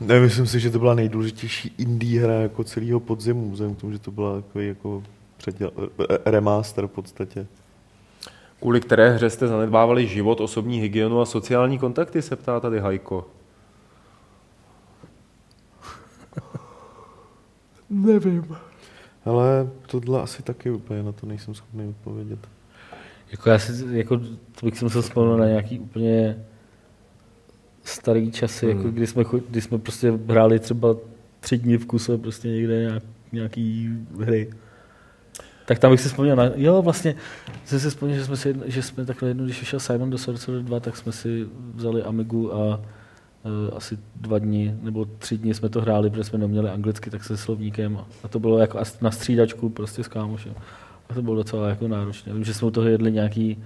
[0.00, 3.98] Nemyslím si, že to byla nejdůležitější indie hra jako celého podzimu, vzhledem k tomu, že
[3.98, 5.02] to byla takový jako
[5.36, 5.70] předěl,
[6.24, 7.46] remaster v podstatě.
[8.60, 13.26] Kvůli které hře jste zanedbávali život, osobní hygienu a sociální kontakty, se ptá tady Hajko.
[17.90, 18.56] Nevím.
[19.24, 22.38] Ale tohle asi taky úplně na to nejsem schopný odpovědět.
[23.30, 24.16] Jako já si, jako,
[24.60, 26.36] to bych si musel vzpomenout na nějaký úplně
[27.84, 28.86] starý časy, jako hmm.
[28.86, 30.96] jako kdy, jsme, kdy jsme prostě hráli třeba
[31.40, 33.90] tři dny v kuse prostě někde nějak, nějaký
[34.20, 34.50] hry.
[35.66, 37.14] Tak tam bych si vzpomněl na, jo vlastně,
[37.64, 40.62] jsem si vzpomněl, že jsme, si, že jsme takhle jednou, když vyšel Simon do Sorcerer
[40.62, 45.68] 2, tak jsme si vzali Amigu a uh, asi dva dny nebo tři dny jsme
[45.68, 49.10] to hráli, protože jsme neměli anglicky, tak se slovníkem a, a to bylo jako na
[49.10, 50.54] střídačku prostě s kámošem.
[51.10, 52.32] A to bylo docela jako náročné.
[52.32, 53.62] Vím, že jsme u toho jedli nějaký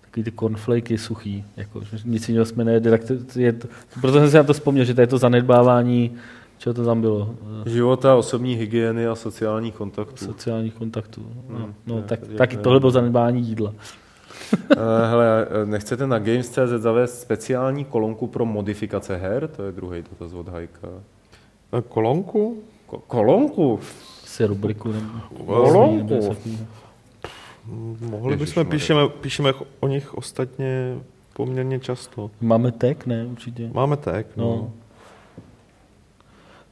[0.00, 3.68] takový ty cornflakey suchý, jako, nic jiného jsme nejedli, tak to je, to,
[4.00, 6.16] proto jsem si na to vzpomněl, že to je to zanedbávání,
[6.58, 7.34] čeho to tam bylo.
[7.66, 10.24] Života, osobní hygieny a sociálních kontaktů.
[10.24, 13.74] Sociálních kontaktů, no, hmm, no tak, je, taky tohle bylo zanedbávání jídla.
[14.52, 14.76] Eh,
[15.10, 19.48] hele, eh, nechcete na Games.cz zavést speciální kolonku pro modifikace her?
[19.48, 20.88] To je druhý dotaz od Hajka.
[21.88, 22.62] Kolonku?
[22.88, 23.80] Ko- kolonku?
[24.36, 24.92] Si rubriku.
[24.92, 25.10] Nebo...
[25.44, 26.36] Kolonku?
[28.00, 30.98] Mohli bychom, píšeme, píšeme o nich ostatně
[31.32, 32.30] poměrně často.
[32.40, 33.70] Máme tag, ne, určitě?
[33.72, 34.44] Máme tag, no.
[34.44, 34.72] no.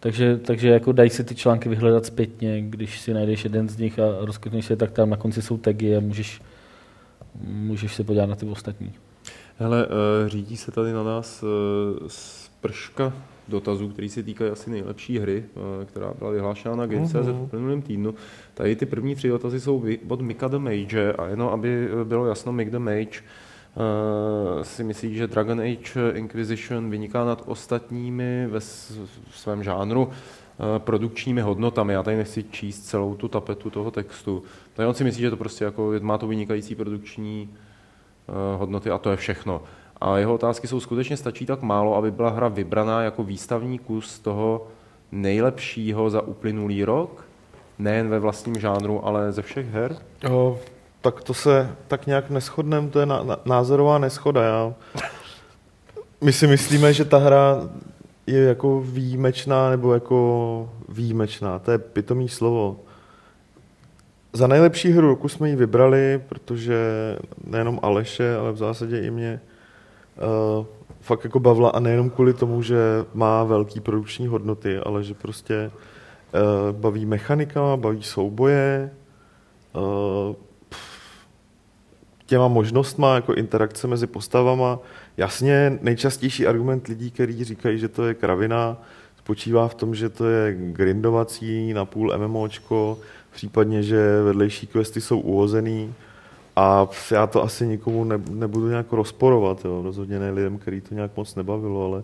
[0.00, 3.98] Takže, takže jako dají se ty články vyhledat zpětně, když si najdeš jeden z nich
[3.98, 6.42] a rozklikneš se, tak tam na konci jsou tagy a můžeš,
[7.44, 8.92] můžeš se podívat na ty ostatní.
[9.58, 9.92] Hele, uh,
[10.28, 11.48] řídí se tady na nás uh,
[12.08, 13.12] sprška
[13.48, 17.48] dotazů, který se týkají asi nejlepší hry, eh, která byla vyhlášena na Games.cz uh-huh.
[17.48, 18.14] v minulém týdnu.
[18.54, 22.52] Tady ty první tři dotazy jsou od Mika the Mage a jenom aby bylo jasno,
[22.52, 23.20] Mick the Mage
[23.76, 28.60] Uh, si myslí, že Dragon Age Inquisition vyniká nad ostatními ve
[29.30, 30.12] svém žánru uh,
[30.78, 31.92] produkčními hodnotami.
[31.92, 34.42] Já tady nechci číst celou tu tapetu toho textu.
[34.74, 37.48] Tady on si myslí, že to prostě jako má to vynikající produkční
[38.28, 39.62] uh, hodnoty a to je všechno.
[40.04, 44.18] A jeho otázky jsou skutečně stačí tak málo, aby byla hra vybraná jako výstavní kus
[44.18, 44.66] toho
[45.12, 47.24] nejlepšího za uplynulý rok?
[47.78, 49.96] Nejen ve vlastním žánru, ale ze všech her?
[50.30, 50.58] O,
[51.00, 54.42] tak to se tak nějak neschodneme, to je na, na, názorová neschoda.
[54.42, 54.74] Já.
[56.20, 57.70] My si myslíme, že ta hra
[58.26, 62.76] je jako výjimečná, nebo jako výjimečná, to je pitomý slovo.
[64.32, 66.76] Za nejlepší hru roku jsme ji vybrali, protože
[67.44, 69.40] nejenom Aleše, ale v zásadě i mě
[70.16, 70.66] uh,
[71.00, 72.76] fakt jako bavila a nejenom kvůli tomu, že
[73.14, 78.90] má velký produkční hodnoty, ale že prostě uh, baví mechanikama, baví souboje,
[79.72, 80.34] uh,
[82.26, 84.78] těma možnostma, jako interakce mezi postavama.
[85.16, 88.82] Jasně, nejčastější argument lidí, kteří říkají, že to je kravina,
[89.18, 92.98] spočívá v tom, že to je grindovací, napůl MMOčko,
[93.32, 95.94] případně, že vedlejší questy jsou uhozený.
[96.56, 99.80] A já to asi nikomu ne, nebudu nějak rozporovat, jo.
[99.82, 102.02] rozhodně ne lidem, který to nějak moc nebavilo, ale,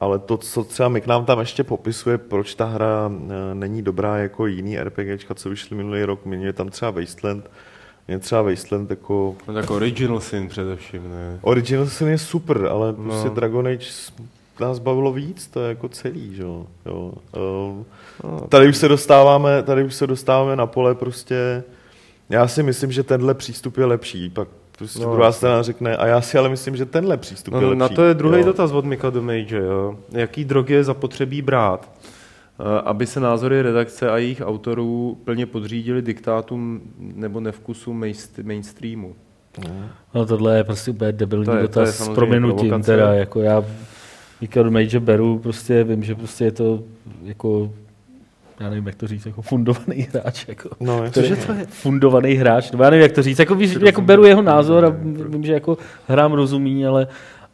[0.00, 3.10] ale to, co třeba Mik nám tam ještě popisuje, proč ta hra
[3.50, 7.50] e, není dobrá jako jiný RPGčka, co vyšly minulý rok, minulý tam třeba Wasteland,
[8.08, 9.36] Mě třeba Wasteland jako...
[9.48, 11.38] No, tak Original Sin především, ne?
[11.42, 13.04] Original Sin je super, ale No.
[13.04, 13.86] prostě Dragon Age
[14.60, 16.66] nás bavilo víc, to je jako celý, že jo.
[16.86, 17.12] jo.
[17.34, 17.84] Ehm,
[18.24, 21.64] No, Tady už se dostáváme, tady už se dostáváme na pole prostě,
[22.30, 24.48] já si myslím, že tenhle přístup je lepší, pak
[24.78, 27.60] prostě No, no, druhá strana řekne, a já si ale myslím, že tenhle přístup je
[27.60, 27.78] No, lepší.
[27.80, 28.46] na to je druhý jo.
[28.46, 29.98] dotaz od Mika Domage, jo.
[30.10, 31.90] Jaký drogy je zapotřebí brát,
[32.60, 39.14] eh, aby se názory redakce a jejich autorů plně podřídili diktátům nebo nevkusům mainst- mainstreamu?
[40.14, 42.82] No tohle je prostě úplně debilní To je- to je dotaz s provokace.
[42.92, 43.64] teda, jako já
[44.40, 46.82] Weekend Major beru, prostě vím, že prostě je to
[47.24, 47.72] jako
[48.60, 50.68] já nevím, jak to říct, jako fundovaný hráč, jako.
[50.80, 51.46] No, To je, jasně.
[51.46, 54.42] to je fundovaný hráč, nebo já nevím, jak to říct, jako, víš, jako beru jeho
[54.42, 54.88] názor a
[55.28, 55.78] vím, že jako
[56.08, 57.06] hrám rozumí, ale,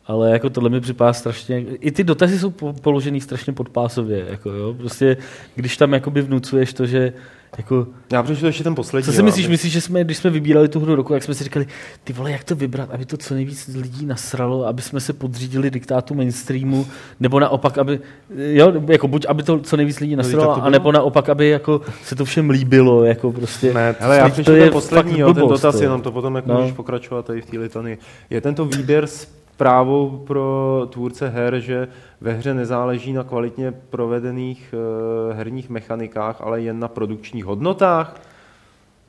[0.06, 4.50] ale jako tohle mi připadá strašně, i ty dotazy jsou po- položený strašně podpásově, jako
[4.50, 5.16] jo, prostě
[5.54, 7.12] když tam jakoby vnucuješ to, že
[7.58, 9.04] jako Já přečtu ještě ten poslední.
[9.06, 9.48] co si myslíš?
[9.48, 11.66] Myslíš, že jsme, když jsme vybírali tu hru roku, jak jsme si říkali,
[12.04, 15.70] ty vole, jak to vybrat, aby to co nejvíc lidí nasralo, aby jsme se podřídili
[15.70, 16.86] diktátu mainstreamu,
[17.20, 18.00] nebo naopak, aby,
[18.36, 20.66] jo, jako buď aby to co nejvíc lidí tak nasralo, to bylo.
[20.66, 23.74] anebo naopak, aby jako se to všem líbilo, jako prostě.
[23.74, 25.82] Ne, Hele, já to je ten poslední, jo, ten dotaz, jo.
[25.82, 26.58] jenom to potom jako No.
[26.60, 27.98] můžeš pokračovat tady v té litany.
[28.30, 29.06] Je tento výběr
[29.54, 31.88] zprávou pro tvůrce her, že
[32.20, 38.20] ve hře nezáleží na kvalitně provedených uh, herních mechanikách, ale jen na produkčních hodnotách?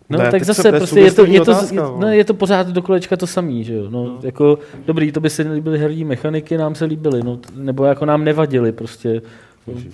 [0.10, 1.98] No, Ne, tak zase to je prostě je to, je, to, otázka, je, no.
[2.00, 3.90] no, je to pořád do kolečka to samý, že jo.
[3.90, 8.06] No, jako, dobrý, to by se nelíbily herní mechaniky, nám se líbily, no, nebo jako
[8.06, 9.22] nám nevadily prostě.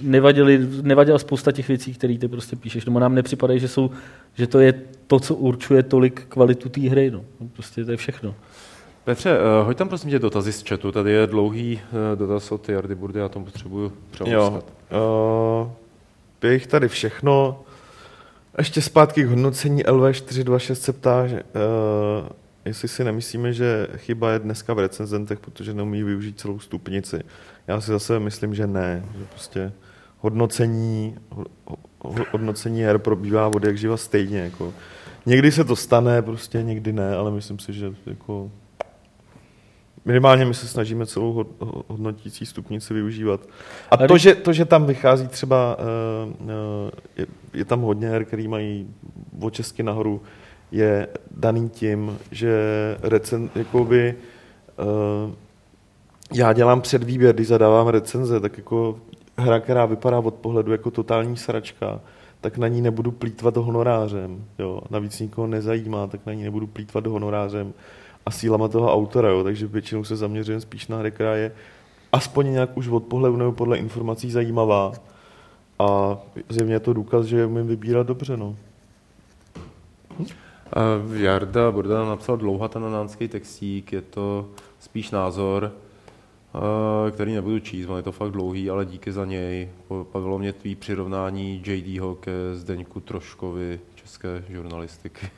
[0.02, 3.90] Nevadily, nevadila spousta těch věcí, které ty prostě píšeš, nebo nám nepřipadají, že, jsou,
[4.34, 4.74] že to je
[5.08, 7.22] to, co určuje tolik kvalitu té hry, no.
[7.54, 8.36] Prostě to je všechno.
[9.04, 10.92] Petře, uh, hoď tam prosím tě dotazy z chatu.
[10.92, 11.76] Tady je dlouhý
[12.14, 14.66] uh, dotaz od Jardy Burdy, já tomu potřebuju Jo, přeložit.
[15.64, 15.70] uh,
[16.44, 17.64] je jich tady všechno.
[18.58, 22.30] Ještě zpátky k hodnocení LV426 se ptá, že, uh,
[22.66, 27.20] jestli si nemyslíme, že chyba je dneska v recenzentech, protože neumí využít celou stupnici.
[27.68, 29.06] Já si zase myslím, že ne.
[29.18, 29.72] Že prostě
[30.20, 31.46] hodnocení, ho-
[32.00, 34.40] ho- hodnocení her probíhá od jak živa stejně.
[34.40, 34.74] Jako.
[35.26, 38.52] Někdy se to stane, prostě někdy ne, ale myslím si, že jako
[40.06, 43.42] Minimálně my se snažíme celou hod- ho- hodnotící stupnici využívat.
[43.92, 46.50] A to že, to, že tam vychází třeba, uh, uh,
[47.18, 48.88] je, je tam hodně her, který mají
[49.42, 50.22] o česky nahoru,
[50.72, 52.58] je daný tím, že
[53.02, 54.16] recen, jakoby,
[55.26, 55.32] uh,
[56.34, 59.00] já dělám předvýběr, když zadávám recenze, tak jako
[59.38, 62.02] hra, která vypadá od pohledu jako totální sračka,
[62.42, 64.46] tak na ní nebudu plítvat honorářem.
[64.60, 64.82] Jo.
[64.90, 67.74] Navíc nikoho nezajímá, tak na ní nebudu plítvat honorářem
[68.26, 69.30] a sílama toho autora.
[69.30, 69.44] Jo.
[69.44, 71.52] Takže většinou se zaměřujem spíš na hry, která je
[72.12, 74.94] aspoň nějak už od pohledu nebo podle informací zajímavá.
[75.80, 76.18] A
[76.50, 78.38] zjevně je to důkaz, že umím vybírat dobře.
[78.38, 78.56] No.
[80.20, 84.50] Uh, Jarda Burda nám napsal dlouhatananánský textík, je to
[84.80, 85.72] spíš názor,
[86.54, 89.70] uh, který nebudu číst, on je to fakt dlouhý, ale díky za něj.
[90.14, 95.30] Bavilo mě tvý přirovnání JDho ke Zdeňku Troškovi české žurnalistiky.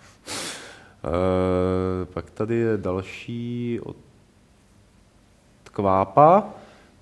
[1.04, 3.96] Uh, pak tady je další od
[5.72, 6.50] Kvápa,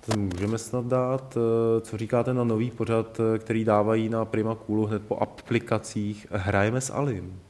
[0.06, 1.36] ten můžeme snad dát.
[1.36, 6.26] Eh, Co říkáte na nový pořad, eh, který dávají na Prima Coolu hned po aplikacích
[6.30, 7.40] Hrajeme s Alim?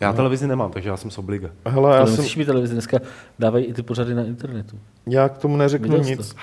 [0.00, 1.48] Já televizi nemám, takže já jsem z obliga.
[1.66, 2.98] Hele, Já jsem, musíš mít televizi, dneska
[3.38, 4.78] dávají i ty pořady na internetu.
[5.06, 6.28] já k tomu neřeknu Viděl nic.
[6.28, 6.34] to?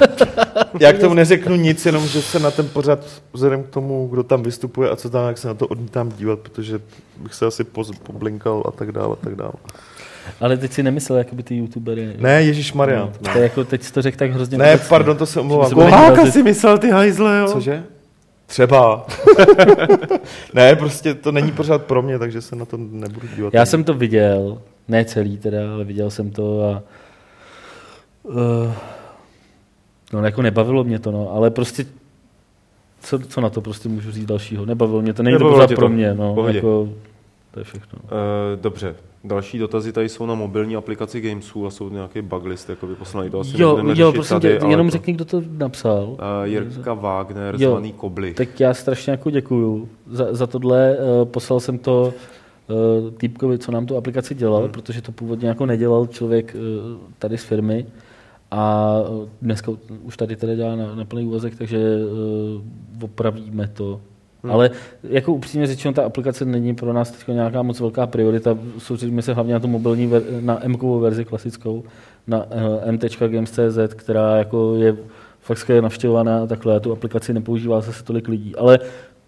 [0.80, 2.98] Já k tomu neřeknu nic, jenom že se na ten pořad,
[3.32, 6.38] vzhledem k tomu, kdo tam vystupuje a co tam, jak se na to odmítám dívat,
[6.38, 6.80] protože
[7.16, 9.52] bych se asi poz, poblinkal a tak dále, a tak dále.
[10.40, 12.14] Ale teď si nemyslel, jakoby ty youtubery.
[12.18, 13.00] Ne, Ježíš Maria.
[13.00, 14.88] No, to je jako, teď jsi to řekl tak hrozně Ne, obecně.
[14.88, 15.70] pardon, to se omlouvám.
[15.74, 16.32] vyrazit.
[16.32, 17.46] si myslel ty hajzle, jo?
[17.52, 17.84] Cože?
[18.46, 19.06] Třeba.
[20.54, 23.54] ne, prostě to není pořád pro mě, takže se na to nebudu dívat.
[23.54, 26.82] Já jsem to viděl, ne celý teda, ale viděl jsem to a
[28.22, 28.72] uh,
[30.12, 31.86] no jako nebavilo mě to, no, ale prostě
[33.00, 34.66] co, co na to prostě můžu říct dalšího?
[34.66, 35.76] Nebavilo mě to, není to Nebavilo pořád to.
[35.76, 36.56] pro mě, no, Pohodě.
[36.56, 36.88] jako,
[37.56, 37.98] to je všechno.
[38.02, 38.10] Uh,
[38.60, 42.86] dobře, další dotazy tady jsou na mobilní aplikaci Gamesů a jsou nějaký bug list, jako
[42.86, 46.08] poslaný to asi Jo, jo, prosím tady, tě, jenom to- řekni, kdo to napsal.
[46.08, 47.70] Uh, Jirka Wagner, Jo.
[47.70, 48.34] zvaný Kobly.
[48.34, 50.96] Tak já strašně jako děkuju za, za tohle.
[50.98, 52.14] Uh, poslal jsem to
[52.68, 54.72] uh, týpkovi, co nám tu aplikaci dělal, hmm.
[54.72, 57.86] protože to původně jako nedělal člověk uh, tady z firmy.
[58.50, 58.94] A
[59.42, 59.72] dneska
[60.02, 64.00] už tady teda dělá na, na plný úvazek, takže uh, opravíme to.
[64.46, 64.54] Hmm.
[64.54, 64.70] Ale
[65.02, 68.58] jako upřímně řečeno, ta aplikace není pro nás teď nějaká moc velká priorita.
[68.78, 71.84] Soustředíme se hlavně na tu mobilní, ver, na m verzi klasickou,
[72.26, 72.50] na uh,
[72.82, 74.96] m.games.cz, která jako je
[75.40, 76.80] fakt skvěle navštěvovaná a takhle.
[76.80, 78.56] Tu aplikaci nepoužívá zase tolik lidí.
[78.56, 78.78] Ale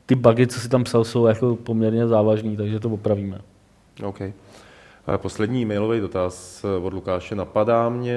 [0.06, 3.40] ty bugy, co si tam psal, jsou jako poměrně závažný, takže to opravíme.
[4.04, 4.20] OK.
[5.08, 7.34] A Poslední mailový dotaz eh, od Lukáše.
[7.34, 8.16] Napadá mě,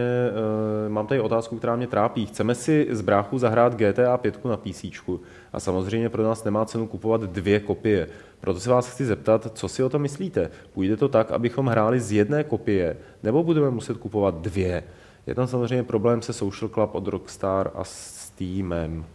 [0.85, 2.25] eh, mám tady otázku, která mě trápí.
[2.25, 4.85] Chceme si z bráchu zahrát GTA 5 na PC
[5.53, 8.07] a samozřejmě pro nás nemá cenu kupovat dvě kopie.
[8.39, 10.49] Proto se vás chci zeptat, co si o tom myslíte.
[10.73, 14.83] Půjde to tak, abychom hráli z jedné kopie, nebo budeme muset kupovat dvě?
[15.27, 19.05] Je tam samozřejmě problém se Social Club od Rockstar a Steamem.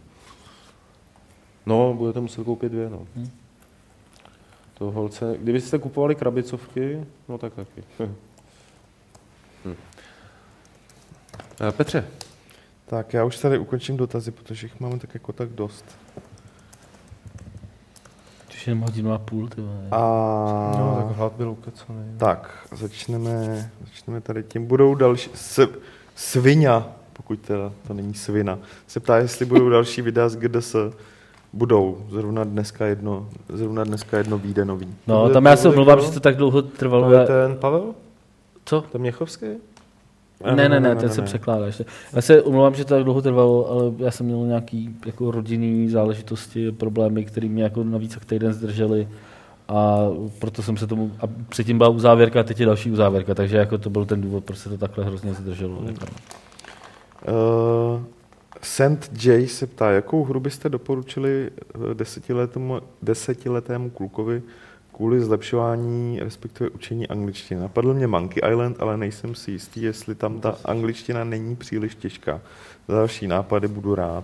[1.65, 3.07] No, budete muset koupit dvě, no.
[3.15, 3.29] Hmm.
[4.77, 7.83] To holce, kdybyste kupovali krabicovky, no tak taky.
[9.65, 9.75] Hm.
[11.71, 12.07] Petře.
[12.85, 15.85] Tak já už tady ukončím dotazy, protože jich máme tak jako tak dost.
[18.67, 19.61] Už jenom hodinu a půl, ty.
[19.91, 19.97] A...
[20.77, 21.99] No, tak hlad byl ukecaný.
[22.17, 24.65] Tak, začneme, začneme tady tím.
[24.65, 25.29] Budou další...
[25.33, 25.69] S,
[26.15, 30.75] svinia, pokud teda to není svina, se ptá, jestli budou další videa z GDS.
[31.53, 32.05] Budou.
[32.09, 34.95] Zrovna dneska jedno, zrovna dneska jedno výjde nový.
[35.07, 36.07] No, tam já to se omlouvám, kdo?
[36.07, 37.09] že to tak dlouho trvalo.
[37.09, 37.93] To je ten Pavel?
[38.65, 38.81] Co?
[38.81, 39.45] Ten Měchovský?
[40.55, 41.85] Ne, ne, ne, ten se překládá ještě.
[42.13, 45.89] Já se omlouvám, že to tak dlouho trvalo, ale já jsem měl nějaký jako rodinný
[45.89, 49.07] záležitosti, problémy, které mě jako navíc jak týden zdržely
[49.67, 49.97] a
[50.39, 53.77] proto jsem se tomu, a předtím byla uzávěrka a teď je další uzávěrka, takže jako
[53.77, 55.81] to byl ten důvod, proč se to takhle hrozně zdrželo.
[55.85, 56.05] Jako.
[57.27, 58.01] Uh,
[58.61, 59.25] St.
[59.25, 64.41] J se ptá, jakou hru byste doporučili eh, desetiletému, desetiletému klukovi
[64.97, 67.61] kvůli zlepšování, respektive učení angličtiny.
[67.61, 72.41] Napadl mě Monkey Island, ale nejsem si jistý, jestli tam ta angličtina není příliš těžká.
[72.87, 74.23] Za další nápady budu rád.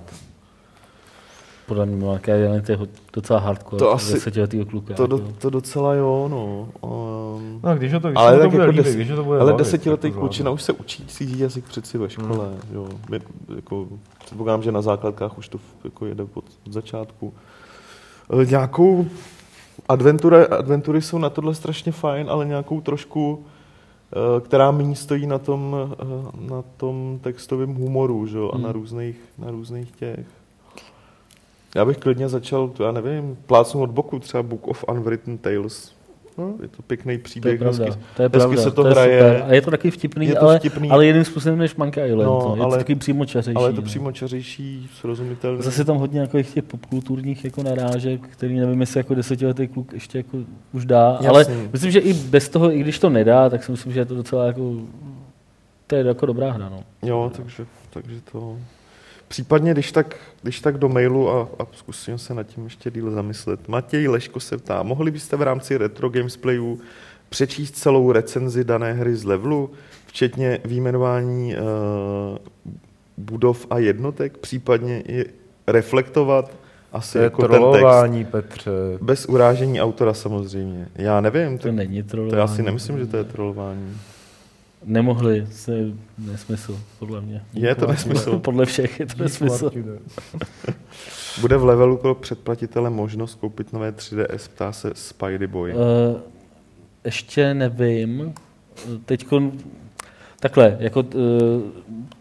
[1.66, 2.78] Podle mě Monkey Island je
[3.14, 4.94] docela hardcore, To asi- desetiletýho kluka.
[4.94, 5.32] To, do, jako.
[5.32, 6.70] to docela jo, no.
[6.90, 9.40] Um, No, když ho to, když ale to bude jako líbit, des, když to bude
[9.40, 12.50] ale bavit, desetiletý tak to klučina už se učí cizí jazyk přeci ve škole.
[12.74, 12.88] Jo.
[13.10, 13.20] My,
[13.56, 13.88] jako,
[14.26, 17.34] předpokládám, že na základkách už to jako jede od, od začátku.
[18.42, 19.06] E, nějakou
[19.90, 23.46] adventura, adventury jsou na tohle strašně fajn, ale nějakou trošku,
[24.38, 28.40] e, která méně stojí na tom, e, na tom textovém humoru že?
[28.54, 28.72] a na Hmm.
[28.72, 30.26] různých, na různých těch.
[31.76, 35.96] Já bych klidně začal, já nevím, plácnu od boku, třeba Book of Unwritten Tales.
[36.38, 37.60] No, je to pěkný To je příběh.
[37.60, 39.20] pravda, hezky- to je hezky pravda, se to je hraje.
[39.20, 39.44] super.
[39.50, 40.90] A je to taky vtipný, Je to ale, vtipný.
[40.90, 42.26] ale jiným způsobem než Monkey Island.
[42.28, 43.56] No, No, je ale- to taky přímo čařejší.
[43.56, 43.86] Ale je to no.
[43.86, 45.62] přímo čařejší, srozumitelný.
[45.64, 50.18] Zase tam hodně jako těch popkulturních jako narážek, který nevím, jestli jako desetiletý kluk ještě
[50.18, 50.38] jako
[50.74, 51.28] už dá, Jasný.
[51.28, 54.06] ale myslím, že i bez toho, i když to nedá, tak si myslím, že je
[54.06, 54.76] to docela jako,
[55.88, 56.84] to je jako dobrá hra, no.
[57.04, 58.58] Jo, takže, takže to...
[59.34, 63.12] Případně, když tak, když tak do mailu a, a zkusím se nad tím ještě díl
[63.12, 63.68] zamyslet.
[63.68, 66.80] Matěj Leško se ptá, mohli byste v rámci Retro Gamesplayů
[67.30, 69.70] přečíst celou recenzi dané hry z levelu,
[70.06, 72.38] včetně výjmenování uh,
[73.18, 75.26] budov a jednotek, případně i
[75.68, 76.52] reflektovat
[76.92, 77.60] asi To je jako ten text.
[77.60, 78.72] trolování, Petře.
[79.02, 80.88] Bez urážení autora samozřejmě.
[80.96, 82.38] Já nevím, To to, není to trolování.
[82.38, 83.98] já si nemyslím, že to je trolování.
[84.86, 85.86] Nemohli, to je
[86.18, 87.42] nesmysl, podle mě.
[87.54, 88.40] Je to nesmysl.
[88.40, 89.72] podle všech je to nesmysl.
[91.42, 95.74] Bude v levelu pro předplatitele možnost koupit nové 3DS, ptá se Spidey Boy.
[95.74, 95.80] Uh,
[97.06, 98.34] ještě nevím.
[99.06, 99.26] Teď
[100.40, 101.62] takhle, jako, uh,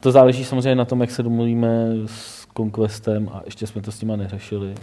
[0.00, 4.00] to záleží samozřejmě na tom, jak se domluvíme s Conquestem a ještě jsme to s
[4.00, 4.74] nima neřešili.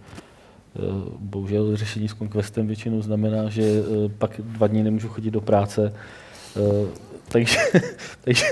[0.73, 5.41] Uh, bohužel řešení s Conquestem většinou znamená, že uh, pak dva dny nemůžu chodit do
[5.41, 5.93] práce.
[7.29, 7.57] Takže,
[8.21, 8.45] takže,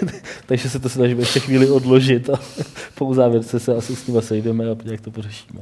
[0.46, 2.40] takže se to snažíme ještě chvíli odložit a
[2.96, 5.60] po uzávěrce se asi s nima sejdeme a jak to pořešíme.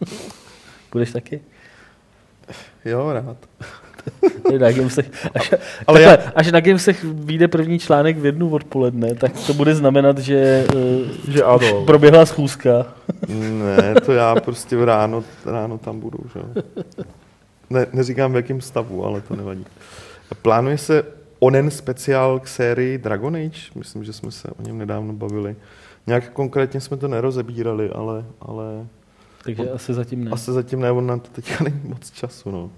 [0.92, 1.40] Budeš taky?
[2.84, 3.36] Jo, rád.
[4.60, 8.50] Na Gamesech, až, Ale Ale já- takhle, až na Gamesech vyjde první článek v jednu
[8.50, 11.84] odpoledne, tak to bude znamenat, že, uh, Že ano.
[11.84, 12.86] proběhla schůzka.
[13.28, 16.62] Ne, to já prostě v ráno, ráno tam budu, že.
[17.70, 19.66] Ne, neříkám v jakém stavu, ale to nevadí.
[20.42, 21.04] Plánuje se
[21.44, 23.60] onen speciál k sérii Dragon Age?
[23.74, 25.56] Myslím, že jsme se o něm nedávno bavili.
[26.06, 28.86] Nějak konkrétně jsme to nerozebírali, ale, ale
[29.44, 30.30] Takže asi zatím ne.
[30.30, 32.50] asi zatím ne, on na to teďka není moc času.
[32.50, 32.70] No.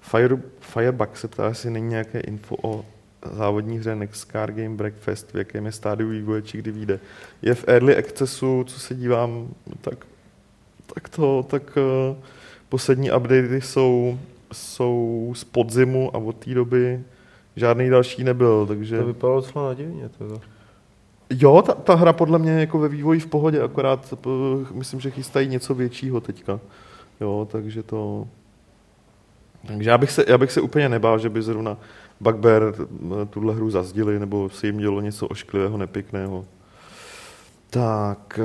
[0.00, 2.84] Fire, Firebug se ptá, jestli není nějaké info o
[3.32, 7.00] závodní hře Next Car Game Breakfast, v jakém je stádiu vývoje, či kdy vyjde.
[7.42, 9.48] Je v early accessu, co se dívám,
[9.80, 10.06] tak,
[10.94, 12.16] tak to, tak uh,
[12.68, 14.18] poslední updaty jsou,
[14.52, 17.04] jsou z podzimu a od té doby
[17.56, 18.98] žádný další nebyl, takže...
[18.98, 20.08] To vypadalo docela nadějně.
[20.08, 20.36] Teda.
[21.30, 24.28] Jo, ta, ta hra podle mě je jako ve vývoji v pohodě, akorát p-
[24.72, 26.60] myslím, že chystají něco většího teďka.
[27.20, 28.28] Jo, takže to...
[29.66, 31.76] Takže já bych se, já bych se úplně nebál, že by zrovna
[32.20, 36.44] Bugbear eh, tuhle hru zazdili, nebo si jim dělo něco ošklivého, nepěkného.
[37.70, 38.40] Tak...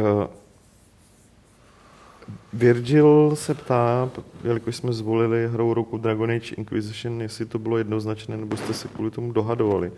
[2.54, 4.10] Virgil se ptá,
[4.44, 8.88] jelikož jsme zvolili hrou roku Dragon Age Inquisition, jestli to bylo jednoznačné, nebo jste se
[8.88, 9.92] kvůli tomu dohadovali.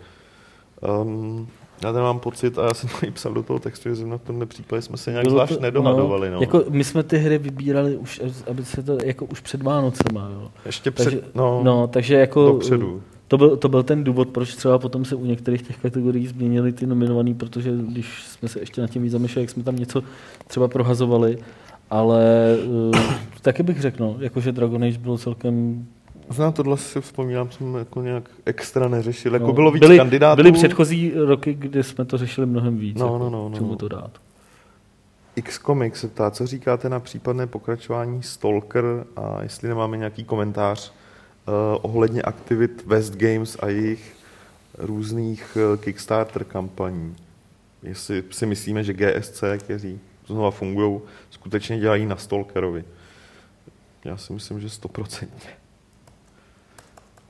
[1.02, 1.48] Um,
[1.84, 4.18] já tady mám pocit, a já jsem to i psal do toho textu, že na
[4.18, 6.30] tomhle případě jsme se nějak Bylo zvlášť to- nedohadovali.
[6.30, 10.30] No, Jako my jsme ty hry vybírali už, aby se to jako už před Vánocema,
[10.34, 10.50] jo.
[10.66, 13.02] Ještě před, Takže, no, no, takže jako dopředu.
[13.28, 16.72] To byl, to byl ten důvod, proč třeba potom se u některých těch kategorií změnily
[16.72, 20.02] ty nominovaný, protože když jsme se ještě nad tím víc zamýšleli, jak jsme tam něco
[20.46, 21.38] třeba prohazovali,
[21.90, 22.96] ale uh,
[23.42, 25.86] taky bych řekl, no, jakože Dragon Age bylo celkem...
[26.28, 29.34] Znám tohle si vzpomínám, jsme jako nějak extra neřešili.
[29.34, 30.36] Jako no, bylo víc byly, kandidátů.
[30.36, 32.98] Byly předchozí roky, kdy jsme to řešili mnohem víc.
[32.98, 33.76] No, jako, no, no, no, čemu no.
[33.76, 34.10] to dát.
[35.36, 38.84] X-Comic se ptá, co říkáte na případné pokračování Stalker
[39.16, 40.92] a jestli nemáme nějaký komentář
[41.48, 44.14] uh, ohledně aktivit West Games a jejich
[44.78, 47.16] různých uh, Kickstarter kampaní.
[47.82, 51.00] Jestli si myslíme, že GSC, kteří znova fungují,
[51.44, 52.84] skutečně dělají na Stalkerovi.
[54.04, 55.50] Já si myslím, že stoprocentně.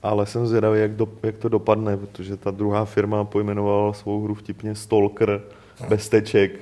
[0.03, 4.35] Ale jsem zvědavý, jak, do, jak to dopadne, protože ta druhá firma pojmenovala svou hru
[4.35, 5.41] vtipně Stalker
[5.89, 6.59] bez teček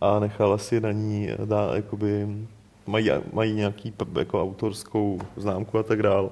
[0.00, 2.26] a nechala si na ní dá, jakoby,
[2.86, 6.30] mají, mají nějaký jako autorskou známku a tak dál.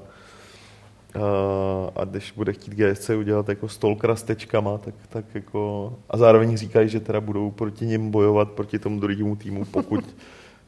[1.14, 6.16] A, a když bude chtít GSC udělat jako Stalkera s tečkama, tak, tak jako, a
[6.16, 10.04] zároveň říkají, že teda budou proti nim bojovat, proti tomu druhému týmu, pokud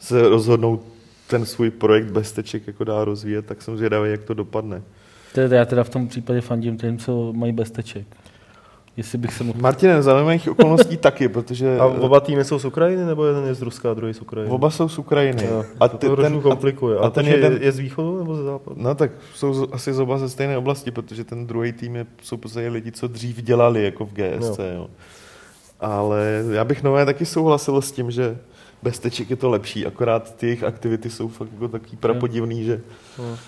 [0.01, 0.81] se rozhodnou
[1.27, 4.83] ten svůj projekt bez teček jako dá rozvíjet, tak jsem zvědavý, jak to dopadne.
[5.35, 8.07] To je- Já teda v tom případě fandím těm, co mají bezteček.
[8.97, 9.59] Jestli bych se mohl...
[9.61, 13.63] Martine, za okolností taky, protože A oba týmy jsou z Ukrajiny, nebo jeden je z
[13.63, 14.53] Ruska a druhý z Ukrajiny?
[14.55, 15.45] oba jsou z Ukrajiny.
[15.47, 16.99] Jo, a to ty, to ten, komplikuje.
[16.99, 18.77] a A, ten ten jeden- je, je z východu nebo ze západu?
[18.81, 22.07] No tak jsou z- asi z oba ze stejné oblasti, protože ten druhý tým je,
[22.23, 24.59] jsou prostě lidi, co dřív dělali jako v GSC.
[24.59, 24.65] Jo.
[24.75, 24.87] Jo.
[25.81, 28.39] Ale já bych nové taky souhlasil s tím, že
[28.83, 32.81] bez teček je to lepší, akorát ty jejich aktivity jsou fakt jako takový prapodivný, že
[33.19, 33.39] No.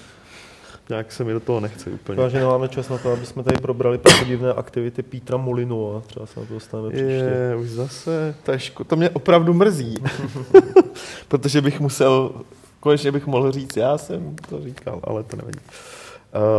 [0.88, 2.16] nějak se mi do toho nechce úplně.
[2.16, 6.00] Škoda, že nemáme čas na to, aby jsme tady probrali podivné aktivity Petra Molinu a
[6.00, 7.06] třeba se na to dostaneme příště.
[7.50, 9.94] Je, už zase, to, je ško- to mě opravdu mrzí,
[11.28, 12.30] protože bych musel,
[12.80, 15.58] konečně bych mohl říct, já jsem to říkal, ale to nevadí.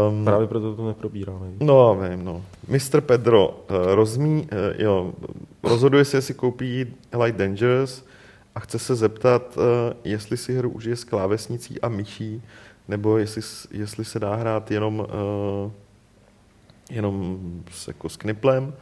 [0.10, 1.48] Um, Právě proto to neprobíráme.
[1.60, 2.44] No, vím, no.
[2.68, 3.02] Mr.
[3.02, 5.14] Pedro eh, rozmí, eh, jo,
[5.64, 6.86] rozhoduje se, jestli koupí
[7.24, 8.06] Light Dangerous
[8.56, 12.42] a chce se zeptat, eh, jestli si hru užije s klávesnicí a myší,
[12.88, 13.42] nebo jestli,
[13.72, 15.72] jestli se dá hrát jenom, eh,
[16.94, 17.40] jenom
[17.72, 18.74] s, jako s kniplem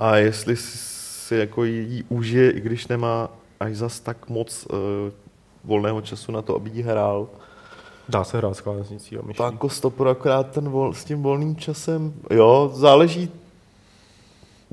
[0.00, 3.30] a jestli si jako jí užije, i když nemá
[3.60, 5.12] až zas tak moc eh,
[5.64, 7.28] volného času na to, aby jí hrál.
[8.12, 9.42] Dá se hrát s klávesnicí a myší.
[9.42, 13.30] Jako stopor akorát ten vol, s tím volným časem, jo, záleží,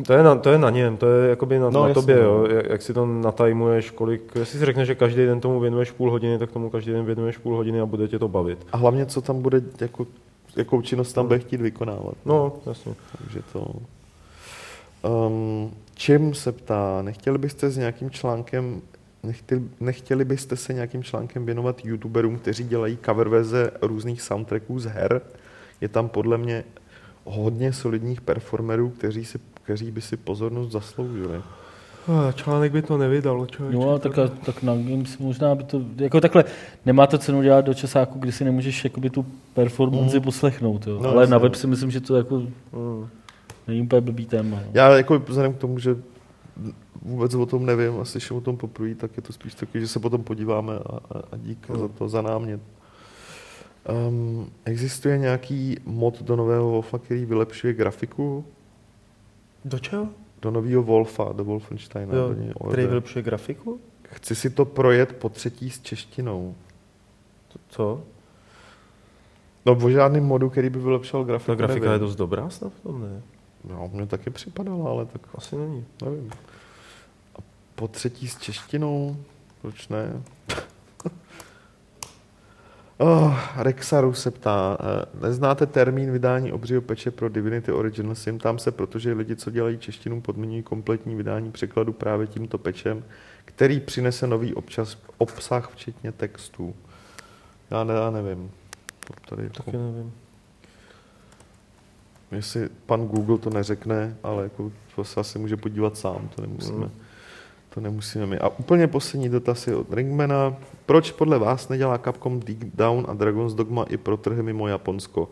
[0.05, 2.15] To je, na, to je na něm, to je jakoby na, No, no, na tobě,
[2.15, 2.21] no.
[2.21, 5.91] jo, jak, jak si to natajmuješ, kolik, jestli si řekneš, že každý den tomu věnuješ
[5.91, 8.65] půl hodiny, tak tomu každý den věnuješ půl hodiny a bude tě to bavit.
[8.71, 10.07] a hlavně, co tam bude, jako,
[10.55, 12.15] jakou činnost tam bude chtít vykonávat.
[12.25, 12.93] No, jasně.
[13.17, 13.65] Takže to...
[15.09, 18.81] Um, čím se ptá, nechtěli byste s nějakým článkem,
[19.23, 24.85] nechtěli, nechtěli byste se nějakým článkem věnovat youtuberům, kteří dělají cover verze různých soundtracků z
[24.85, 25.21] her?
[25.81, 26.63] Je tam podle mě
[27.25, 31.41] hodně solidních performerů, kteří, si, kteří by si pozornost zasloužili.
[32.35, 33.77] Článek by to nevydal, člověče.
[33.79, 34.11] No, ale tak,
[34.45, 36.43] tak na Games možná by to, jako takhle,
[36.85, 40.23] nemá to cenu dělat do časáku, kdy si nemůžeš jakoby tu performanci Mm.
[40.23, 40.99] poslechnout, jo.
[41.01, 41.57] No, ale jasně, na web no.
[41.59, 43.07] si myslím, že to jako Mm.
[43.67, 44.55] není úplně blbý téma.
[44.65, 44.71] No.
[44.73, 45.95] Já jako vzhledem k tomu, že
[47.01, 49.87] vůbec o tom nevím a slyším o tom poprvé, tak je to spíš taky, že
[49.87, 50.99] se potom podíváme a,
[51.31, 51.79] a, dík Hmm.
[51.79, 52.61] za to, za námět.
[54.09, 58.45] Um, existuje nějaký mod do nového Wolfa, který vylepšuje grafiku?
[59.65, 60.07] Do čeho?
[60.41, 62.15] Do nového Wolfa, do Wolfensteina.
[62.15, 63.79] Jo, do něj který vylepšuje grafiku?
[64.03, 66.55] Chci si to projet po třetí s češtinou.
[67.69, 68.01] Co?
[69.65, 71.93] No o žádným modu, který by vylepšoval grafiku, Ta grafika nevím.
[71.93, 73.21] je dost dobrá snad v tom, ne?
[73.69, 75.85] No, mně taky připadala, ale tak Asi není.
[76.05, 76.29] nevím.
[77.79, 79.17] Po třetí s češtinou,
[79.61, 80.23] proč ne?
[83.01, 88.39] Oh, Rexaru se ptá, eh, neznáte termín vydání obřího peče pro Divinity Original Sim?
[88.39, 93.03] Tam se, protože lidi, co dělají češtinu, podmiňují kompletní vydání překladu právě tímto pečem,
[93.45, 96.75] který přinese nový občas, obsah, včetně textů.
[97.71, 98.51] Já, ne, já nevím.
[99.07, 100.13] To tady Taky nevím.
[102.31, 106.85] Jestli pan Google to neřekne, ale jako to se asi může podívat sám, to nemusíme.
[106.85, 107.08] Mm.
[107.79, 108.37] To nemusíme my.
[108.39, 110.55] A úplně poslední dotaz je od Ringmana.
[110.85, 115.29] Proč podle vás nedělá Capcom Deep Down a Dragon's Dogma i pro trhy mimo Japonsko?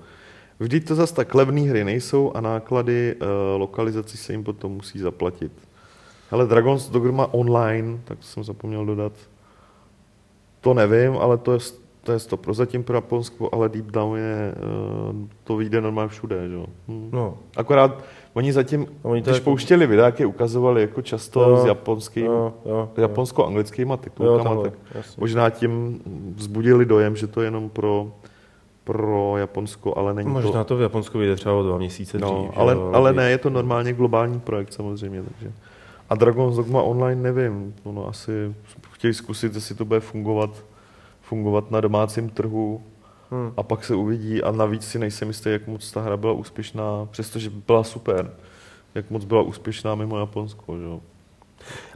[0.59, 3.25] Vždyť to zase tak levné hry nejsou a náklady e,
[3.57, 5.51] lokalizací se jim potom musí zaplatit.
[6.31, 9.13] Ale Dragon's Dogma online, tak jsem zapomněl dodat,
[10.61, 11.59] to nevím, ale to je,
[12.03, 16.47] to je to prozatím pro Japonsko, ale Deep Down je, eh, to vyjde normálně všude,
[16.47, 16.53] že?
[16.53, 16.65] jo.
[16.87, 17.09] Hm.
[17.11, 18.03] No, Akorát
[18.37, 21.57] oni zatím, Oni oni to když jako- pouštěli videa, jak je ukazovali jako často Jo,
[21.57, 22.89] s japonským, jo, jo, jo.
[22.97, 25.19] japonsko-anglickýma titulkama, tak jasně.
[25.21, 26.01] možná tím
[26.35, 28.11] vzbudili dojem, že to je jenom pro,
[28.83, 30.67] pro Japonsko, ale není Možná to...
[30.67, 32.51] to v Japonsku vyjde třeba o dva měsíce No, dřív.
[32.57, 35.51] ale, jo, ale ne, je to normálně globální projekt samozřejmě, takže.
[36.09, 38.55] A Dragon's Dogma Online nevím, ono asi
[38.91, 40.49] chtěli zkusit, jestli to bude fungovat,
[41.21, 42.81] fungovat na domácím trhu
[43.31, 43.53] Hmm.
[43.57, 47.07] a pak se uvidí a navíc si nejsem jistý, jak moc ta hra byla úspěšná,
[47.11, 48.31] přestože byla super,
[48.95, 51.01] jak moc byla úspěšná mimo Japonsko, že jo.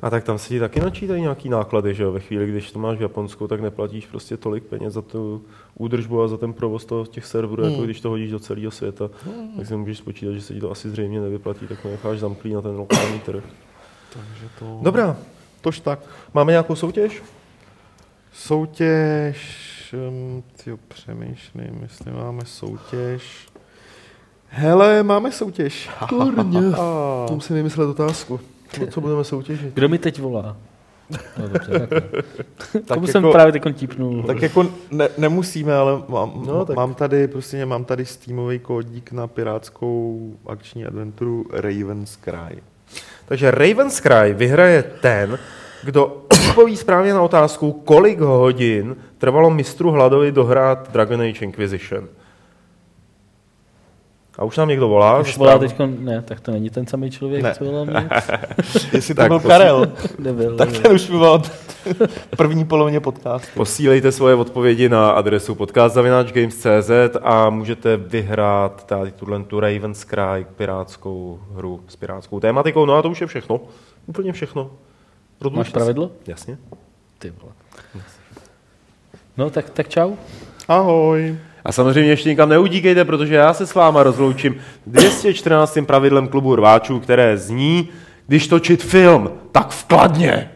[0.02, 2.12] A tak tam se ti taky načítají nějaký náklady, že jo?
[2.12, 5.42] Ve chvíli, když to máš v Japonsku, tak neplatíš prostě tolik peněz za tu
[5.76, 7.72] údržbu a za ten provoz toho, těch serverů, Hmm.
[7.72, 9.10] jako když to hodíš do celého světa.
[9.58, 12.62] Tak si můžeš spočítat, že se ti to asi zřejmě nevyplatí, tak necháš zamklý na
[12.62, 13.44] ten lokální trh.
[14.14, 14.80] Takže to...
[14.82, 15.18] Dobrá,
[15.62, 16.00] tož tak.
[16.34, 17.24] máme nějakou soutěž?
[18.34, 23.48] Soutěž, um, tyjo, přemýšlím, jestli máme soutěž.
[24.48, 25.90] Hele, máme soutěž.
[26.10, 28.40] Kurně, A- to musím vymyslet otázku.
[28.80, 29.74] No, co budeme soutěžit?
[29.74, 30.58] Kdo mi teď volá?
[31.38, 32.04] No dobře, tak
[32.86, 34.24] tak Komu jsem jako- právě teď típnul.
[34.24, 38.60] Tak jako ne, nemusíme, ale mám, No, no, tak- mám tady, prostě mám tady Steamový
[38.60, 42.64] kódík na pirátskou akční adventuru Raven's Cry.
[43.26, 45.40] Takže Raven's Cry vyhraje ten,
[45.84, 46.06] kdo
[46.50, 52.08] odpoví správně na otázku, kolik hodin trvalo mistru Hladovi dohrát Dragon Age Inquisition.
[54.38, 55.20] A už nám někdo volá.
[55.20, 57.56] Už volá teď, ne, tak to není ten samý člověk, Ne.
[57.56, 58.10] co volá mě.
[58.94, 59.40] Jestli to Tak byl.
[59.40, 60.82] Karel, Nebyl, tak nebyl.
[60.82, 61.52] ten už byl od
[62.38, 63.48] první polovině podcastu.
[63.56, 66.92] Posílejte svoje odpovědi na adresu podcast.games.cz
[67.22, 72.86] a můžete vyhrát tady tuhle tu Raven's Cry pirátskou hru s pirátskou tématikou.
[72.86, 73.62] No a to už je všechno.
[74.06, 74.72] Úplně všechno.
[75.42, 76.12] Rozlučte Máš pravidlo?
[76.28, 76.58] Jasně.
[77.20, 77.54] Ty vole.
[79.38, 80.16] No tak, tak čau.
[80.68, 81.38] Ahoj.
[81.66, 84.56] A samozřejmě ještě nikam neudíkejte, protože já se s váma rozloučím
[84.88, 85.78] 214.
[85.86, 87.90] pravidlem klubu rváčů, které zní,
[88.28, 90.50] když točit film, tak vkladně.